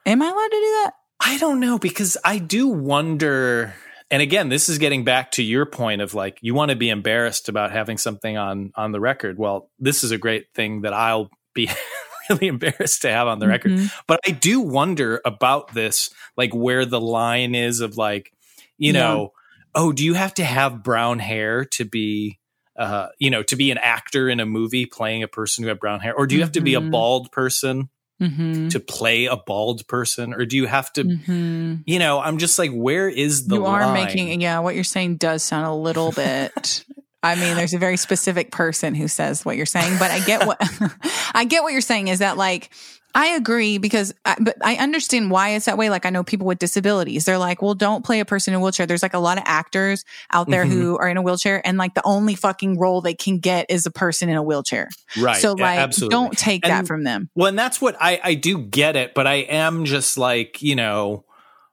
Am 0.06 0.22
I 0.22 0.26
allowed 0.26 0.34
to 0.34 0.50
do 0.50 0.82
that? 0.82 0.92
I 1.20 1.38
don't 1.38 1.60
know 1.60 1.78
because 1.78 2.16
I 2.24 2.38
do 2.38 2.68
wonder 2.68 3.74
and 4.10 4.22
again, 4.22 4.48
this 4.48 4.68
is 4.68 4.78
getting 4.78 5.04
back 5.04 5.30
to 5.32 5.42
your 5.42 5.64
point 5.64 6.02
of 6.02 6.14
like 6.14 6.38
you 6.40 6.52
want 6.52 6.70
to 6.70 6.76
be 6.76 6.90
embarrassed 6.90 7.48
about 7.48 7.70
having 7.70 7.96
something 7.96 8.36
on 8.36 8.72
on 8.74 8.92
the 8.92 9.00
record. 9.00 9.38
Well, 9.38 9.70
this 9.78 10.02
is 10.02 10.10
a 10.10 10.18
great 10.18 10.46
thing 10.54 10.82
that 10.82 10.92
I'll 10.92 11.30
be 11.54 11.70
really 12.30 12.46
embarrassed 12.54 13.02
to 13.02 13.10
have 13.10 13.26
on 13.28 13.38
the 13.38 13.48
record. 13.48 13.72
Mhm. 13.72 13.90
But 14.06 14.20
I 14.26 14.30
do 14.30 14.60
wonder 14.60 15.20
about 15.24 15.74
this, 15.74 16.10
like 16.36 16.54
where 16.54 16.86
the 16.86 17.00
line 17.00 17.54
is 17.54 17.80
of 17.80 17.96
like, 17.96 18.32
you 18.78 18.92
Yeah. 18.92 19.00
know, 19.00 19.32
oh, 19.74 19.92
do 19.92 20.04
you 20.04 20.14
have 20.14 20.34
to 20.34 20.44
have 20.44 20.82
brown 20.82 21.18
hair 21.18 21.64
to 21.64 21.84
be, 21.84 22.38
uh, 22.78 23.08
you 23.18 23.30
know, 23.30 23.42
to 23.42 23.56
be 23.56 23.70
an 23.70 23.78
actor 23.78 24.28
in 24.28 24.40
a 24.40 24.46
movie 24.46 24.86
playing 24.86 25.22
a 25.22 25.28
person 25.28 25.62
who 25.62 25.68
had 25.68 25.78
brown 25.78 26.00
hair, 26.00 26.14
or 26.14 26.26
do 26.26 26.34
you 26.34 26.40
have 26.40 26.52
to 26.52 26.60
be 26.60 26.74
a 26.74 26.80
Mhm. 26.80 26.90
bald 26.90 27.30
person 27.30 27.88
Mhm. 28.20 28.70
to 28.70 28.80
play 28.80 29.26
a 29.26 29.36
bald 29.36 29.86
person, 29.86 30.34
or 30.34 30.44
do 30.44 30.56
you 30.56 30.66
have 30.66 30.92
to, 30.94 31.04
Mhm. 31.04 31.82
you 31.86 31.98
know, 31.98 32.20
I'm 32.20 32.38
just 32.38 32.58
like, 32.58 32.70
where 32.72 33.08
is 33.08 33.46
the 33.46 33.56
You 33.56 33.66
are 33.66 33.80
line? 33.86 33.94
making, 34.06 34.40
yeah, 34.40 34.58
what 34.58 34.74
you're 34.74 34.84
saying 34.84 35.16
does 35.16 35.42
sound 35.42 35.66
a 35.66 35.74
little 35.74 36.12
bit. 36.12 36.84
I 37.22 37.34
mean, 37.34 37.56
there's 37.56 37.74
a 37.74 37.78
very 37.78 37.96
specific 37.96 38.50
person 38.50 38.94
who 38.94 39.06
says 39.08 39.44
what 39.44 39.56
you're 39.56 39.66
saying, 39.66 39.98
but 39.98 40.10
I 40.10 40.20
get 40.20 40.46
what 40.46 40.58
I 41.34 41.44
get 41.44 41.62
what 41.62 41.72
you're 41.72 41.80
saying 41.82 42.08
is 42.08 42.20
that 42.20 42.36
like 42.36 42.70
I 43.12 43.30
agree 43.30 43.78
because, 43.78 44.14
I, 44.24 44.36
but 44.38 44.56
I 44.62 44.76
understand 44.76 45.32
why 45.32 45.50
it's 45.50 45.64
that 45.64 45.76
way. 45.76 45.90
Like 45.90 46.06
I 46.06 46.10
know 46.10 46.22
people 46.22 46.46
with 46.46 46.60
disabilities, 46.60 47.24
they're 47.24 47.38
like, 47.38 47.60
well, 47.60 47.74
don't 47.74 48.04
play 48.04 48.20
a 48.20 48.24
person 48.24 48.54
in 48.54 48.60
a 48.60 48.62
wheelchair. 48.62 48.86
There's 48.86 49.02
like 49.02 49.14
a 49.14 49.18
lot 49.18 49.36
of 49.36 49.42
actors 49.46 50.04
out 50.32 50.48
there 50.48 50.64
Mm-hmm. 50.64 50.80
who 50.80 50.96
are 50.96 51.08
in 51.08 51.16
a 51.16 51.22
wheelchair, 51.22 51.60
and 51.66 51.76
like 51.76 51.94
the 51.94 52.02
only 52.04 52.36
fucking 52.36 52.78
role 52.78 53.00
they 53.00 53.14
can 53.14 53.38
get 53.38 53.66
is 53.68 53.84
a 53.84 53.90
person 53.90 54.28
in 54.28 54.36
a 54.36 54.42
wheelchair. 54.44 54.88
right? 55.18 55.36
So 55.40 55.54
like, 55.54 55.80
absolutely. 55.80 56.12
don't 56.14 56.38
take 56.38 56.62
that 56.62 56.86
from 56.86 57.02
them. 57.02 57.28
Well, 57.34 57.48
and 57.48 57.58
that's 57.58 57.80
what 57.80 57.96
I 58.00 58.20
I 58.22 58.34
do 58.34 58.58
get 58.58 58.94
it, 58.94 59.12
but 59.12 59.26
I 59.26 59.36
am 59.36 59.86
just 59.86 60.16
like, 60.16 60.62
you 60.62 60.76
know. 60.76 61.24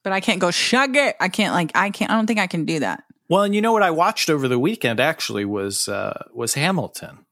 But 0.04 0.14
I 0.14 0.22
can't 0.22 0.40
go 0.40 0.50
shug 0.52 0.96
it. 0.96 1.16
I 1.20 1.30
can't 1.30 1.54
like 1.54 1.72
I 1.76 1.92
can't. 1.92 2.10
I 2.10 2.16
don't 2.16 2.26
think 2.26 2.40
I 2.40 2.48
can 2.48 2.66
do 2.66 2.80
that. 2.80 3.04
Well, 3.30 3.44
and 3.44 3.54
you 3.56 3.62
know 3.62 3.74
what 3.74 3.84
I 3.84 3.92
watched 3.92 4.30
over 4.30 4.48
the 4.48 4.60
weekend 4.60 5.00
actually 5.00 5.46
was 5.46 5.88
uh, 5.88 6.26
was 6.34 6.54
Hamilton, 6.54 7.26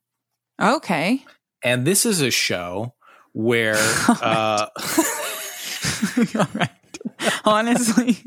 Okay. 0.62 1.24
and 1.64 1.86
this 1.86 2.06
is 2.06 2.22
a 2.22 2.32
show 2.32 2.94
where 3.34 3.76
uh, 4.10 4.68
All 6.36 6.48
right. 6.54 6.70
Honestly. 7.46 8.18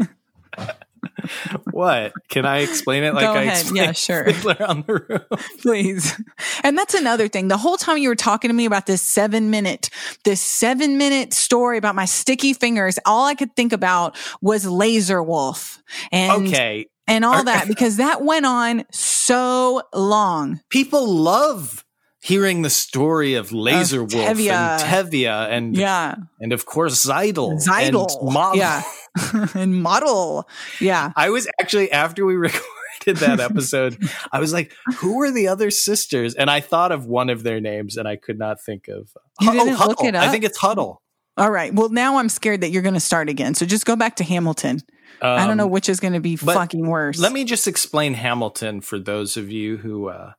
what 1.70 2.12
can 2.28 2.44
I 2.46 2.58
explain 2.58 3.04
it 3.04 3.14
like 3.14 3.24
Go 3.24 3.32
I 3.32 3.42
ahead. 3.42 3.60
explained 3.60 3.86
Yeah, 3.86 3.92
sure. 3.92 4.24
Fiddler 4.24 4.62
on 4.68 4.82
the 4.86 4.94
Roof? 5.30 5.48
please. 5.60 6.20
And 6.62 6.76
that's 6.76 6.94
another 6.94 7.28
thing. 7.28 7.48
The 7.48 7.56
whole 7.56 7.76
time 7.76 7.98
you 7.98 8.08
were 8.08 8.14
talking 8.16 8.48
to 8.48 8.54
me 8.54 8.64
about 8.64 8.86
this 8.86 9.02
seven 9.02 9.50
minute, 9.50 9.90
this 10.24 10.40
seven 10.40 10.98
minute 10.98 11.32
story 11.32 11.78
about 11.78 11.94
my 11.94 12.04
sticky 12.04 12.52
fingers, 12.52 12.98
all 13.06 13.26
I 13.26 13.34
could 13.34 13.54
think 13.56 13.72
about 13.72 14.16
was 14.40 14.66
Lazar 14.66 15.22
Wolf 15.22 15.82
and, 16.12 16.46
Okay, 16.48 16.86
and 17.08 17.24
all 17.24 17.42
that 17.44 17.66
because 17.68 17.96
that 17.96 18.22
went 18.22 18.46
on 18.46 18.84
so 18.92 19.82
long. 19.94 20.60
people 20.70 21.06
love 21.06 21.84
hearing 22.20 22.62
the 22.62 22.70
story 22.70 23.34
of 23.34 23.52
Lazar 23.52 24.00
Wolf 24.00 24.12
Tevye. 24.12 24.50
and 24.50 24.82
Tevye 24.82 25.48
and 25.50 25.76
Yeah. 25.76 26.16
and 26.40 26.52
of 26.52 26.66
course 26.66 27.04
Tzeitel. 27.06 27.60
Tzeitel. 27.64 28.08
And 28.22 28.32
Model. 28.32 28.58
Yeah. 28.58 28.82
and 29.54 29.82
model. 29.82 30.48
Yeah. 30.80 31.12
I 31.16 31.30
was 31.30 31.48
actually 31.60 31.90
after 31.92 32.24
we 32.26 32.34
recorded 32.48 33.16
that 33.18 33.40
episode, 33.40 33.96
I 34.32 34.40
was 34.40 34.52
like, 34.52 34.72
who 34.96 35.22
are 35.22 35.30
the 35.30 35.48
other 35.48 35.70
sisters? 35.70 36.34
And 36.34 36.50
I 36.50 36.60
thought 36.60 36.92
of 36.92 37.06
one 37.06 37.30
of 37.30 37.42
their 37.44 37.60
names 37.60 37.96
and 37.96 38.06
I 38.08 38.16
could 38.16 38.38
not 38.38 38.60
think 38.60 38.88
of 38.88 39.08
You 39.40 39.50
Oh, 39.50 39.52
didn't 39.52 39.78
look 39.78 39.98
Hodel. 39.98 40.08
it 40.08 40.14
I 40.16 40.28
think 40.30 40.44
it's 40.44 40.58
Hodel. 40.58 40.96
All 41.36 41.50
right. 41.52 41.72
Well, 41.72 41.88
now 41.88 42.18
I'm 42.18 42.28
scared 42.28 42.62
that 42.62 42.70
you're 42.70 42.82
going 42.82 42.94
to 42.94 43.00
start 43.00 43.28
again. 43.28 43.54
So 43.54 43.64
just 43.64 43.86
go 43.86 43.94
back 43.94 44.16
to 44.16 44.24
Hamilton. 44.24 44.80
I 45.20 45.46
don't 45.46 45.56
know 45.56 45.64
Um, 45.64 45.70
which 45.70 45.88
is 45.88 46.00
going 46.00 46.12
to 46.14 46.20
be 46.20 46.36
fucking 46.36 46.86
worse. 46.86 47.18
Let 47.18 47.32
me 47.32 47.44
just 47.44 47.66
explain 47.66 48.14
Hamilton 48.14 48.80
for 48.80 48.98
those 48.98 49.36
of 49.36 49.50
you 49.50 49.76
who 49.78 50.08
uh 50.08 50.32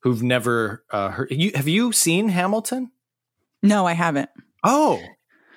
who've 0.00 0.22
never 0.22 0.84
uh 0.90 1.08
heard 1.10 1.28
you 1.30 1.52
have 1.54 1.68
you 1.68 1.92
seen 1.92 2.28
Hamilton? 2.28 2.90
No, 3.62 3.86
I 3.86 3.92
haven't. 3.92 4.30
Oh. 4.64 5.00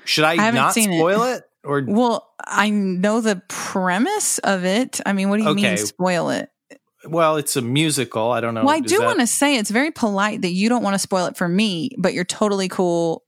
Should 0.05 0.23
I, 0.23 0.47
I 0.47 0.51
not 0.51 0.73
seen 0.73 0.91
it. 0.91 0.97
spoil 0.97 1.23
it? 1.23 1.43
Or 1.63 1.83
Well, 1.85 2.27
I 2.47 2.69
know 2.69 3.21
the 3.21 3.41
premise 3.47 4.39
of 4.39 4.63
it. 4.65 4.99
I 5.05 5.13
mean, 5.13 5.29
what 5.29 5.37
do 5.37 5.43
you 5.43 5.49
Okay. 5.49 5.61
mean 5.61 5.77
spoil 5.77 6.29
it? 6.29 6.49
well, 7.05 7.37
it's 7.37 7.55
a 7.55 7.61
musical. 7.61 8.31
I 8.31 8.41
don't 8.41 8.53
know. 8.53 8.65
well, 8.65 8.75
I 8.75 8.79
do 8.81 8.97
that- 8.97 9.05
want 9.05 9.19
to 9.19 9.27
say 9.27 9.57
it's 9.57 9.69
very 9.69 9.91
polite 9.91 10.41
that 10.41 10.51
you 10.51 10.67
don't 10.67 10.83
want 10.83 10.95
to 10.95 10.99
spoil 10.99 11.27
it 11.27 11.37
for 11.37 11.47
me, 11.47 11.91
but 11.97 12.13
you're 12.13 12.25
totally 12.25 12.67
cool 12.67 13.23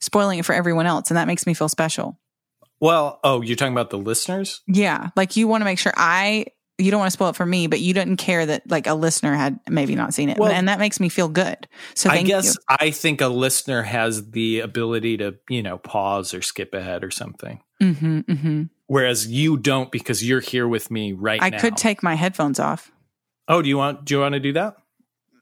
spoiling 0.00 0.38
it 0.38 0.44
for 0.46 0.54
everyone 0.54 0.86
else. 0.86 1.10
And 1.10 1.16
that 1.18 1.26
makes 1.26 1.46
me 1.46 1.52
feel 1.54 1.68
special. 1.68 2.18
Well, 2.84 3.18
oh, 3.24 3.40
you're 3.40 3.56
talking 3.56 3.72
about 3.72 3.88
the 3.88 3.96
listeners? 3.96 4.60
Yeah. 4.66 5.08
Like 5.16 5.36
you 5.36 5.48
want 5.48 5.62
to 5.62 5.64
make 5.64 5.78
sure 5.78 5.94
I, 5.96 6.44
you 6.76 6.90
don't 6.90 7.00
want 7.00 7.06
to 7.06 7.12
spoil 7.12 7.30
it 7.30 7.36
for 7.36 7.46
me, 7.46 7.66
but 7.66 7.80
you 7.80 7.94
didn't 7.94 8.18
care 8.18 8.44
that 8.44 8.70
like 8.70 8.86
a 8.86 8.92
listener 8.92 9.34
had 9.34 9.58
maybe 9.66 9.94
not 9.94 10.12
seen 10.12 10.28
it. 10.28 10.36
Well, 10.36 10.52
and 10.52 10.68
that 10.68 10.78
makes 10.78 11.00
me 11.00 11.08
feel 11.08 11.28
good. 11.28 11.66
So 11.94 12.10
I 12.10 12.22
guess 12.22 12.44
you. 12.44 12.52
I 12.68 12.90
think 12.90 13.22
a 13.22 13.28
listener 13.28 13.80
has 13.84 14.32
the 14.32 14.60
ability 14.60 15.16
to, 15.16 15.36
you 15.48 15.62
know, 15.62 15.78
pause 15.78 16.34
or 16.34 16.42
skip 16.42 16.74
ahead 16.74 17.04
or 17.04 17.10
something. 17.10 17.62
hmm 17.80 18.20
hmm 18.20 18.64
Whereas 18.86 19.26
you 19.26 19.56
don't 19.56 19.90
because 19.90 20.22
you're 20.22 20.40
here 20.40 20.68
with 20.68 20.90
me 20.90 21.14
right 21.14 21.42
I 21.42 21.48
now. 21.48 21.60
could 21.60 21.78
take 21.78 22.02
my 22.02 22.16
headphones 22.16 22.60
off. 22.60 22.92
Oh, 23.48 23.62
do 23.62 23.68
you 23.70 23.78
want 23.78 24.04
do 24.04 24.12
you 24.12 24.20
want 24.20 24.34
to 24.34 24.40
do 24.40 24.52
that? 24.52 24.76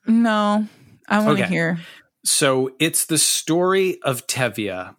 No, 0.06 0.68
I 1.08 1.24
want 1.24 1.38
to 1.38 1.46
hear. 1.46 1.80
So 2.24 2.70
it's 2.78 3.06
the 3.06 3.18
story 3.18 4.00
of 4.02 4.28
Tevye 4.28 4.94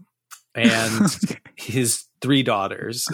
and 0.55 1.39
his 1.55 2.05
three 2.21 2.43
daughters. 2.43 3.07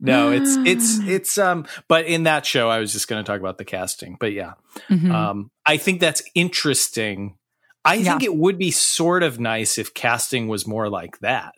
no, 0.00 0.30
it's 0.32 0.56
it's 0.66 0.98
it's 1.08 1.38
um 1.38 1.66
but 1.88 2.04
in 2.06 2.24
that 2.24 2.44
show 2.44 2.68
I 2.68 2.78
was 2.80 2.92
just 2.92 3.08
going 3.08 3.22
to 3.22 3.26
talk 3.30 3.40
about 3.40 3.58
the 3.58 3.64
casting. 3.64 4.16
But 4.18 4.32
yeah. 4.32 4.54
Mhm. 4.90 5.10
Um 5.12 5.50
I 5.64 5.76
think 5.76 6.00
that's 6.00 6.22
interesting. 6.34 7.36
I 7.84 7.94
Yeah. 7.94 8.12
think 8.12 8.22
it 8.24 8.34
would 8.34 8.58
be 8.58 8.70
sort 8.70 9.22
of 9.22 9.40
nice 9.40 9.78
if 9.78 9.94
casting 9.94 10.48
was 10.48 10.66
more 10.66 10.88
like 10.88 11.18
that. 11.20 11.54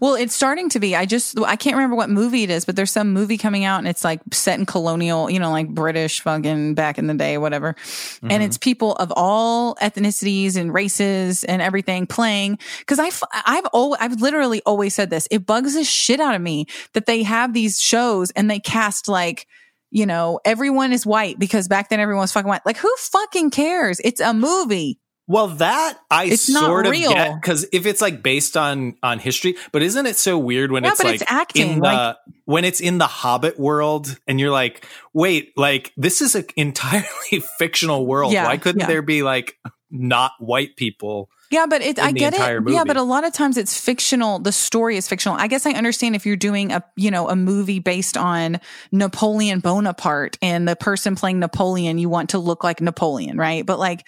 Well, 0.00 0.14
it's 0.14 0.34
starting 0.34 0.68
to 0.70 0.80
be. 0.80 0.96
I 0.96 1.06
just 1.06 1.38
I 1.40 1.54
can't 1.54 1.76
remember 1.76 1.94
what 1.94 2.10
movie 2.10 2.42
it 2.42 2.50
is, 2.50 2.64
but 2.64 2.74
there's 2.74 2.90
some 2.90 3.12
movie 3.12 3.38
coming 3.38 3.64
out 3.64 3.78
and 3.78 3.86
it's 3.86 4.02
like 4.02 4.20
set 4.32 4.58
in 4.58 4.66
colonial, 4.66 5.30
you 5.30 5.38
know, 5.38 5.50
like 5.50 5.68
British 5.68 6.20
fucking 6.20 6.74
back 6.74 6.98
in 6.98 7.06
the 7.06 7.14
day, 7.14 7.38
whatever. 7.38 7.74
Mm-hmm. 7.74 8.30
And 8.32 8.42
it's 8.42 8.58
people 8.58 8.94
of 8.96 9.12
all 9.14 9.76
ethnicities 9.76 10.56
and 10.56 10.74
races 10.74 11.44
and 11.44 11.62
everything 11.62 12.06
playing. 12.06 12.58
Because 12.80 12.98
I've, 12.98 13.22
I've 13.32 13.66
always 13.66 14.00
I've 14.00 14.20
literally 14.20 14.60
always 14.66 14.92
said 14.92 15.10
this. 15.10 15.28
It 15.30 15.46
bugs 15.46 15.74
the 15.74 15.84
shit 15.84 16.18
out 16.18 16.34
of 16.34 16.42
me 16.42 16.66
that 16.94 17.06
they 17.06 17.22
have 17.22 17.52
these 17.52 17.80
shows 17.80 18.30
and 18.32 18.50
they 18.50 18.60
cast 18.60 19.08
like. 19.08 19.46
You 19.92 20.06
know, 20.06 20.38
everyone 20.44 20.92
is 20.92 21.04
white 21.04 21.36
because 21.36 21.66
back 21.66 21.88
then 21.88 21.98
everyone 21.98 22.20
was 22.20 22.30
fucking 22.30 22.48
white. 22.48 22.64
Like, 22.64 22.76
who 22.76 22.94
fucking 22.96 23.50
cares? 23.50 24.00
It's 24.04 24.20
a 24.20 24.32
movie. 24.32 24.99
Well, 25.30 25.46
that 25.46 25.96
I 26.10 26.24
It's 26.24 26.52
sort 26.52 26.86
of 26.86 26.90
real. 26.90 27.12
get 27.12 27.40
because 27.40 27.64
if 27.72 27.86
it's 27.86 28.00
like 28.00 28.20
based 28.20 28.56
on 28.56 28.96
on 29.00 29.20
history, 29.20 29.54
but 29.70 29.80
isn't 29.80 30.04
it 30.06 30.16
so 30.16 30.36
weird 30.36 30.72
when 30.72 30.82
Yeah, 30.82 30.90
it's 30.90 31.04
like 31.04 31.14
it's 31.14 31.24
acting, 31.28 31.70
in 31.74 31.76
the 31.76 31.82
like- 31.84 32.16
when 32.46 32.64
it's 32.64 32.80
in 32.80 32.98
the 32.98 33.06
Hobbit 33.06 33.56
world, 33.56 34.18
and 34.26 34.40
you're 34.40 34.50
like, 34.50 34.84
wait, 35.12 35.56
like 35.56 35.92
this 35.96 36.20
is 36.20 36.34
an 36.34 36.46
entirely 36.56 37.44
fictional 37.58 38.06
world. 38.06 38.32
Yeah, 38.32 38.46
Why 38.46 38.56
couldn't 38.56 38.80
yeah. 38.80 38.86
there 38.88 39.02
be 39.02 39.22
like 39.22 39.56
not 39.88 40.32
white 40.40 40.74
people? 40.74 41.30
Yeah, 41.52 41.66
but 41.68 41.80
it, 41.82 41.98
I 42.00 42.10
get 42.12 42.32
it. 42.32 42.36
entire 42.36 42.68
Yeah, 42.68 42.84
but 42.84 42.96
a 42.96 43.02
lot 43.02 43.24
of 43.24 43.32
times 43.32 43.56
it's 43.56 43.78
fictional. 43.78 44.38
The 44.40 44.52
story 44.52 44.96
is 44.96 45.08
fictional. 45.08 45.36
I 45.36 45.48
guess 45.48 45.64
I 45.66 45.72
understand 45.72 46.14
if 46.14 46.24
you're 46.24 46.36
doing 46.36 46.70
a, 46.70 46.84
you 46.96 47.10
know, 47.10 47.28
a 47.28 47.34
movie 47.34 47.80
based 47.80 48.16
on 48.16 48.60
Napoleon 48.92 49.58
Bonaparte 49.58 50.38
and 50.42 50.68
the 50.68 50.76
person 50.76 51.16
playing 51.16 51.40
Napoleon, 51.40 51.98
you 51.98 52.08
want 52.08 52.30
to 52.30 52.38
look 52.38 52.62
like 52.62 52.80
Napoleon, 52.80 53.36
right? 53.36 53.66
But 53.66 53.80
like, 53.80 54.06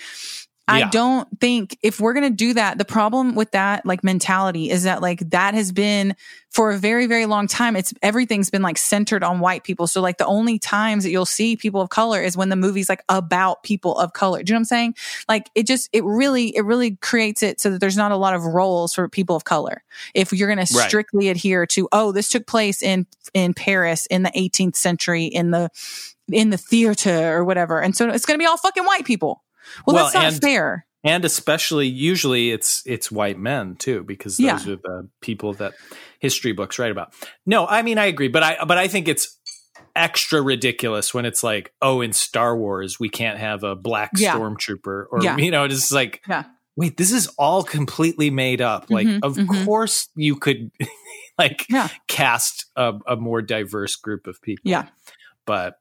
I 0.68 0.88
don't 0.88 1.28
think 1.40 1.76
if 1.82 2.00
we're 2.00 2.12
going 2.12 2.30
to 2.30 2.36
do 2.36 2.54
that, 2.54 2.78
the 2.78 2.84
problem 2.84 3.34
with 3.34 3.50
that 3.50 3.84
like 3.84 4.04
mentality 4.04 4.70
is 4.70 4.84
that 4.84 5.02
like 5.02 5.18
that 5.30 5.54
has 5.54 5.72
been 5.72 6.16
for 6.50 6.70
a 6.70 6.78
very, 6.78 7.06
very 7.06 7.26
long 7.26 7.46
time. 7.46 7.76
It's 7.76 7.92
everything's 8.00 8.48
been 8.48 8.62
like 8.62 8.78
centered 8.78 9.24
on 9.24 9.40
white 9.40 9.64
people. 9.64 9.86
So 9.86 10.00
like 10.00 10.18
the 10.18 10.26
only 10.26 10.58
times 10.58 11.04
that 11.04 11.10
you'll 11.10 11.26
see 11.26 11.56
people 11.56 11.80
of 11.80 11.90
color 11.90 12.22
is 12.22 12.36
when 12.36 12.48
the 12.48 12.56
movie's 12.56 12.88
like 12.88 13.02
about 13.08 13.62
people 13.62 13.96
of 13.98 14.12
color. 14.12 14.42
Do 14.42 14.50
you 14.50 14.54
know 14.54 14.58
what 14.58 14.60
I'm 14.60 14.64
saying? 14.66 14.94
Like 15.28 15.50
it 15.54 15.66
just, 15.66 15.88
it 15.92 16.04
really, 16.04 16.54
it 16.54 16.64
really 16.64 16.96
creates 16.96 17.42
it 17.42 17.60
so 17.60 17.70
that 17.70 17.80
there's 17.80 17.96
not 17.96 18.12
a 18.12 18.16
lot 18.16 18.34
of 18.34 18.44
roles 18.44 18.94
for 18.94 19.08
people 19.08 19.34
of 19.34 19.44
color. 19.44 19.82
If 20.14 20.32
you're 20.32 20.48
going 20.54 20.64
to 20.64 20.72
strictly 20.86 21.28
adhere 21.28 21.66
to, 21.66 21.88
oh, 21.90 22.12
this 22.12 22.28
took 22.28 22.46
place 22.46 22.82
in, 22.82 23.06
in 23.34 23.52
Paris 23.54 24.06
in 24.06 24.22
the 24.22 24.30
18th 24.30 24.76
century 24.76 25.24
in 25.24 25.50
the, 25.50 25.70
in 26.30 26.50
the 26.50 26.58
theater 26.58 27.36
or 27.36 27.44
whatever. 27.44 27.80
And 27.80 27.96
so 27.96 28.08
it's 28.08 28.26
going 28.26 28.38
to 28.38 28.42
be 28.42 28.46
all 28.46 28.58
fucking 28.58 28.84
white 28.84 29.04
people. 29.04 29.42
Well, 29.86 29.94
Well, 29.96 30.04
that's 30.04 30.14
not 30.14 30.24
and- 30.32 30.40
fair. 30.40 30.86
And 31.04 31.24
especially, 31.24 31.88
usually 31.88 32.52
it's 32.52 32.80
it's 32.86 33.10
white 33.10 33.36
men 33.38 33.74
too, 33.74 34.04
because 34.04 34.36
those 34.36 34.44
Yeah. 34.66 34.72
are 34.74 34.76
the 34.76 35.08
people 35.20 35.52
that 35.54 35.72
history 36.20 36.52
books 36.52 36.78
write 36.78 36.92
about. 36.92 37.12
No, 37.44 37.66
I 37.66 37.82
mean 37.82 37.98
I 37.98 38.04
agree, 38.06 38.28
but 38.28 38.44
I 38.44 38.64
but 38.64 38.78
I 38.78 38.86
think 38.86 39.08
it's 39.08 39.36
extra 39.96 40.40
ridiculous 40.40 41.12
when 41.12 41.24
it's 41.24 41.42
like, 41.42 41.72
oh, 41.82 42.02
in 42.02 42.12
Star 42.12 42.56
Wars 42.56 43.00
we 43.00 43.08
can't 43.08 43.38
have 43.38 43.64
a 43.64 43.74
black 43.74 44.10
Yeah. 44.16 44.36
stormtrooper, 44.36 45.06
or 45.10 45.18
Yeah. 45.22 45.36
you 45.38 45.50
know, 45.50 45.64
it's 45.64 45.90
like, 45.90 46.22
wait, 46.76 46.96
this 46.96 47.10
is 47.10 47.26
all 47.36 47.64
completely 47.64 48.30
made 48.30 48.60
up. 48.60 48.86
Like, 48.88 49.06
Mhm, 49.08 49.20
of 49.24 49.34
mhm. 49.36 49.64
course 49.64 50.08
you 50.14 50.36
could 50.36 50.70
like 51.38 51.66
Yeah. 51.68 51.88
cast 52.06 52.66
a, 52.76 52.94
a 53.08 53.16
more 53.16 53.42
diverse 53.42 53.96
group 53.96 54.28
of 54.28 54.40
people. 54.40 54.62
Yeah. 54.70 54.86
but 55.46 55.78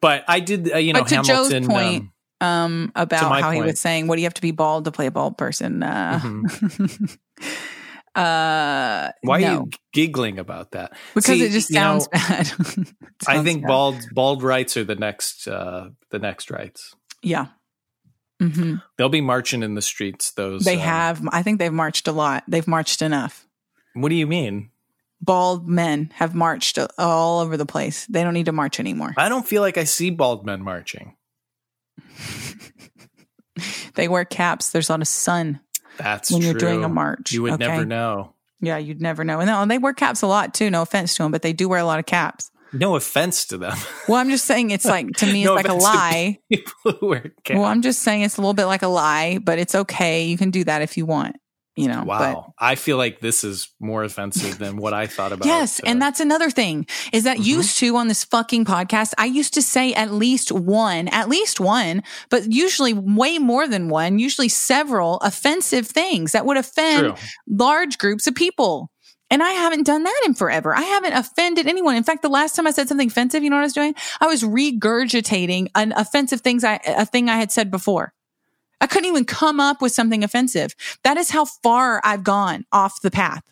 but 0.00 0.24
I 0.26 0.40
did, 0.40 0.72
uh, 0.72 0.78
you 0.78 0.92
know, 0.92 1.00
But 1.02 1.08
to 1.10 1.22
Joe's 1.22 1.52
point, 1.66 2.02
um, 2.02 2.12
um, 2.40 2.92
about 2.94 3.40
how 3.40 3.50
he 3.50 3.62
was 3.62 3.80
saying, 3.80 4.06
"What 4.06 4.16
do 4.16 4.22
you 4.22 4.26
have 4.26 4.34
to 4.34 4.42
be 4.42 4.50
bald 4.52 4.84
to 4.84 4.92
play 4.92 5.06
a 5.06 5.10
bald 5.10 5.36
person?" 5.38 5.82
Uh, 5.82 6.20
mhm. 6.22 7.18
uh, 8.14 9.10
Why 9.22 9.40
no, 9.40 9.46
are 9.46 9.52
you 9.52 9.70
giggling 9.92 10.38
about 10.38 10.72
that? 10.72 10.92
because 11.14 11.38
See, 11.38 11.44
it 11.44 11.52
just 11.52 11.70
you 11.70 11.76
know, 11.76 12.00
sounds 12.00 12.08
bad. 12.12 12.52
It 13.20 13.28
I 13.28 13.42
think 13.44 13.62
bad. 13.62 13.68
bald 13.68 14.02
bald 14.14 14.42
rights 14.42 14.76
are 14.78 14.84
the 14.84 14.94
next 14.94 15.46
uh 15.46 15.90
the 16.10 16.18
next 16.18 16.50
rights. 16.50 16.94
Yeah, 17.22 17.48
hmm 18.40 18.76
They'll 18.96 19.10
be 19.10 19.20
marching 19.20 19.62
in 19.62 19.74
the 19.74 19.82
streets. 19.82 20.32
Those 20.32 20.64
they 20.64 20.76
uh, 20.76 20.80
have. 20.80 21.28
I 21.30 21.42
think 21.42 21.58
they've 21.58 21.72
marched 21.72 22.08
a 22.08 22.12
lot. 22.12 22.44
They've 22.48 22.66
marched 22.66 23.02
enough. 23.02 23.46
What 23.94 24.08
do 24.08 24.14
you 24.14 24.26
mean? 24.26 24.70
Bald 25.20 25.68
men 25.68 26.10
have 26.14 26.34
marched 26.34 26.78
all 26.96 27.40
over 27.40 27.58
the 27.58 27.66
place. 27.66 28.06
They 28.06 28.22
don't 28.22 28.32
need 28.32 28.46
to 28.46 28.52
march 28.52 28.80
anymore. 28.80 29.12
I 29.18 29.28
don't 29.28 29.46
feel 29.46 29.60
like 29.60 29.76
I 29.76 29.84
see 29.84 30.08
bald 30.08 30.46
men 30.46 30.62
marching. 30.62 31.14
They 33.94 34.08
wear 34.08 34.24
caps. 34.24 34.70
There's 34.70 34.88
a 34.88 34.92
lot 34.92 35.02
of 35.02 35.08
sun 35.08 35.60
That's 35.98 36.30
when 36.30 36.42
you're 36.42 36.54
doing 36.54 36.84
a 36.84 36.88
march. 36.88 37.32
You 37.32 37.42
would 37.42 37.54
okay? 37.54 37.66
never 37.66 37.84
know. 37.84 38.34
Yeah, 38.60 38.78
you'd 38.78 39.00
never 39.00 39.24
know. 39.24 39.40
And 39.40 39.48
no, 39.48 39.62
oh, 39.62 39.66
they 39.66 39.78
wear 39.78 39.92
caps 39.92 40.22
a 40.22 40.26
lot 40.26 40.54
too. 40.54 40.70
No 40.70 40.82
offense 40.82 41.14
to 41.16 41.22
them, 41.22 41.32
but 41.32 41.42
they 41.42 41.52
do 41.52 41.68
wear 41.68 41.78
a 41.80 41.84
lot 41.84 41.98
of 41.98 42.06
caps. 42.06 42.50
No 42.72 42.94
offense 42.94 43.46
to 43.46 43.58
them. 43.58 43.76
Well, 44.08 44.18
I'm 44.18 44.30
just 44.30 44.44
saying 44.44 44.70
it's 44.70 44.84
like 44.84 45.08
to 45.18 45.26
me, 45.26 45.42
it's 45.42 45.46
No 45.46 45.54
like 45.54 45.68
a 45.68 45.74
lie. 45.74 46.38
People 46.50 46.92
who 46.98 47.06
wear 47.08 47.32
caps. 47.44 47.58
Well, 47.58 47.64
I'm 47.64 47.82
just 47.82 48.02
saying 48.02 48.22
it's 48.22 48.38
a 48.38 48.40
little 48.40 48.54
bit 48.54 48.64
like 48.64 48.82
a 48.82 48.88
lie, 48.88 49.38
but 49.38 49.58
it's 49.58 49.74
okay. 49.74 50.24
You 50.24 50.36
can 50.36 50.50
do 50.50 50.64
that 50.64 50.82
if 50.82 50.96
you 50.96 51.06
want, 51.06 51.36
you 51.82 51.88
know. 51.88 52.02
wow, 52.04 52.54
I 52.58 52.74
feel 52.74 52.96
like 52.96 53.20
this 53.20 53.44
is 53.44 53.68
more 53.80 54.04
offensive 54.04 54.58
than 54.58 54.76
what 54.76 54.92
I 54.92 55.06
thought 55.06 55.32
about. 55.32 55.46
yes, 55.46 55.80
uh, 55.80 55.84
and 55.86 56.00
that's 56.00 56.20
another 56.20 56.50
thing 56.50 56.86
is 57.12 57.24
that 57.24 57.38
Mhm. 57.38 57.44
used 57.44 57.78
to 57.78 57.96
on 57.96 58.08
this 58.08 58.24
fucking 58.24 58.64
podcast, 58.64 59.12
I 59.18 59.26
used 59.26 59.54
to 59.54 59.62
say 59.62 59.92
at 59.94 60.12
least 60.12 60.52
one, 60.52 61.08
at 61.08 61.28
least 61.28 61.60
one, 61.60 62.02
but 62.28 62.52
usually 62.52 62.92
way 62.92 63.38
more 63.38 63.66
than 63.68 63.88
one, 63.88 64.18
usually 64.18 64.48
several 64.48 65.16
offensive 65.18 65.86
things 65.86 66.32
that 66.32 66.46
would 66.46 66.56
offend 66.56 67.00
true. 67.00 67.14
large 67.48 67.98
groups 67.98 68.26
of 68.26 68.34
people. 68.34 68.90
And 69.32 69.44
I 69.44 69.52
haven't 69.52 69.86
done 69.86 70.02
that 70.02 70.22
in 70.26 70.34
forever. 70.34 70.74
I 70.74 70.82
haven't 70.82 71.12
offended 71.12 71.68
anyone. 71.68 71.94
In 71.94 72.02
fact, 72.02 72.22
the 72.22 72.28
last 72.28 72.56
time 72.56 72.66
I 72.66 72.72
said 72.72 72.88
something 72.88 73.06
offensive, 73.06 73.44
you 73.44 73.50
know 73.50 73.54
what 73.56 73.60
I 73.62 73.66
was 73.66 73.72
doing? 73.72 73.94
I 74.20 74.26
was 74.26 74.42
regurgitating 74.42 75.68
an 75.74 75.92
offensive 75.96 76.40
things 76.40 76.64
I, 76.64 76.80
a 76.86 77.06
thing 77.06 77.28
I 77.28 77.36
had 77.36 77.52
said 77.52 77.70
before. 77.70 78.12
I 78.80 78.86
couldn't 78.86 79.08
even 79.08 79.24
come 79.24 79.60
up 79.60 79.82
with 79.82 79.92
something 79.92 80.24
offensive. 80.24 80.74
That 81.04 81.16
is 81.16 81.30
how 81.30 81.44
far 81.44 82.00
I've 82.04 82.24
gone 82.24 82.64
off 82.72 83.02
the 83.02 83.10
path. 83.10 83.42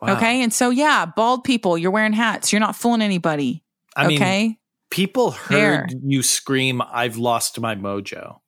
Wow. 0.00 0.16
Okay. 0.16 0.42
And 0.42 0.52
so, 0.52 0.70
yeah, 0.70 1.06
bald 1.06 1.44
people, 1.44 1.78
you're 1.78 1.90
wearing 1.90 2.12
hats. 2.12 2.52
You're 2.52 2.60
not 2.60 2.76
fooling 2.76 3.00
anybody. 3.00 3.62
I 3.96 4.06
mean, 4.08 4.18
okay. 4.20 4.58
people 4.90 5.30
heard 5.30 5.94
you 6.04 6.22
scream, 6.22 6.82
I've 6.82 7.16
lost 7.16 7.58
my 7.58 7.74
mojo. 7.74 8.40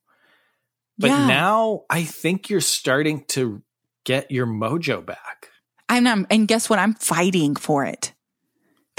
But 0.99 1.09
Yeah. 1.09 1.27
now 1.27 1.81
I 1.89 2.03
think 2.03 2.49
you're 2.49 2.61
starting 2.61 3.23
to 3.29 3.63
get 4.05 4.29
your 4.29 4.45
mojo 4.45 5.03
back. 5.03 5.49
I'm 5.87 6.03
not, 6.03 6.27
and 6.29 6.47
guess 6.47 6.69
what? 6.69 6.77
I'm 6.77 6.93
fighting 6.93 7.55
for 7.55 7.83
it. 7.83 8.13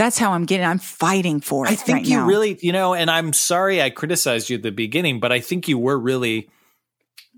That's 0.00 0.16
how 0.18 0.32
I'm 0.32 0.46
getting. 0.46 0.64
I'm 0.64 0.78
fighting 0.78 1.40
for 1.42 1.66
it. 1.66 1.72
I 1.72 1.74
think 1.74 1.96
right 1.98 2.06
you 2.06 2.16
now. 2.16 2.26
really, 2.26 2.58
you 2.62 2.72
know, 2.72 2.94
and 2.94 3.10
I'm 3.10 3.34
sorry 3.34 3.82
I 3.82 3.90
criticized 3.90 4.48
you 4.48 4.56
at 4.56 4.62
the 4.62 4.72
beginning, 4.72 5.20
but 5.20 5.30
I 5.30 5.40
think 5.40 5.68
you 5.68 5.76
were 5.76 5.98
really, 5.98 6.48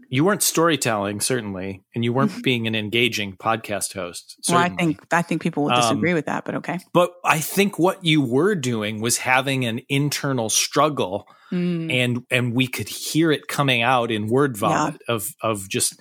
you 0.09 0.25
weren't 0.25 0.45
storytelling 0.45 1.21
certainly, 1.21 1.83
and 1.93 2.05
you 2.05 2.13
weren't 2.13 2.41
being 2.45 2.69
an 2.69 2.77
engaging 2.77 3.37
podcast 3.37 3.95
host. 3.95 4.37
Well, 4.49 4.59
I 4.59 4.69
think 4.69 5.01
I 5.11 5.23
think 5.23 5.43
people 5.43 5.65
will 5.65 5.73
Um, 5.73 5.81
disagree 5.81 6.15
with 6.15 6.27
that, 6.27 6.45
but 6.45 6.55
okay. 6.57 6.79
but 6.93 7.13
I 7.25 7.41
think 7.41 7.81
what 7.81 8.05
you 8.05 8.21
were 8.23 8.55
doing 8.55 9.01
was 9.01 9.19
having 9.19 9.65
an 9.65 9.81
internal 9.89 10.49
struggle, 10.49 11.27
Mm. 11.51 11.93
and 11.93 12.23
and 12.31 12.55
we 12.55 12.67
could 12.67 12.89
hear 12.89 13.31
it 13.33 13.47
coming 13.49 13.83
out 13.83 14.11
in 14.11 14.29
word 14.29 14.57
vomit 14.57 15.03
of 15.09 15.35
of 15.43 15.69
just 15.69 15.99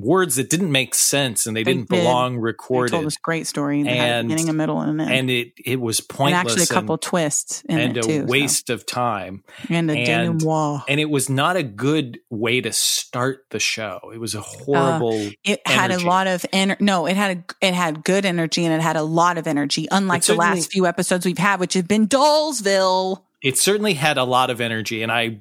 words 0.00 0.36
that 0.36 0.50
didn't 0.50 0.72
make 0.72 0.94
sense 0.94 1.46
and 1.46 1.56
they, 1.56 1.62
They 1.62 1.72
didn't 1.74 1.88
did. 1.90 1.96
belong 2.02 2.34
They 2.36 2.40
recorded, 2.42 2.90
told 2.92 3.06
this 3.06 3.16
great 3.16 3.46
story. 3.46 3.82
They 3.82 3.90
And- 3.98 4.28
beginning, 4.28 4.48
a 4.48 4.52
middle, 4.52 4.80
and 4.80 5.00
an 5.00 5.08
end. 5.08 5.10
and 5.18 5.30
it 5.30 5.52
it 5.64 5.80
was 5.80 6.00
and 6.00 6.08
pointless 6.08 6.40
actually 6.52 6.62
a 6.64 6.66
couple 6.66 6.98
twists 6.98 7.62
in 7.68 7.78
and 7.78 7.96
it 7.96 8.04
a 8.04 8.08
too. 8.08 8.18
so. 8.20 8.24
waste 8.26 8.70
of 8.70 8.86
time. 8.86 9.44
and 9.68 9.90
a 9.90 9.94
and- 9.94 10.40
denouement. 10.40 10.82
and 10.88 11.00
it 11.00 11.10
was 11.10 11.28
not 11.28 11.56
a 11.56 11.62
good 11.62 12.18
way 12.30 12.60
to 12.60 12.72
start 12.72 13.44
the 13.50 13.58
show. 13.60 14.10
It 14.14 14.18
was 14.18 14.34
a 14.34 14.40
horrible. 14.40 15.30
It 15.44 15.60
had 15.66 15.90
energy. 15.90 16.04
a 16.06 16.08
lot 16.08 16.26
of 16.26 16.42
ener- 16.52 16.80
no, 16.80 17.06
it 17.06 17.16
had 17.16 17.36
a, 17.60 17.66
it 17.66 17.74
had 17.74 18.04
good 18.04 18.24
energy 18.24 18.64
and 18.64 18.74
it 18.74 18.80
had 18.80 18.96
a 18.96 19.02
lot 19.02 19.38
of 19.38 19.46
energy. 19.46 19.86
Unlike 19.90 20.24
the 20.24 20.34
last 20.34 20.72
few 20.72 20.86
episodes 20.86 21.26
we've 21.26 21.38
had, 21.38 21.60
which 21.60 21.74
have 21.74 21.88
been 21.88 22.06
Dollsville. 22.08 23.22
it 23.42 23.58
certainly 23.58 23.94
had 23.94 24.18
a 24.18 24.24
lot 24.24 24.50
of 24.50 24.60
energy, 24.60 25.02
and 25.02 25.10
I 25.12 25.40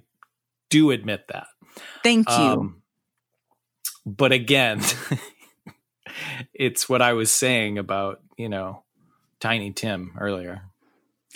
do 0.70 0.91
admit 0.91 1.28
that. 1.30 1.47
Thank 2.03 2.30
you. 2.30 2.36
Um, 2.36 2.79
but 4.18 4.32
again, 4.32 4.82
it's 6.53 6.89
what 6.89 7.01
I 7.01 7.14
was 7.14 7.32
saying 7.32 7.78
about 7.78 8.22
you 8.38 8.49
know 8.49 8.84
Tiny 9.39 9.72
Tim 9.72 10.12
earlier. 10.20 10.62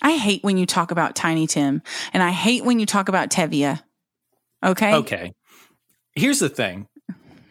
I 0.01 0.13
hate 0.17 0.43
when 0.43 0.57
you 0.57 0.65
talk 0.65 0.91
about 0.91 1.15
Tiny 1.15 1.47
Tim, 1.47 1.81
and 2.13 2.23
I 2.23 2.31
hate 2.31 2.65
when 2.65 2.79
you 2.79 2.85
talk 2.85 3.09
about 3.09 3.29
Tevye. 3.29 3.79
Okay. 4.63 4.93
Okay, 4.95 5.33
here's 6.15 6.39
the 6.39 6.49
thing: 6.49 6.87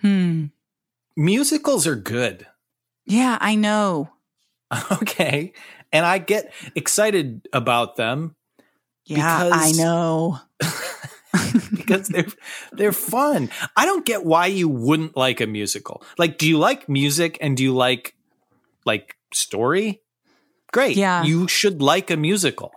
Hmm. 0.01 0.47
musicals 1.17 1.87
are 1.87 1.97
good. 1.97 2.47
Yeah, 3.07 3.39
I 3.41 3.55
know. 3.57 4.11
Okay, 5.03 5.53
and 5.93 6.07
I 6.07 6.17
get 6.17 6.51
excited 6.75 7.47
about 7.53 7.97
them 7.97 8.35
Yeah, 9.05 9.45
Because- 9.45 9.53
I 9.55 9.73
know. 9.83 10.39
because 11.75 12.09
they're 12.09 12.27
they're 12.73 12.93
fun. 12.93 13.51
I 13.77 13.85
don't 13.87 14.05
get 14.05 14.25
why 14.25 14.47
you 14.47 14.69
wouldn't 14.69 15.17
like 15.17 15.41
a 15.41 15.47
musical. 15.47 16.03
Like, 16.19 16.39
do 16.39 16.49
you 16.49 16.59
like 16.59 16.89
music 16.89 17.39
and 17.41 17.57
do 17.57 17.63
you 17.63 17.75
like 17.75 18.15
like 18.85 19.17
story? 19.33 20.01
Great. 20.73 20.97
Yeah. 20.97 21.23
You 21.25 21.49
should 21.49 21.83
like 21.83 22.11
a 22.11 22.17
musical. 22.17 22.73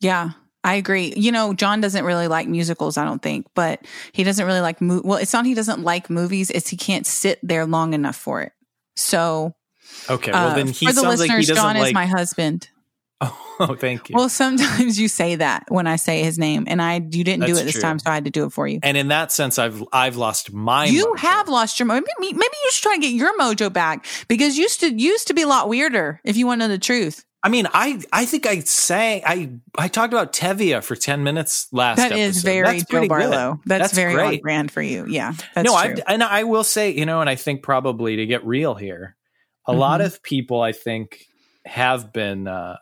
Yeah, 0.00 0.30
I 0.64 0.74
agree. 0.76 1.12
You 1.16 1.32
know, 1.32 1.52
John 1.52 1.80
doesn't 1.80 2.04
really 2.04 2.28
like 2.28 2.48
musicals, 2.48 2.96
I 2.96 3.04
don't 3.04 3.20
think, 3.20 3.46
but 3.54 3.84
he 4.12 4.24
doesn't 4.24 4.44
really 4.46 4.60
like 4.60 4.80
mo- 4.80 5.02
well, 5.04 5.18
it's 5.18 5.32
not 5.32 5.44
he 5.44 5.54
doesn't 5.54 5.82
like 5.82 6.08
movies, 6.08 6.50
it's 6.50 6.68
he 6.68 6.76
can't 6.76 7.06
sit 7.06 7.38
there 7.42 7.66
long 7.66 7.94
enough 7.94 8.16
for 8.16 8.42
it. 8.42 8.52
So, 8.96 9.54
Okay. 10.08 10.32
Well, 10.32 10.48
uh, 10.48 10.54
then 10.54 10.68
he 10.68 10.86
for 10.86 10.92
the 10.92 11.00
sounds 11.00 11.18
like 11.20 11.30
he 11.30 11.36
listeners, 11.36 11.48
doesn't 11.48 11.62
John 11.62 11.76
like. 11.76 11.88
is 11.88 11.94
my 11.94 12.06
husband. 12.06 12.68
oh, 13.60 13.76
thank 13.78 14.08
you. 14.08 14.14
Well, 14.16 14.28
sometimes 14.28 14.98
you 15.00 15.08
say 15.08 15.34
that 15.36 15.64
when 15.68 15.86
I 15.88 15.96
say 15.96 16.22
his 16.22 16.38
name, 16.38 16.64
and 16.68 16.80
I 16.80 16.94
you 16.96 17.24
didn't 17.24 17.46
do 17.46 17.56
it 17.56 17.64
this 17.64 17.72
true. 17.72 17.82
time, 17.82 17.98
so 17.98 18.10
I 18.10 18.14
had 18.14 18.24
to 18.26 18.30
do 18.30 18.44
it 18.44 18.52
for 18.52 18.68
you. 18.68 18.78
and 18.82 18.96
in 18.96 19.08
that 19.08 19.32
sense, 19.32 19.58
I've 19.58 19.82
I've 19.92 20.16
lost 20.16 20.52
my. 20.52 20.84
you 20.86 21.06
mojo. 21.14 21.18
have 21.18 21.48
lost 21.48 21.80
your 21.80 21.88
mojo. 21.88 22.04
Maybe, 22.20 22.32
maybe 22.34 22.54
you 22.64 22.70
should 22.70 22.82
try 22.82 22.92
and 22.94 23.02
get 23.02 23.12
your 23.12 23.36
mojo 23.38 23.72
back 23.72 24.06
because 24.28 24.56
you 24.56 24.62
used 24.62 24.80
to 24.80 24.94
used 24.94 25.26
to 25.28 25.34
be 25.34 25.42
a 25.42 25.48
lot 25.48 25.68
weirder. 25.68 26.20
If 26.24 26.36
you 26.36 26.46
want 26.46 26.60
to 26.60 26.68
know 26.68 26.72
the 26.72 26.78
truth, 26.78 27.24
I 27.42 27.48
mean, 27.48 27.66
I 27.74 28.00
I 28.12 28.24
think 28.24 28.46
I 28.46 28.60
sang 28.60 29.22
I 29.26 29.50
I 29.76 29.88
talked 29.88 30.12
about 30.12 30.32
Tevye 30.32 30.80
for 30.84 30.94
ten 30.94 31.24
minutes 31.24 31.66
last. 31.72 31.96
that 31.96 32.12
is 32.12 32.36
episode. 32.38 32.44
very 32.48 32.78
That's 32.78 32.90
Joe. 32.90 33.08
Barlow. 33.08 33.60
That's, 33.66 33.82
That's 33.82 33.94
very 33.94 34.12
on 34.14 34.28
great. 34.28 34.42
brand 34.42 34.70
for 34.70 34.82
you. 34.82 35.06
Yeah, 35.08 35.32
that's 35.56 35.66
no. 35.68 35.74
I've, 35.74 36.00
and 36.06 36.22
I 36.22 36.44
will 36.44 36.64
say, 36.64 36.90
you 36.90 37.04
know, 37.06 37.20
and 37.20 37.28
I 37.28 37.34
think 37.34 37.64
probably 37.64 38.16
to 38.16 38.26
get 38.26 38.46
real 38.46 38.76
here, 38.76 39.16
a 39.66 39.72
lot 39.72 40.00
Mhm. 40.00 40.06
of 40.06 40.22
people 40.22 40.60
I 40.60 40.70
think 40.70 41.24
have 41.66 42.12
been 42.12 42.46
uh 42.46 42.76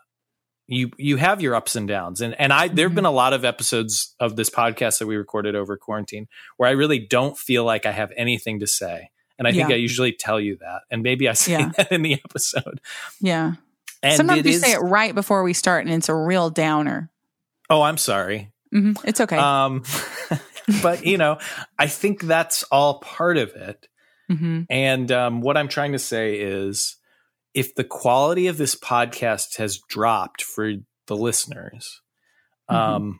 you 0.67 0.91
you 0.97 1.15
have 1.17 1.41
your 1.41 1.55
ups 1.55 1.75
and 1.75 1.87
downs. 1.87 2.21
And 2.21 2.35
and 2.39 2.51
I 2.53 2.67
there've 2.67 2.91
Mhm. 2.91 2.95
been 2.95 3.05
a 3.05 3.11
lot 3.11 3.33
of 3.33 3.45
episodes 3.45 4.13
of 4.19 4.35
this 4.35 4.49
podcast 4.49 4.99
that 4.99 5.07
we 5.07 5.15
recorded 5.15 5.55
over 5.55 5.77
quarantine 5.77 6.27
where 6.57 6.67
I 6.69 6.73
really 6.73 6.99
don't 6.99 7.37
feel 7.37 7.63
like 7.63 7.85
I 7.85 7.91
have 7.91 8.11
anything 8.17 8.59
to 8.59 8.67
say. 8.67 9.09
And 9.39 9.47
I 9.47 9.51
think 9.51 9.69
Yeah. 9.69 9.75
I 9.75 9.77
usually 9.77 10.11
tell 10.13 10.39
you 10.39 10.57
that. 10.57 10.81
And 10.91 11.03
maybe 11.03 11.29
I 11.29 11.33
say 11.33 11.53
Yeah. 11.53 11.71
that 11.77 11.91
in 11.91 12.01
the 12.01 12.13
episode. 12.25 12.81
yeah. 13.21 13.53
And 14.03 14.15
Sometimes 14.17 14.45
you 14.45 14.51
is- 14.51 14.61
say 14.61 14.73
it 14.73 14.79
right 14.79 15.15
before 15.15 15.41
we 15.43 15.53
start, 15.53 15.85
and 15.85 15.93
it's 15.93 16.09
a 16.09 16.15
real 16.15 16.49
downer. 16.49 17.09
Oh, 17.69 17.81
I'm 17.81 17.97
sorry. 17.97 18.51
hmm 18.71 18.93
It's 19.05 19.21
okay. 19.21 19.37
Um 19.37 19.83
but 20.81 21.05
you 21.05 21.17
know, 21.17 21.37
I 21.79 21.87
think 21.87 22.21
that's 22.21 22.63
all 22.63 22.99
part 22.99 23.37
of 23.37 23.49
it. 23.55 23.87
hmm 24.29 24.63
And 24.69 25.11
um, 25.11 25.41
what 25.41 25.55
I'm 25.55 25.67
trying 25.69 25.93
to 25.93 25.99
say 25.99 26.35
is 26.39 26.97
if 27.53 27.73
the 27.75 27.83
quality 27.83 28.47
of 28.47 28.57
this 28.57 28.75
podcast 28.75 29.57
has 29.57 29.79
dropped 29.89 30.43
for 30.43 30.73
the 31.07 31.15
listeners, 31.15 32.01
Mhm. 32.69 32.75
um, 32.75 33.19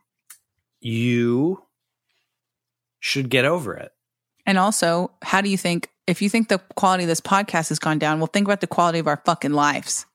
you 0.80 1.63
should 2.99 3.30
get 3.30 3.45
over 3.45 3.75
it. 3.75 3.91
And 4.45 4.57
also, 4.57 5.11
how 5.23 5.41
do 5.41 5.49
you 5.49 5.57
think 5.57 5.89
if 6.07 6.21
you 6.21 6.30
think 6.30 6.47
the 6.49 6.59
quality 6.75 7.03
of 7.03 7.07
this 7.09 7.21
podcast 7.21 7.69
has 7.69 7.80
gone 7.80 7.99
down? 7.99 8.19
Well, 8.19 8.28
think 8.28 8.47
about 8.47 8.61
the 8.61 8.67
quality 8.67 8.99
of 8.99 9.07
our 9.07 9.21
fucking 9.25 9.51
lives. 9.53 10.05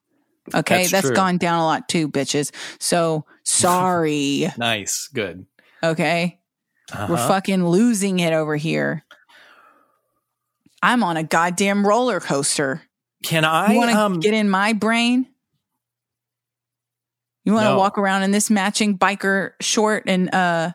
Okay, 0.54 0.78
That's 0.86 0.90
that's 0.90 1.10
gone 1.10 1.38
down 1.38 1.60
a 1.60 1.64
lot 1.64 1.88
too, 1.88 2.08
bitches. 2.08 2.50
So 2.80 3.26
sorry. 3.44 4.48
Nice. 4.58 5.08
Good. 5.12 5.46
Okay. 5.82 6.40
We're 6.92 6.98
Uh-huh. 7.14 7.28
fucking 7.28 7.66
losing 7.66 8.18
it 8.20 8.32
over 8.32 8.56
here. 8.56 9.04
I'm 10.82 11.02
on 11.04 11.16
a 11.16 11.22
goddamn 11.22 11.86
roller 11.86 12.18
coaster. 12.20 12.82
Can 13.22 13.44
I 13.44 13.76
want 13.76 13.90
to 13.90 13.96
um, 13.98 14.20
get 14.20 14.34
in 14.34 14.48
my 14.50 14.72
brain? 14.72 15.26
You 17.44 17.52
want 17.54 17.64
to 17.66 17.70
No. 17.70 17.78
walk 17.78 17.98
around 17.98 18.22
in 18.22 18.30
this 18.30 18.50
matching 18.50 18.96
biker 18.98 19.52
short 19.60 20.04
and 20.06 20.32
uh 20.34 20.72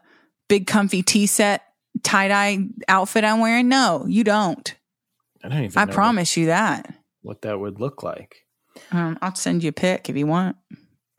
big 0.49 0.67
comfy 0.67 1.01
tee 1.01 1.25
set 1.27 1.63
tie 2.03 2.27
dye 2.27 2.59
outfit 2.87 3.23
I'm 3.23 3.39
wearing? 3.39 3.69
No, 3.69 4.05
you 4.07 4.23
don't. 4.23 4.75
I 5.43 5.49
don't 5.49 5.63
even 5.63 5.77
I 5.77 5.85
promise 5.85 6.35
you 6.35 6.47
that. 6.47 6.93
what 7.21 7.41
that 7.43 7.59
would 7.59 7.79
look 7.79 8.03
like. 8.03 8.35
Um, 8.91 9.17
I'll 9.21 9.35
send 9.35 9.63
you 9.63 9.69
a 9.69 9.73
pic 9.73 10.09
if 10.09 10.15
you 10.17 10.27
want, 10.27 10.55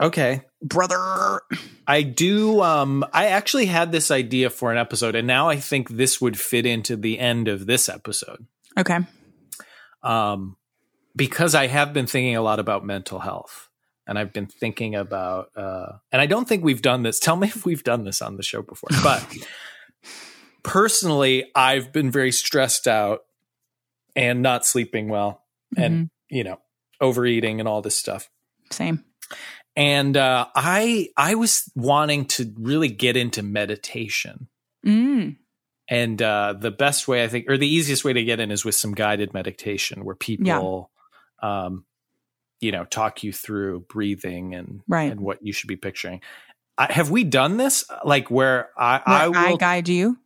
Okay. 0.02 0.42
brother. 0.62 1.40
I 1.86 2.02
do 2.02 2.60
um 2.62 3.04
I 3.12 3.26
actually 3.28 3.66
had 3.66 3.90
this 3.90 4.10
idea 4.10 4.50
for 4.50 4.70
an 4.70 4.76
episode 4.78 5.14
and 5.14 5.26
now 5.26 5.48
I 5.48 5.56
think 5.56 5.88
this 5.90 6.20
would 6.20 6.38
fit 6.38 6.66
into 6.66 6.94
the 6.96 7.18
end 7.18 7.48
of 7.48 7.66
this 7.66 7.88
episode. 7.88 8.46
Okay. 8.78 8.98
um, 10.02 10.56
because 11.18 11.54
I 11.54 11.66
have 11.66 11.92
been 11.92 12.06
thinking 12.06 12.36
a 12.36 12.42
lot 12.42 12.60
about 12.60 12.86
mental 12.86 13.18
health, 13.18 13.68
and 14.06 14.18
I've 14.18 14.32
been 14.32 14.46
thinking 14.46 14.94
about, 14.94 15.50
uh, 15.56 15.98
and 16.12 16.22
I 16.22 16.26
don't 16.26 16.48
think 16.48 16.64
we've 16.64 16.80
done 16.80 17.02
this. 17.02 17.18
Tell 17.20 17.36
me 17.36 17.48
if 17.48 17.66
we've 17.66 17.84
done 17.84 18.04
this 18.04 18.22
on 18.22 18.36
the 18.36 18.42
show 18.42 18.62
before. 18.62 18.88
But 19.02 19.26
personally, 20.62 21.50
I've 21.54 21.92
been 21.92 22.10
very 22.10 22.32
stressed 22.32 22.86
out 22.88 23.20
and 24.16 24.40
not 24.40 24.64
sleeping 24.64 25.08
well, 25.08 25.42
and 25.76 26.08
you 26.30 26.44
know, 26.44 26.60
overeating 27.00 27.60
and 27.60 27.68
all 27.68 27.82
this 27.82 27.96
stuff. 27.96 28.30
Same. 28.70 29.04
And 29.76 30.16
uh, 30.16 30.46
I 30.54 31.10
I 31.16 31.34
was 31.34 31.70
wanting 31.74 32.26
to 32.26 32.52
really 32.56 32.88
get 32.88 33.16
into 33.16 33.42
meditation. 33.42 34.48
Mm. 34.86 35.36
And 35.90 36.20
uh, 36.20 36.54
the 36.58 36.70
best 36.70 37.08
way, 37.08 37.24
I 37.24 37.28
think, 37.28 37.48
or 37.48 37.56
the 37.56 37.66
easiest 37.66 38.04
way 38.04 38.12
to 38.12 38.22
get 38.22 38.40
in 38.40 38.50
is 38.50 38.64
with 38.64 38.74
some 38.74 38.92
guided 38.92 39.32
meditation 39.32 40.04
where 40.04 40.14
people, 40.14 40.90
um, 41.42 41.84
you 42.60 42.72
know, 42.72 42.84
talk 42.84 43.22
you 43.22 43.32
through 43.32 43.80
breathing 43.88 44.54
and 44.54 44.80
Right. 44.88 45.10
and 45.12 45.20
what 45.20 45.38
you 45.42 45.52
should 45.52 45.68
be 45.68 45.76
picturing. 45.76 46.20
I, 46.76 46.92
have 46.92 47.10
we 47.10 47.24
done 47.24 47.56
this? 47.56 47.84
Like 48.04 48.30
where 48.30 48.70
I, 48.76 49.00
Where 49.04 49.16
I 49.18 49.24
I, 49.24 49.50
will, 49.50 49.56
guide 49.56 49.88
you. 49.88 50.18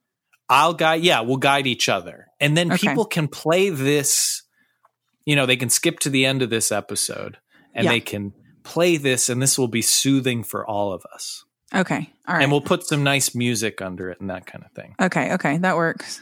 I'll 0.48 0.74
guide. 0.74 1.02
Yeah, 1.02 1.20
we'll 1.20 1.38
guide 1.38 1.66
each 1.66 1.88
other, 1.88 2.26
and 2.40 2.56
then 2.56 2.72
Okay. 2.72 2.88
people 2.88 3.04
can 3.06 3.28
play 3.28 3.70
this. 3.70 4.42
You 5.24 5.36
know, 5.36 5.46
they 5.46 5.56
can 5.56 5.70
skip 5.70 5.98
to 6.00 6.10
the 6.10 6.26
end 6.26 6.42
of 6.42 6.50
this 6.50 6.70
episode, 6.72 7.38
and 7.74 7.84
Yeah. 7.84 7.90
they 7.92 8.00
can 8.00 8.32
play 8.64 8.96
this, 8.96 9.28
and 9.28 9.40
this 9.40 9.58
will 9.58 9.68
be 9.68 9.82
soothing 9.82 10.42
for 10.44 10.66
all 10.66 10.92
of 10.92 11.04
us. 11.14 11.44
Okay. 11.74 12.12
All 12.28 12.34
right. 12.34 12.42
And 12.42 12.52
we'll 12.52 12.60
put 12.60 12.86
some 12.86 13.02
nice 13.02 13.34
music 13.34 13.80
under 13.80 14.10
it 14.10 14.20
and 14.20 14.28
that 14.28 14.44
kind 14.46 14.62
of 14.64 14.70
thing. 14.72 14.94
Okay, 15.00 15.32
okay, 15.34 15.56
that 15.58 15.76
works. 15.76 16.20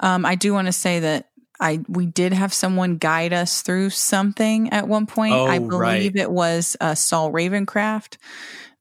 Um, 0.00 0.26
I 0.26 0.34
do 0.34 0.52
want 0.52 0.66
to 0.66 0.72
say 0.72 1.00
that 1.00 1.30
I 1.62 1.80
we 1.88 2.06
did 2.06 2.32
have 2.32 2.52
someone 2.52 2.96
guide 2.96 3.32
us 3.32 3.62
through 3.62 3.90
something 3.90 4.70
at 4.70 4.88
one 4.88 5.06
point. 5.06 5.34
Oh, 5.34 5.46
I 5.46 5.58
right. 5.58 5.98
believe 5.98 6.16
it 6.16 6.30
was 6.30 6.76
uh, 6.80 6.94
Saul 6.94 7.32
Ravencraft. 7.32 8.16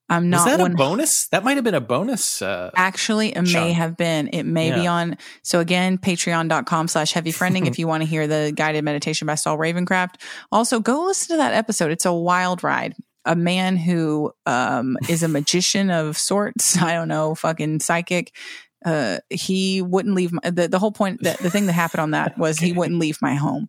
I'm 0.09 0.23
Was 0.29 0.45
not 0.45 0.45
that 0.45 0.59
one. 0.59 0.73
a 0.73 0.75
bonus? 0.75 1.27
That 1.29 1.45
might 1.45 1.55
have 1.55 1.63
been 1.63 1.73
a 1.73 1.79
bonus. 1.79 2.41
Uh, 2.41 2.69
Actually, 2.75 3.29
it 3.29 3.41
may 3.43 3.71
have 3.71 3.95
been. 3.95 4.27
It 4.34 4.43
may 4.43 4.71
be 4.71 4.86
on. 4.86 5.17
So 5.41 5.61
again, 5.61 5.97
patreon.com 5.97 6.89
slash 6.89 7.13
heavy 7.13 7.32
friending 7.32 7.65
if 7.65 7.79
you 7.79 7.88
want 7.88 8.03
to 8.03 8.09
hear 8.09 8.27
the 8.27 8.51
guided 8.53 8.84
meditation 8.84 9.25
by 9.25 9.36
Saul 9.36 9.57
Ravencraft. 9.57 10.15
Also, 10.51 10.82
go 10.82 11.05
listen 11.05 11.36
to 11.36 11.38
that 11.38 11.53
episode. 11.53 11.91
It's 11.91 12.05
a 12.05 12.11
wild 12.13 12.61
ride. 12.61 12.93
A 13.23 13.38
man 13.38 13.77
who 13.77 14.34
um, 14.45 14.97
is 15.07 15.23
a 15.23 15.29
magician 15.29 15.89
of 15.89 16.17
sorts. 16.17 16.77
I 16.82 16.93
don't 16.93 17.07
know, 17.07 17.34
fucking 17.34 17.79
psychic. 17.79 18.36
Uh, 18.84 19.19
he 19.29 19.82
wouldn't 19.82 20.15
leave 20.15 20.32
my, 20.32 20.49
the, 20.49 20.67
the 20.67 20.79
whole 20.79 20.91
point 20.91 21.21
that 21.23 21.38
the 21.39 21.49
thing 21.49 21.67
that 21.67 21.73
happened 21.73 22.01
on 22.01 22.11
that 22.11 22.38
was 22.38 22.59
he 22.59 22.73
wouldn't 22.73 22.99
leave 22.99 23.17
my 23.21 23.36
home. 23.36 23.67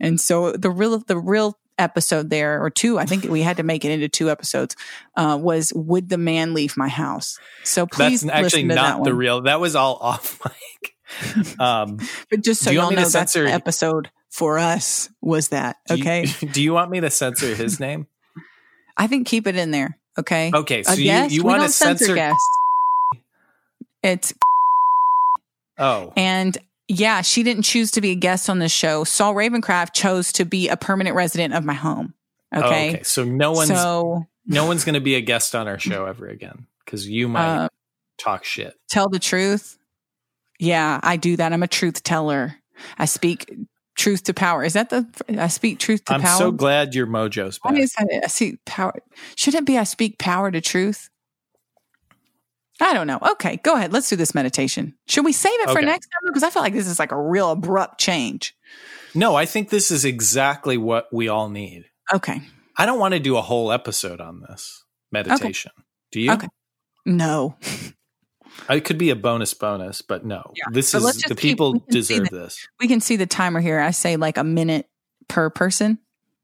And 0.00 0.20
so 0.20 0.52
the 0.52 0.70
real, 0.70 0.98
the 0.98 1.18
real 1.18 1.58
episode 1.78 2.30
there 2.30 2.62
or 2.62 2.68
two, 2.70 2.98
I 2.98 3.06
think 3.06 3.24
we 3.24 3.42
had 3.42 3.56
to 3.56 3.62
make 3.62 3.84
it 3.84 3.90
into 3.90 4.08
two 4.08 4.30
episodes, 4.30 4.76
uh, 5.16 5.38
was 5.40 5.72
would 5.74 6.08
the 6.08 6.18
man 6.18 6.52
leave 6.54 6.76
my 6.76 6.88
house? 6.88 7.38
So 7.64 7.86
please 7.86 8.20
that's 8.22 8.32
actually 8.32 8.44
listen 8.64 8.68
to 8.70 8.74
that 8.74 8.98
not 8.98 9.04
the 9.04 9.14
real. 9.14 9.42
That 9.42 9.60
was 9.60 9.76
all 9.76 9.96
off 10.00 10.40
mic. 10.44 11.58
um, 11.60 11.98
But 12.30 12.42
just 12.42 12.62
so 12.62 12.70
you 12.70 12.80
me 12.88 12.96
know, 12.96 13.08
that's 13.08 13.32
the 13.32 13.50
episode 13.50 14.10
for 14.30 14.58
us 14.58 15.08
was 15.20 15.48
that. 15.48 15.76
do 15.88 15.96
you- 15.96 16.02
Okay. 16.02 16.26
Do 16.52 16.62
you, 16.62 16.72
want 16.72 16.90
me 16.90 17.00
to 17.00 17.10
censor 17.10 17.54
his 17.54 17.80
name? 17.80 18.06
I 18.96 19.06
think 19.06 19.26
keep 19.26 19.46
it 19.46 19.56
in 19.56 19.70
there. 19.70 19.98
Okay. 20.18 20.50
Okay, 20.52 20.82
so 20.82 20.92
a 20.92 20.96
you, 20.96 21.12
you 21.28 21.42
want 21.42 21.62
to 21.62 21.68
censor 21.68 22.04
censor? 22.04 22.14
guests. 22.14 22.38
It's 24.02 24.32
Oh, 25.78 26.12
and 26.16 26.56
yeah, 26.88 27.22
she 27.22 27.42
didn't 27.42 27.62
choose 27.62 27.90
to 27.92 28.00
be 28.00 28.10
a 28.10 28.14
guest 28.14 28.50
on 28.50 28.58
the 28.58 28.68
show. 28.68 29.04
Saul 29.04 29.34
Ravencraft 29.34 29.92
chose 29.94 30.32
to 30.32 30.44
be 30.44 30.68
a 30.68 30.76
permanent 30.76 31.16
resident 31.16 31.54
of 31.54 31.64
my 31.64 31.74
home. 31.74 32.14
Oh, 32.54 32.60
Okay. 32.60 32.88
okay. 32.90 33.02
So 33.02 33.24
no 33.24 33.52
one's 33.52 33.68
so 33.68 34.24
no 34.46 34.66
one's 34.66 34.84
going 34.84 34.94
to 34.94 35.00
be 35.00 35.14
a 35.14 35.20
guest 35.20 35.54
on 35.54 35.68
our 35.68 35.78
show 35.78 36.04
ever 36.06 36.28
again 36.28 36.66
because 36.84 37.08
you 37.08 37.28
might 37.28 37.64
uh, 37.64 37.68
talk 38.18 38.44
shit. 38.44 38.74
tell 38.88 39.08
the 39.08 39.18
truth. 39.18 39.78
Yeah, 40.58 40.98
I 41.02 41.16
do 41.16 41.36
that. 41.36 41.52
I'm 41.52 41.62
a 41.62 41.68
truth 41.68 42.02
teller. 42.02 42.56
I 42.98 43.04
speak 43.04 43.54
truth 43.96 44.24
to 44.24 44.34
power. 44.34 44.64
Is 44.64 44.72
that 44.72 44.90
the 44.90 45.06
I 45.38 45.48
speak 45.48 45.78
truth 45.78 46.04
to 46.06 46.14
I'm 46.14 46.22
power? 46.22 46.38
so 46.38 46.50
glad 46.50 46.94
your 46.94 47.06
mojo's 47.06 47.58
back. 47.58 47.72
Why 47.72 47.78
is 47.78 47.92
that? 47.92 48.20
I 48.24 48.26
see 48.28 48.56
power. 48.66 48.94
Should 49.36 49.54
it 49.54 49.64
be 49.66 49.78
I 49.78 49.84
speak 49.84 50.18
power 50.18 50.50
to 50.50 50.60
truth? 50.60 51.09
I 52.80 52.94
don't 52.94 53.06
know. 53.06 53.18
Okay, 53.32 53.56
go 53.62 53.76
ahead. 53.76 53.92
Let's 53.92 54.08
do 54.08 54.16
this 54.16 54.34
meditation. 54.34 54.94
Should 55.06 55.24
we 55.24 55.32
save 55.32 55.58
it 55.60 55.70
for 55.70 55.82
next 55.82 56.06
time? 56.06 56.28
Because 56.28 56.42
I 56.42 56.50
feel 56.50 56.62
like 56.62 56.72
this 56.72 56.86
is 56.86 56.98
like 56.98 57.12
a 57.12 57.20
real 57.20 57.50
abrupt 57.50 58.00
change. 58.00 58.54
No, 59.14 59.34
I 59.34 59.44
think 59.44 59.68
this 59.70 59.90
is 59.90 60.04
exactly 60.04 60.76
what 60.78 61.06
we 61.12 61.28
all 61.28 61.48
need. 61.48 61.84
Okay. 62.12 62.40
I 62.78 62.86
don't 62.86 62.98
want 62.98 63.14
to 63.14 63.20
do 63.20 63.36
a 63.36 63.42
whole 63.42 63.70
episode 63.72 64.20
on 64.20 64.40
this 64.48 64.84
meditation. 65.12 65.72
Do 66.12 66.20
you? 66.20 66.32
Okay. 66.32 66.48
No. 67.04 67.56
It 68.68 68.84
could 68.84 68.98
be 68.98 69.10
a 69.10 69.16
bonus 69.16 69.54
bonus, 69.54 70.02
but 70.02 70.24
no. 70.24 70.52
Yeah. 70.56 70.64
This 70.72 70.92
But 70.92 71.02
is 71.04 71.22
the 71.22 71.34
people 71.34 71.74
we 71.74 71.78
see 71.80 71.84
deserve 71.90 72.30
that- 72.30 72.32
this. 72.32 72.68
We 72.80 72.88
can 72.88 73.00
see 73.00 73.16
the 73.16 73.26
timer 73.26 73.60
here. 73.60 73.80
I 73.80 73.90
say 73.90 74.16
like 74.16 74.38
a 74.38 74.44
minute 74.44 74.86
per 75.28 75.50
person. 75.50 75.98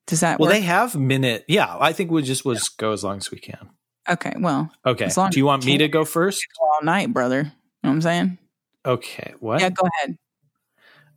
Does 0.06 0.20
that 0.20 0.38
Well, 0.38 0.48
work? 0.48 0.54
they 0.56 0.60
have 0.62 0.94
minute. 0.94 1.44
Yeah, 1.48 1.76
I 1.80 1.92
think 1.92 2.10
we'll 2.10 2.22
just 2.24 2.44
we'll 2.44 2.54
just 2.54 2.78
go 2.78 2.92
as 2.92 3.02
long 3.02 3.16
as 3.18 3.30
we 3.30 3.38
can. 3.38 3.70
Okay. 4.08 4.32
Well, 4.38 4.70
Okay. 4.84 5.08
Do 5.08 5.38
you 5.38 5.46
want 5.46 5.64
me 5.64 5.78
to 5.78 5.88
go 5.88 6.04
first? 6.04 6.46
all 6.60 6.80
night, 6.82 7.12
brother. 7.12 7.38
You 7.38 7.42
know 7.42 7.50
what 7.82 7.90
I'm 7.90 8.02
saying? 8.02 8.38
Okay. 8.84 9.34
What? 9.40 9.60
Yeah, 9.60 9.70
go 9.70 9.88
ahead. 9.98 10.18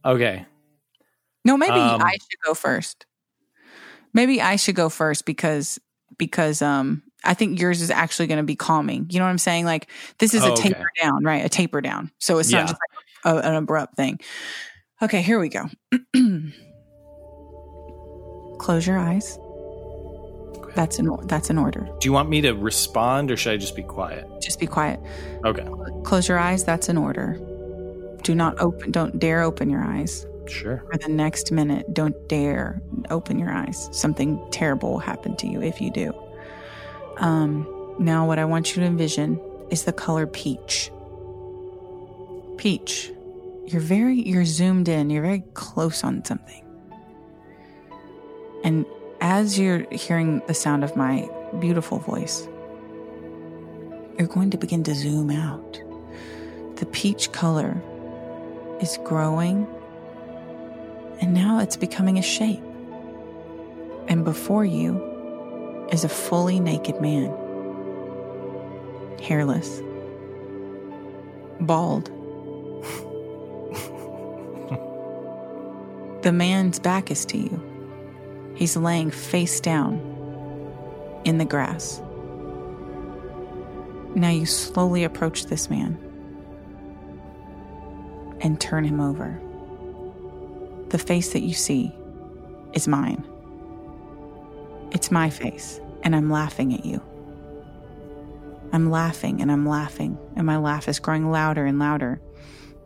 Okay. 0.05 0.45
No, 1.45 1.57
maybe 1.57 1.73
Um, 1.73 2.01
I 2.01 2.11
should 2.13 2.39
go 2.45 2.53
first. 2.53 3.05
Maybe 4.13 4.41
I 4.41 4.55
should 4.55 4.75
go 4.75 4.89
first 4.89 5.25
because 5.25 5.79
because 6.17 6.61
um 6.61 7.03
I 7.23 7.33
think 7.33 7.59
yours 7.59 7.81
is 7.81 7.91
actually 7.91 8.27
going 8.27 8.37
to 8.37 8.43
be 8.43 8.55
calming. 8.55 9.07
You 9.09 9.19
know 9.19 9.25
what 9.25 9.31
I'm 9.31 9.37
saying? 9.37 9.65
Like 9.65 9.89
this 10.19 10.33
is 10.33 10.43
Oh, 10.43 10.47
a 10.47 10.51
okay. 10.53 10.69
taper 10.69 10.89
down, 11.01 11.23
right? 11.23 11.45
A 11.45 11.49
taper 11.49 11.81
down. 11.81 12.11
So 12.19 12.39
it's 12.39 12.49
Yeah. 12.49 12.59
not 12.59 12.67
just 12.69 12.79
like 13.25 13.35
a, 13.35 13.47
an 13.47 13.55
abrupt 13.55 13.95
thing. 13.95 14.19
Okay, 15.01 15.21
here 15.21 15.39
we 15.39 15.49
go. 15.49 15.65
Close 18.59 18.85
your 18.85 18.97
eyes. 18.97 19.37
That's 20.75 20.99
an 20.99 21.15
that's 21.23 21.49
an 21.49 21.57
order. 21.57 21.89
Do 21.99 22.07
you 22.07 22.13
want 22.13 22.29
me 22.29 22.41
to 22.41 22.51
respond 22.51 23.31
or 23.31 23.37
should 23.37 23.53
I 23.53 23.57
just 23.57 23.75
be 23.75 23.83
quiet? 23.83 24.25
Just 24.41 24.59
be 24.59 24.67
quiet. 24.67 24.99
Okay. 25.45 25.67
Close 26.03 26.27
your 26.27 26.37
eyes. 26.37 26.63
That's 26.63 26.89
an 26.89 26.97
order. 26.97 27.39
Do 28.23 28.35
not 28.35 28.59
open. 28.59 28.91
Don't 28.91 29.19
dare 29.19 29.41
open 29.41 29.69
your 29.69 29.81
eyes. 29.81 30.25
Sure. 30.47 30.83
For 30.91 30.97
the 30.97 31.09
next 31.09 31.51
minute, 31.51 31.93
don't 31.93 32.15
dare 32.27 32.81
open 33.09 33.39
your 33.39 33.51
eyes. 33.51 33.89
Something 33.91 34.43
terrible 34.51 34.91
will 34.91 34.99
happen 34.99 35.35
to 35.37 35.47
you 35.47 35.61
if 35.61 35.79
you 35.79 35.91
do. 35.91 36.13
Um, 37.17 37.67
now, 37.99 38.25
what 38.25 38.39
I 38.39 38.45
want 38.45 38.75
you 38.75 38.81
to 38.81 38.87
envision 38.87 39.39
is 39.69 39.83
the 39.83 39.93
color 39.93 40.25
peach. 40.25 40.91
Peach. 42.57 43.11
You're 43.67 43.81
very, 43.81 44.15
you're 44.15 44.45
zoomed 44.45 44.89
in, 44.89 45.09
you're 45.09 45.21
very 45.21 45.43
close 45.53 46.03
on 46.03 46.25
something. 46.25 46.65
And 48.63 48.85
as 49.21 49.59
you're 49.59 49.85
hearing 49.91 50.41
the 50.47 50.53
sound 50.53 50.83
of 50.83 50.95
my 50.95 51.27
beautiful 51.59 51.99
voice, 51.99 52.47
you're 54.17 54.27
going 54.27 54.51
to 54.51 54.57
begin 54.57 54.83
to 54.83 54.93
zoom 54.93 55.31
out. 55.31 55.81
The 56.77 56.85
peach 56.85 57.31
color 57.31 57.81
is 58.81 58.97
growing 59.03 59.67
and 61.21 61.33
now 61.33 61.59
it's 61.59 61.75
becoming 61.75 62.17
a 62.17 62.21
shape. 62.21 62.61
And 64.07 64.23
before 64.23 64.65
you 64.65 65.87
is 65.91 66.03
a 66.03 66.09
fully 66.09 66.59
naked 66.59 67.01
man, 67.01 67.29
hairless, 69.21 69.81
bald. 71.59 72.05
the 76.23 76.31
man's 76.31 76.79
back 76.79 77.11
is 77.11 77.25
to 77.25 77.37
you. 77.37 77.78
He's 78.59 78.75
laying 78.75 79.09
face 79.09 79.61
down 79.61 80.01
in 81.23 81.37
the 81.37 81.45
grass. 81.45 82.01
Now 84.15 84.31
you 84.31 84.45
slowly 84.45 85.05
approach 85.05 85.45
this 85.45 85.69
man 85.69 85.97
and 88.41 88.59
turn 88.59 88.83
him 88.83 88.99
over. 88.99 89.39
The 90.89 90.97
face 90.97 91.31
that 91.31 91.41
you 91.41 91.53
see 91.53 91.95
is 92.73 92.85
mine. 92.85 93.25
It's 94.91 95.09
my 95.09 95.29
face, 95.29 95.79
and 96.03 96.13
I'm 96.13 96.29
laughing 96.29 96.73
at 96.73 96.85
you. 96.85 97.01
I'm 98.73 98.91
laughing 98.91 99.41
and 99.41 99.49
I'm 99.49 99.65
laughing, 99.65 100.17
and 100.35 100.45
my 100.45 100.57
laugh 100.57 100.89
is 100.89 100.99
growing 100.99 101.31
louder 101.31 101.63
and 101.63 101.79
louder. 101.79 102.19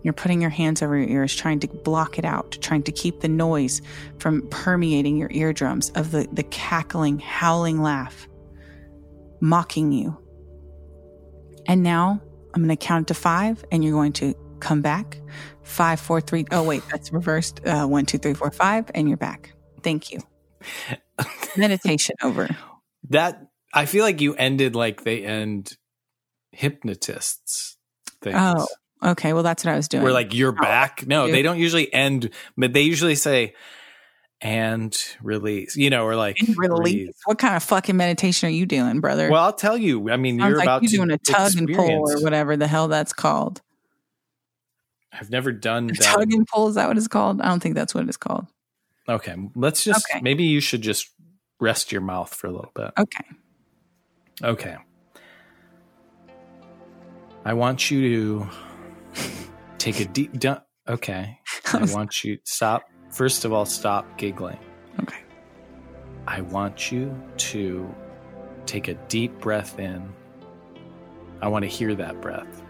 You're 0.04 0.14
putting 0.14 0.42
your 0.42 0.50
hands 0.50 0.82
over 0.82 0.98
your 0.98 1.10
ears, 1.10 1.36
trying 1.36 1.60
to 1.62 1.68
block 1.68 2.20
it 2.20 2.26
out, 2.26 2.58
trying 2.62 2.84
to 2.84 2.92
keep 2.92 3.22
the 3.22 3.28
noise 3.28 3.82
from 4.20 4.48
permeating 4.50 5.18
your 5.18 5.32
eardrums 5.32 5.90
of 5.92 6.12
the, 6.12 6.28
the 6.32 6.44
cackling, 6.44 7.20
howling 7.20 7.82
laugh, 7.82 8.28
mocking 9.40 9.92
you. 9.92 10.18
And 11.66 11.84
now 11.84 12.22
I'm 12.54 12.64
going 12.64 12.76
to 12.76 12.86
count 12.86 13.08
to 13.08 13.14
five, 13.14 13.64
and 13.72 13.84
you're 13.84 13.94
going 13.94 14.14
to 14.14 14.36
come 14.60 14.82
back. 14.82 15.18
Five, 15.64 16.00
four, 16.00 16.20
three. 16.20 16.46
Oh, 16.52 16.64
wait, 16.64 16.84
that's 16.92 17.12
reversed. 17.14 17.66
Uh, 17.66 17.86
one, 17.88 18.06
two, 18.06 18.18
three, 18.18 18.34
four, 18.34 18.52
five, 18.52 18.92
and 18.94 19.08
you're 19.08 19.18
back. 19.18 19.54
Thank 19.82 20.12
you. 20.12 20.20
Meditation 21.58 22.16
over. 22.22 22.50
That 23.10 23.48
I 23.74 23.86
feel 23.86 24.04
like 24.04 24.20
you 24.22 24.36
ended 24.36 24.76
like 24.76 25.04
they 25.04 25.24
end 25.24 25.78
hypnotists 26.52 27.78
things. 28.22 28.38
Oh, 28.40 28.68
okay. 29.04 29.34
Well, 29.34 29.44
that's 29.44 29.66
what 29.66 29.74
I 29.74 29.76
was 29.76 29.88
doing. 29.88 30.04
We're 30.04 30.12
like 30.12 30.34
you're 30.34 30.52
back. 30.52 31.06
No, 31.08 31.26
you. 31.26 31.32
they 31.32 31.42
don't 31.42 31.60
usually 31.60 31.92
end, 31.94 32.30
but 32.58 32.74
they 32.74 32.82
usually 32.82 33.16
say 33.16 33.54
and 34.42 34.98
release. 35.22 35.76
You 35.76 35.90
know, 35.90 36.06
or 36.06 36.16
like 36.16 36.38
release. 36.56 36.80
breathe. 36.82 37.16
What 37.26 37.40
kind 37.40 37.56
of 37.56 37.64
fucking 37.64 37.98
meditation 37.98 38.48
are 38.48 38.52
you 38.52 38.66
doing, 38.66 39.00
brother? 39.00 39.30
Well, 39.30 39.44
I'll 39.44 39.54
tell 39.54 39.78
you. 39.78 40.10
I 40.10 40.18
mean, 40.18 40.40
Sounds 40.40 40.50
you're 40.50 40.58
like 40.58 40.66
about 40.66 40.84
you 40.84 40.90
to 40.90 40.96
doing 40.98 41.12
a 41.12 41.18
tug 41.18 41.56
and 41.58 41.74
pull 41.74 42.12
or 42.12 42.22
whatever 42.22 42.58
the 42.58 42.68
hell 42.68 42.88
that's 42.88 43.14
called. 43.14 43.62
I've 45.12 45.30
never 45.30 45.52
done 45.52 45.88
that. 45.88 46.02
Tug 46.02 46.34
and 46.34 46.46
pull 46.48 46.68
is 46.68 46.76
that 46.76 46.88
what 46.88 46.98
it's 46.98 47.08
called? 47.08 47.42
I 47.42 47.48
don't 47.48 47.62
think 47.62 47.76
that's 47.76 47.94
what 47.94 48.08
it's 48.08 48.18
called. 48.18 48.48
Okay, 49.08 49.36
let's 49.56 49.84
just 49.84 50.06
Okay. 50.10 50.22
maybe 50.22 50.44
you 50.46 50.60
should 50.60 50.82
just 50.82 51.10
rest 51.60 51.92
your 51.92 52.02
mouth 52.02 52.34
for 52.34 52.48
a 52.48 52.52
little 52.52 52.72
bit. 52.74 52.92
Okay. 52.98 53.26
Okay. 54.44 54.78
I 57.46 57.54
want 57.54 57.92
you 57.92 58.02
to 58.02 58.50
take 59.84 60.00
a 60.00 60.06
deep 60.06 60.40
du- 60.40 60.64
okay. 60.88 61.38
I 61.74 61.86
want 61.92 62.24
you 62.24 62.40
stop. 62.46 62.90
First 63.12 63.46
of 63.46 63.52
all, 63.52 63.66
stop 63.66 64.18
giggling. 64.18 64.58
Okay. 65.02 65.20
I 66.26 66.42
want 66.42 66.92
you 66.92 67.16
to 67.38 67.94
take 68.66 68.88
a 68.88 68.94
deep 68.94 69.40
breath 69.40 69.78
in. 69.78 70.12
I 71.42 71.50
want 71.50 71.64
to 71.64 71.70
hear 71.70 71.94
that 71.96 72.22
breath. 72.22 72.64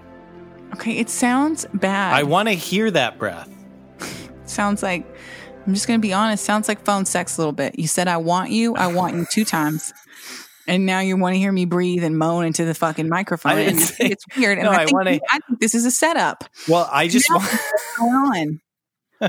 Okay. 0.73 0.97
It 0.97 1.09
sounds 1.09 1.65
bad. 1.73 2.13
I 2.13 2.23
want 2.23 2.47
to 2.49 2.55
hear 2.55 2.89
that 2.89 3.19
breath. 3.19 3.49
sounds 4.45 4.81
like 4.81 5.05
I'm 5.67 5.73
just 5.73 5.87
gonna 5.87 5.99
be 5.99 6.13
honest. 6.13 6.43
Sounds 6.43 6.67
like 6.67 6.83
phone 6.83 7.05
sex 7.05 7.37
a 7.37 7.41
little 7.41 7.53
bit. 7.53 7.77
You 7.77 7.87
said 7.87 8.07
I 8.07 8.17
want 8.17 8.49
you. 8.49 8.75
I 8.75 8.87
want 8.87 9.15
you 9.15 9.25
two 9.29 9.45
times. 9.45 9.93
And 10.67 10.85
now 10.85 10.99
you 11.01 11.17
want 11.17 11.33
to 11.33 11.39
hear 11.39 11.51
me 11.51 11.65
breathe 11.65 12.03
and 12.03 12.17
moan 12.17 12.45
into 12.45 12.63
the 12.65 12.73
fucking 12.73 13.09
microphone. 13.09 13.51
I 13.53 13.73
say- 13.73 14.05
it's 14.11 14.23
weird. 14.37 14.57
And 14.57 14.65
No, 14.65 14.71
I, 14.71 14.75
I 14.75 14.85
think, 14.85 14.93
wanna- 14.93 15.19
I 15.29 15.39
think 15.47 15.59
this 15.59 15.75
is 15.75 15.85
a 15.85 15.91
setup. 15.91 16.45
Well, 16.67 16.87
I 16.91 17.07
just 17.07 17.29
want. 17.29 17.43
What's 17.51 17.97
going 17.97 18.13
on? 18.13 18.61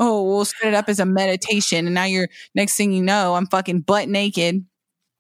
oh, 0.01 0.23
we'll 0.25 0.45
set 0.45 0.69
it 0.69 0.75
up 0.75 0.89
as 0.89 0.99
a 1.01 1.05
meditation. 1.07 1.87
And 1.87 1.95
now 1.95 2.05
you're, 2.05 2.29
next 2.55 2.77
thing 2.77 2.93
you 2.93 3.03
know, 3.03 3.35
I'm 3.35 3.47
fucking 3.47 3.81
butt 3.83 4.09
naked, 4.09 4.65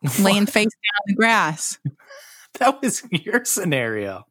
laying 0.20 0.46
face 0.46 0.64
down 0.64 0.94
on 1.00 1.04
the 1.06 1.14
grass. 1.14 1.78
that 2.58 2.80
was 2.82 3.02
your 3.10 3.44
scenario. 3.44 4.24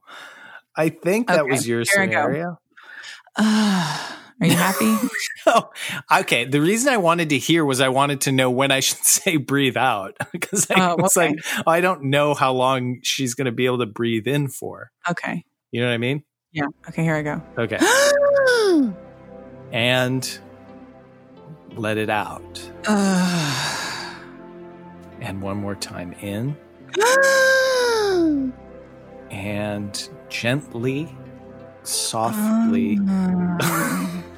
I 0.75 0.89
think 0.89 1.27
that 1.27 1.41
Okay, 1.41 1.51
was 1.51 1.67
your 1.67 1.81
I 1.81 1.83
scenario. 1.83 2.59
Are 4.43 4.47
you 4.47 4.55
happy? 4.55 4.95
Oh, 5.45 5.69
okay. 6.21 6.45
The 6.45 6.61
reason 6.61 6.93
I 6.93 6.95
wanted 6.97 7.27
to 7.29 7.37
hear 7.37 7.65
was 7.65 7.81
I 7.81 7.89
wanted 7.89 8.21
to 8.21 8.31
know 8.31 8.49
when 8.49 8.71
I 8.71 8.79
should 8.79 8.97
say 9.03 9.35
breathe 9.35 9.75
out 9.75 10.15
because 10.31 10.67
I 10.71 10.91
Oh, 10.91 10.95
was 10.97 11.17
okay. 11.17 11.35
like, 11.35 11.67
I 11.67 11.81
don't 11.81 12.03
know 12.05 12.33
how 12.33 12.53
long 12.53 12.99
she's 13.03 13.33
going 13.33 13.45
to 13.47 13.51
be 13.51 13.65
able 13.65 13.79
to 13.79 13.85
breathe 13.85 14.25
in 14.25 14.47
for. 14.47 14.91
okay. 15.09 15.43
You 15.71 15.81
know 15.81 15.87
what 15.87 15.93
I 15.95 15.97
mean? 15.97 16.23
Yeah. 16.53 16.67
Okay, 16.87 17.03
here 17.03 17.15
I 17.15 17.23
go. 17.23 17.41
Okay. 17.57 17.77
and 19.73 20.39
let 21.75 21.97
it 21.97 22.09
out. 22.09 22.71
And 25.19 25.41
one 25.41 25.57
more 25.57 25.75
time 25.75 26.13
in 26.21 26.55
and 29.31 30.09
gently, 30.29 31.15
softly. 31.83 32.97
Ah. 33.07 34.23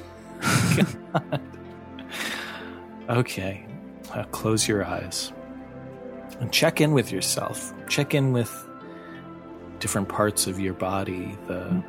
Okay. 3.10 3.66
Uh, 4.12 4.24
close 4.26 4.68
your 4.68 4.84
eyes 4.84 5.32
and 6.40 6.52
check 6.52 6.82
in 6.82 6.94
with 6.94 7.12
yourself. 7.12 7.74
Check 7.88 8.14
in 8.14 8.34
with 8.34 8.68
different 9.80 10.10
parts 10.10 10.48
of 10.48 10.60
your 10.60 10.74
body, 10.74 11.38
the 11.48 11.84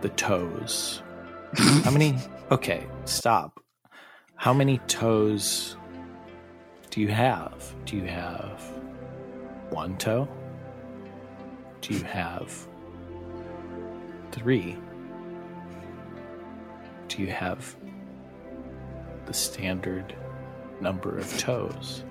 the 0.00 0.08
toes. 0.10 1.02
How 1.54 1.90
many? 1.90 2.16
Okay, 2.50 2.86
stop. 3.04 3.62
How 4.36 4.54
many 4.54 4.78
toes 4.86 5.76
do 6.90 7.00
you 7.00 7.08
have? 7.08 7.74
Do 7.84 7.96
you 7.96 8.06
have 8.06 8.62
one 9.70 9.98
toe? 9.98 10.26
Do 11.82 11.94
you 11.94 12.02
have 12.04 12.66
three? 14.32 14.78
Do 17.10 17.20
you 17.22 17.28
have 17.32 17.74
the 19.26 19.34
standard 19.34 20.14
number 20.80 21.18
of 21.18 21.38
toes? 21.38 22.04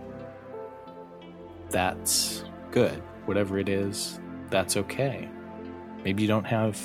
That's 1.70 2.44
good. 2.72 3.02
Whatever 3.26 3.58
it 3.60 3.70
is, 3.70 4.20
that's 4.50 4.76
okay. 4.76 5.30
Maybe 6.04 6.24
you 6.24 6.28
don't 6.28 6.44
have 6.46 6.78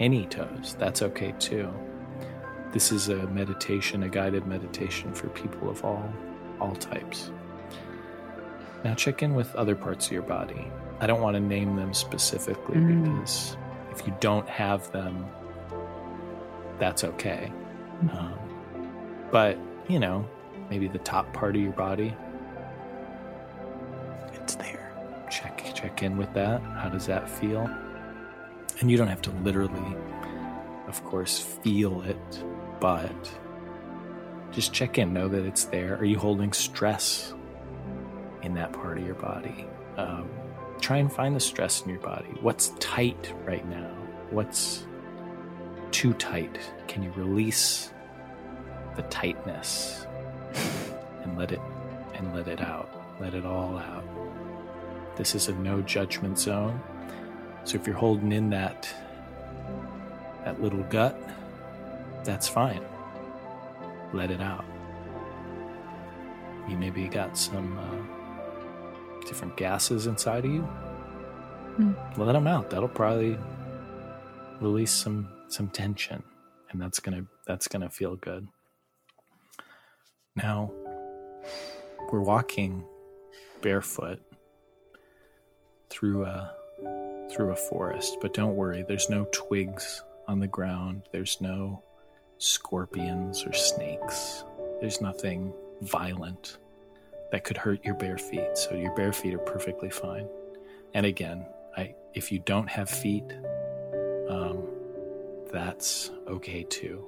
any 0.00 0.24
toes. 0.26 0.76
That's 0.78 1.02
okay 1.02 1.34
too. 1.38 1.68
This 2.72 2.90
is 2.90 3.10
a 3.10 3.26
meditation, 3.28 4.02
a 4.04 4.08
guided 4.08 4.46
meditation 4.46 5.12
for 5.12 5.28
people 5.28 5.68
of 5.68 5.84
all 5.84 6.10
all 6.58 6.74
types. 6.76 7.30
Now 8.82 8.94
check 8.94 9.22
in 9.22 9.34
with 9.34 9.54
other 9.56 9.74
parts 9.74 10.06
of 10.06 10.12
your 10.12 10.22
body. 10.22 10.70
I 11.00 11.06
don't 11.06 11.20
want 11.20 11.34
to 11.34 11.40
name 11.40 11.76
them 11.76 11.92
specifically 11.92 12.76
Mm. 12.76 13.18
because 13.20 13.56
if 13.90 14.06
you 14.06 14.14
don't 14.20 14.48
have 14.48 14.90
them, 14.92 15.26
that's 16.78 17.04
okay. 17.04 17.52
Um, 18.12 18.38
but 19.30 19.58
you 19.88 19.98
know, 19.98 20.28
maybe 20.70 20.88
the 20.88 20.98
top 20.98 21.32
part 21.32 21.56
of 21.56 21.62
your 21.62 21.72
body, 21.72 22.14
it's 24.34 24.54
there. 24.56 24.92
Check 25.30 25.72
check 25.74 26.02
in 26.02 26.16
with 26.16 26.32
that. 26.34 26.62
How 26.62 26.88
does 26.88 27.06
that 27.06 27.28
feel? 27.28 27.68
And 28.80 28.90
you 28.90 28.96
don't 28.96 29.08
have 29.08 29.22
to 29.22 29.30
literally, 29.30 29.96
of 30.88 31.04
course, 31.04 31.38
feel 31.38 32.02
it, 32.02 32.44
but 32.80 33.38
just 34.50 34.72
check 34.72 34.98
in. 34.98 35.12
Know 35.12 35.28
that 35.28 35.44
it's 35.44 35.64
there. 35.66 35.96
Are 35.96 36.04
you 36.04 36.18
holding 36.18 36.52
stress 36.52 37.34
in 38.42 38.54
that 38.54 38.72
part 38.72 38.98
of 38.98 39.04
your 39.04 39.14
body? 39.14 39.66
Um, 39.96 40.28
try 40.80 40.98
and 40.98 41.12
find 41.12 41.36
the 41.36 41.40
stress 41.40 41.82
in 41.82 41.88
your 41.90 42.00
body. 42.00 42.28
What's 42.40 42.70
tight 42.80 43.32
right 43.44 43.66
now? 43.68 43.90
What's 44.30 44.86
too 45.94 46.12
tight? 46.14 46.58
Can 46.88 47.04
you 47.04 47.12
release 47.12 47.92
the 48.96 49.02
tightness 49.02 50.08
and 51.22 51.38
let 51.38 51.52
it 51.52 51.60
and 52.14 52.34
let 52.34 52.48
it 52.48 52.60
out? 52.60 52.90
Let 53.20 53.32
it 53.32 53.46
all 53.46 53.78
out. 53.78 54.04
This 55.16 55.36
is 55.36 55.46
a 55.46 55.54
no 55.54 55.80
judgment 55.82 56.36
zone. 56.36 56.80
So 57.62 57.76
if 57.76 57.86
you're 57.86 57.94
holding 57.94 58.32
in 58.32 58.50
that 58.50 58.92
that 60.44 60.60
little 60.60 60.82
gut, 60.90 61.16
that's 62.24 62.48
fine. 62.48 62.82
Let 64.12 64.32
it 64.32 64.40
out. 64.40 64.64
You 66.68 66.76
maybe 66.76 67.06
got 67.06 67.38
some 67.38 67.78
uh, 67.78 69.26
different 69.28 69.56
gases 69.56 70.08
inside 70.08 70.44
of 70.44 70.50
you. 70.50 70.62
Hmm. 71.76 71.92
Let 72.16 72.32
them 72.32 72.48
out. 72.48 72.70
That'll 72.70 72.88
probably 72.88 73.38
release 74.60 74.90
some 74.90 75.28
some 75.54 75.68
tension, 75.68 76.22
and 76.70 76.82
that's 76.82 77.00
gonna 77.00 77.24
that's 77.46 77.68
gonna 77.68 77.88
feel 77.88 78.16
good. 78.16 78.48
Now 80.36 80.72
we're 82.12 82.20
walking 82.20 82.84
barefoot 83.62 84.20
through 85.88 86.24
a 86.24 86.52
through 87.30 87.52
a 87.52 87.56
forest, 87.56 88.18
but 88.20 88.34
don't 88.34 88.56
worry, 88.56 88.84
there's 88.86 89.08
no 89.08 89.26
twigs 89.32 90.02
on 90.26 90.40
the 90.40 90.48
ground. 90.48 91.02
There's 91.12 91.40
no 91.40 91.82
scorpions 92.38 93.44
or 93.46 93.52
snakes. 93.52 94.44
There's 94.80 95.00
nothing 95.00 95.52
violent 95.82 96.58
that 97.30 97.44
could 97.44 97.56
hurt 97.56 97.84
your 97.84 97.94
bare 97.94 98.18
feet. 98.18 98.56
So 98.56 98.74
your 98.74 98.94
bare 98.94 99.12
feet 99.12 99.34
are 99.34 99.38
perfectly 99.38 99.90
fine. 99.90 100.28
And 100.94 101.06
again, 101.06 101.46
I 101.76 101.94
if 102.14 102.32
you 102.32 102.40
don't 102.40 102.68
have 102.68 102.90
feet, 102.90 103.24
um, 104.28 104.73
that's 105.54 106.10
okay 106.26 106.64
too. 106.64 107.04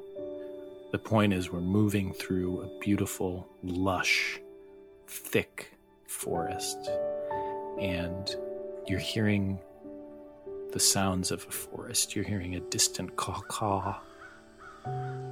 The 0.92 0.98
point 0.98 1.32
is, 1.32 1.50
we're 1.50 1.60
moving 1.60 2.12
through 2.12 2.62
a 2.62 2.78
beautiful, 2.78 3.48
lush, 3.64 4.40
thick 5.08 5.72
forest, 6.06 6.78
and 7.80 8.34
you're 8.86 9.00
hearing 9.00 9.58
the 10.70 10.78
sounds 10.78 11.32
of 11.32 11.44
a 11.48 11.50
forest. 11.50 12.14
You're 12.14 12.24
hearing 12.24 12.54
a 12.54 12.60
distant 12.60 13.16
caw 13.16 13.40
caw 13.48 13.98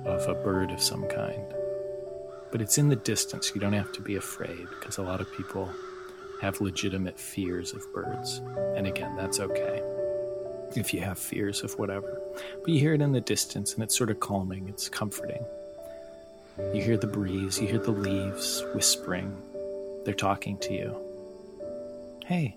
of 0.04 0.28
a 0.28 0.34
bird 0.34 0.72
of 0.72 0.82
some 0.82 1.06
kind. 1.06 1.54
But 2.50 2.60
it's 2.60 2.78
in 2.78 2.88
the 2.88 2.96
distance. 2.96 3.52
You 3.54 3.60
don't 3.60 3.72
have 3.74 3.92
to 3.92 4.00
be 4.00 4.16
afraid 4.16 4.66
because 4.80 4.98
a 4.98 5.02
lot 5.02 5.20
of 5.20 5.32
people 5.32 5.70
have 6.40 6.60
legitimate 6.60 7.18
fears 7.18 7.74
of 7.74 7.80
birds. 7.94 8.38
And 8.76 8.88
again, 8.88 9.14
that's 9.14 9.38
okay 9.38 9.82
if 10.76 10.94
you 10.94 11.00
have 11.00 11.18
fears 11.18 11.62
of 11.62 11.78
whatever. 11.78 12.20
But 12.60 12.68
you 12.68 12.78
hear 12.78 12.94
it 12.94 13.00
in 13.00 13.12
the 13.12 13.20
distance 13.20 13.74
and 13.74 13.82
it's 13.82 13.96
sort 13.96 14.10
of 14.10 14.20
calming, 14.20 14.68
it's 14.68 14.88
comforting. 14.88 15.44
You 16.72 16.82
hear 16.82 16.96
the 16.96 17.06
breeze, 17.06 17.60
you 17.60 17.66
hear 17.66 17.78
the 17.78 17.90
leaves 17.90 18.62
whispering. 18.74 19.36
They're 20.04 20.14
talking 20.14 20.58
to 20.58 20.72
you. 20.72 20.96
Hey. 22.24 22.56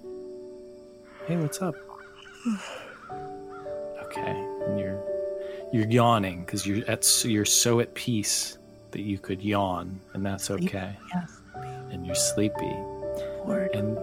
Hey, 1.28 1.38
what's 1.38 1.62
up? 1.62 1.76
Okay. 4.08 4.32
And 4.66 4.80
you're 4.80 5.04
you're 5.74 5.88
yawning 5.88 6.40
because 6.40 6.66
you're 6.66 6.90
at 6.90 7.06
you're 7.26 7.44
so 7.44 7.82
at 7.82 7.94
peace 7.94 8.58
that 8.92 9.02
you 9.02 9.18
could 9.18 9.42
yawn 9.42 10.00
and 10.14 10.26
that's 10.26 10.50
okay. 10.50 10.96
Yes. 11.14 11.42
And 11.92 12.06
you're 12.06 12.16
sleepy. 12.16 12.74
And 13.74 13.98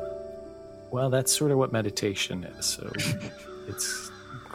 well, 0.91 1.11
that's 1.11 1.37
sort 1.37 1.51
of 1.51 1.59
what 1.59 1.73
meditation 1.73 2.45
is. 2.45 2.67
So 2.67 2.93
it's 3.67 4.11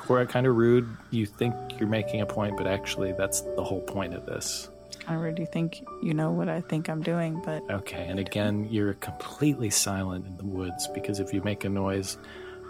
kind 0.08 0.48
of 0.48 0.56
rude. 0.56 0.88
You 1.12 1.26
think 1.26 1.54
you're 1.80 1.90
making 1.90 2.22
a 2.22 2.26
point, 2.26 2.58
but 2.58 2.68
actually, 2.68 3.14
that's 3.14 3.42
the 3.42 3.64
whole 3.64 3.82
point 3.82 4.14
of 4.14 4.26
this. 4.26 4.70
I 5.08 5.14
really 5.14 5.36
do 5.36 5.46
think 5.46 5.84
you 6.04 6.14
know 6.14 6.32
what 6.32 6.50
I 6.50 6.62
think 6.62 6.90
I'm 6.90 7.02
doing, 7.02 7.42
but 7.44 7.64
Okay, 7.70 8.06
and 8.08 8.20
again, 8.20 8.68
you're 8.70 8.94
completely 8.96 9.70
silent 9.70 10.28
in 10.28 10.38
the 10.38 10.46
woods 10.46 10.88
because 10.88 11.20
if 11.20 11.34
you 11.34 11.42
make 11.42 11.64
a 11.64 11.70
noise, 11.70 12.18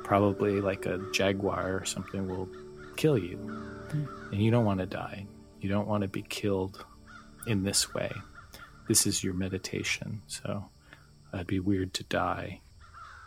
probably 0.03 0.61
like 0.61 0.85
a 0.85 0.99
jaguar 1.11 1.75
or 1.75 1.85
something 1.85 2.27
will 2.27 2.49
kill 2.95 3.17
you. 3.17 3.37
Hmm. 3.37 4.05
And 4.31 4.41
you 4.41 4.51
don't 4.51 4.65
want 4.65 4.79
to 4.79 4.85
die. 4.85 5.25
You 5.59 5.69
don't 5.69 5.87
want 5.87 6.03
to 6.03 6.07
be 6.07 6.21
killed 6.21 6.85
in 7.47 7.63
this 7.63 7.93
way. 7.93 8.11
This 8.87 9.05
is 9.05 9.23
your 9.23 9.33
meditation. 9.33 10.21
So 10.27 10.69
it'd 11.33 11.47
be 11.47 11.59
weird 11.59 11.93
to 11.95 12.03
die 12.03 12.61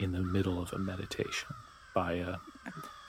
in 0.01 0.13
the 0.13 0.23
middle 0.23 0.61
of 0.61 0.73
a 0.73 0.79
meditation 0.79 1.49
by 1.95 2.15
a, 2.15 2.37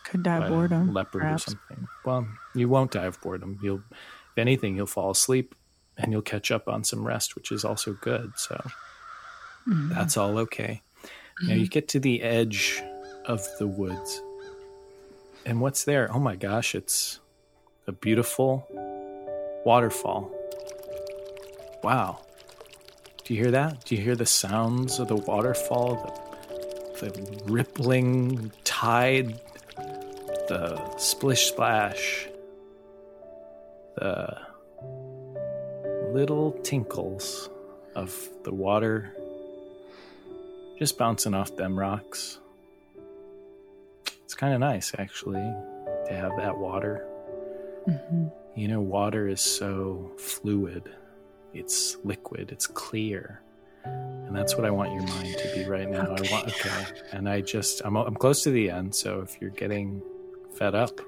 could 0.03 0.23
die 0.23 0.43
of 0.45 0.49
boredom. 0.49 0.93
leopard 0.93 1.21
perhaps. 1.21 1.47
or 1.47 1.51
something. 1.51 1.87
Well, 2.05 2.27
you 2.55 2.67
won't 2.69 2.91
die 2.91 3.05
of 3.05 3.19
boredom. 3.21 3.59
You'll, 3.63 3.83
if 3.91 4.37
anything, 4.37 4.75
you'll 4.75 4.85
fall 4.85 5.11
asleep 5.11 5.55
and 5.97 6.11
you'll 6.11 6.21
catch 6.21 6.51
up 6.51 6.67
on 6.67 6.83
some 6.83 7.05
rest, 7.05 7.35
which 7.35 7.51
is 7.51 7.63
also 7.63 7.93
good. 7.93 8.33
So 8.37 8.61
Mhm. 9.67 9.89
that's 9.93 10.17
all 10.17 10.37
okay. 10.39 10.81
Now 11.41 11.55
you 11.55 11.67
get 11.67 11.87
to 11.89 11.99
the 11.99 12.21
edge 12.21 12.81
of 13.25 13.45
the 13.59 13.67
woods. 13.67 14.21
And 15.45 15.59
what's 15.61 15.83
there? 15.83 16.09
Oh 16.13 16.19
my 16.19 16.35
gosh, 16.35 16.73
it's 16.75 17.19
a 17.87 17.91
beautiful 17.91 18.67
waterfall. 19.65 20.31
Wow. 21.83 22.19
Do 23.25 23.33
you 23.33 23.41
hear 23.41 23.51
that? 23.51 23.85
Do 23.85 23.95
you 23.95 24.01
hear 24.01 24.15
the 24.15 24.25
sounds 24.25 24.99
of 24.99 25.07
the 25.07 25.15
waterfall? 25.15 25.95
The, 26.99 27.09
the 27.09 27.43
rippling 27.51 28.51
tide, 28.63 29.39
the 30.47 30.97
splish 30.97 31.47
splash, 31.47 32.27
the 33.95 34.37
little 36.11 36.51
tinkles 36.63 37.49
of 37.95 38.29
the 38.43 38.53
water 38.53 39.15
just 40.77 40.97
bouncing 40.97 41.33
off 41.33 41.55
them 41.55 41.77
rocks. 41.77 42.39
It's 44.23 44.35
kind 44.35 44.53
of 44.53 44.59
nice, 44.59 44.91
actually, 44.97 45.53
to 46.07 46.13
have 46.13 46.35
that 46.37 46.57
water. 46.57 47.05
Mhm. 47.87 48.31
You 48.55 48.67
know, 48.67 48.81
water 48.81 49.27
is 49.27 49.41
so 49.41 50.11
fluid, 50.17 50.89
it's 51.53 51.97
liquid, 52.03 52.51
it's 52.51 52.67
clear. 52.67 53.41
And 53.85 54.35
that's 54.35 54.55
what 54.55 54.65
I 54.65 54.71
want 54.71 54.93
your 54.93 55.03
mind 55.03 55.37
to 55.37 55.55
be 55.55 55.65
right 55.65 55.89
now. 55.89 56.15
I 56.15 56.31
want, 56.31 56.47
okay. 56.47 56.85
And 57.11 57.27
I 57.29 57.41
just, 57.41 57.81
I'm, 57.85 57.95
I'm 57.95 58.15
close 58.15 58.41
to 58.43 58.51
the 58.51 58.69
end. 58.69 58.95
So 58.95 59.21
if 59.21 59.39
you're 59.41 59.51
getting 59.51 60.01
fed 60.57 60.75
up, 60.75 60.99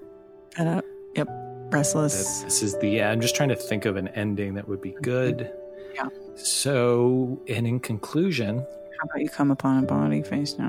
Fed 0.55 0.67
up. 0.67 0.85
Yep. 1.15 1.27
that 1.27 1.71
Restless. 1.71 2.41
this 2.41 2.61
is 2.63 2.77
the 2.79 3.01
I'm 3.03 3.21
just 3.21 3.35
trying 3.35 3.49
to 3.49 3.55
think 3.55 3.85
of 3.85 3.95
an 3.97 4.07
ending 4.09 4.53
that 4.55 4.67
would 4.67 4.81
be 4.81 4.95
good. 5.01 5.51
Yeah. 5.93 6.09
So, 6.35 7.41
and 7.47 7.65
in 7.65 7.79
conclusion, 7.79 8.57
How 8.59 9.03
about 9.05 9.21
you 9.21 9.29
come 9.29 9.51
upon 9.51 9.83
a 9.83 9.87
body 9.87 10.21
face 10.21 10.53
the 10.53 10.63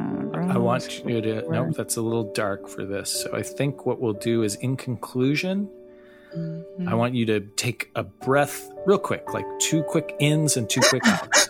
I 0.50 0.58
want 0.58 1.04
you 1.04 1.20
to 1.20 1.48
no, 1.50 1.70
that's 1.70 1.96
a 1.96 2.02
little 2.02 2.32
dark 2.32 2.68
for 2.68 2.84
this. 2.84 3.10
So 3.22 3.34
I 3.36 3.42
think 3.42 3.84
what 3.86 4.00
we'll 4.00 4.12
do 4.14 4.42
is 4.42 4.54
in 4.56 4.76
conclusion, 4.76 5.68
Mhm. 6.36 6.88
I 6.88 6.94
want 6.94 7.14
you 7.14 7.24
to 7.26 7.40
take 7.40 7.90
a 7.94 8.02
breath 8.02 8.70
real 8.86 8.98
quick, 8.98 9.32
like 9.32 9.46
two 9.58 9.82
quick 9.84 10.14
ins 10.18 10.56
and 10.56 10.68
two 10.68 10.80
quick 10.80 11.06
outs. 11.06 11.48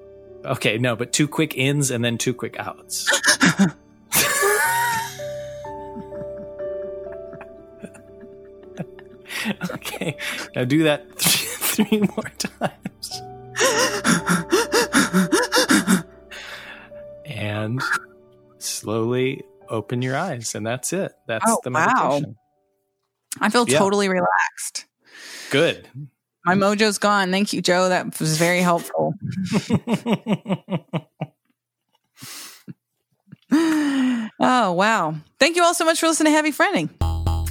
okay, 0.44 0.78
no, 0.78 0.96
but 0.96 1.12
two 1.12 1.28
quick 1.28 1.56
ins 1.56 1.90
and 1.90 2.04
then 2.04 2.18
two 2.18 2.34
quick 2.34 2.56
outs. 2.58 3.08
okay, 9.72 10.16
now 10.54 10.64
do 10.64 10.82
that 10.84 11.18
three, 11.18 11.84
three 11.86 12.00
more 12.00 12.30
times. 12.38 13.22
And 17.26 17.80
slowly 18.58 19.42
open 19.68 20.02
your 20.02 20.16
eyes, 20.16 20.54
and 20.54 20.66
that's 20.66 20.92
it. 20.92 21.12
That's 21.26 21.44
Oh, 21.48 21.58
the 21.64 21.70
wow. 21.70 21.86
meditation. 21.86 22.36
I 23.40 23.48
feel 23.48 23.68
Yeah. 23.68 23.78
totally 23.78 24.08
relaxed. 24.08 24.84
Good. 25.50 25.88
My 26.44 26.54
mojo's 26.54 26.98
gone. 26.98 27.30
Thank 27.30 27.52
you, 27.54 27.62
Joe. 27.62 27.88
That 27.88 28.18
was 28.20 28.36
very 28.36 28.60
helpful. 28.60 29.14
oh, 33.50 34.72
wow. 34.72 35.14
Thank 35.38 35.56
you 35.56 35.62
all 35.64 35.74
so 35.74 35.84
much 35.84 36.00
for 36.00 36.06
listening 36.06 36.32
to 36.32 36.36
Heavy 36.36 36.52
Friending. 36.52 36.90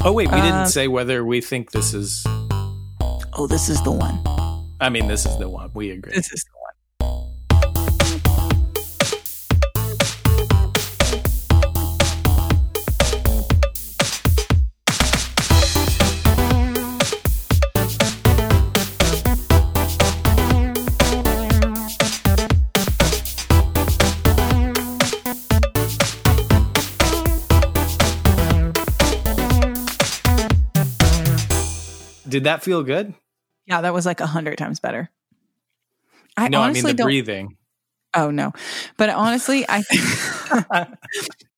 Oh 0.06 0.12
wait, 0.14 0.30
we 0.32 0.38
Uh, 0.38 0.42
didn't 0.44 0.68
say 0.68 0.88
whether 0.88 1.26
we 1.26 1.42
think 1.42 1.72
this 1.72 1.94
is. 1.94 2.24
Oh, 3.36 3.48
this 3.48 3.70
is 3.70 3.82
the 3.84 3.92
one. 3.92 4.20
I 4.80 4.90
mean, 4.90 5.08
this 5.08 5.26
is 5.26 5.38
the 5.38 5.50
one. 5.50 5.72
We 5.74 5.92
agree. 5.92 6.14
This 6.14 6.32
is 6.32 6.46
Did 32.34 32.46
that 32.46 32.64
feel 32.64 32.82
good? 32.82 33.14
Yeah, 33.68 33.82
that 33.82 33.94
was 33.94 34.08
like 34.08 34.20
a 34.20 34.26
hundred 34.26 34.58
times 34.58 34.80
better. 34.80 35.12
I 36.36 36.48
no, 36.48 36.58
I 36.58 36.62
mean 36.62 36.70
honestly 36.70 36.92
the 36.94 36.98
don't. 36.98 37.06
breathing. 37.06 37.58
Oh 38.16 38.32
no, 38.32 38.54
but 38.98 39.12
honestly, 39.12 39.68
I 39.70 39.84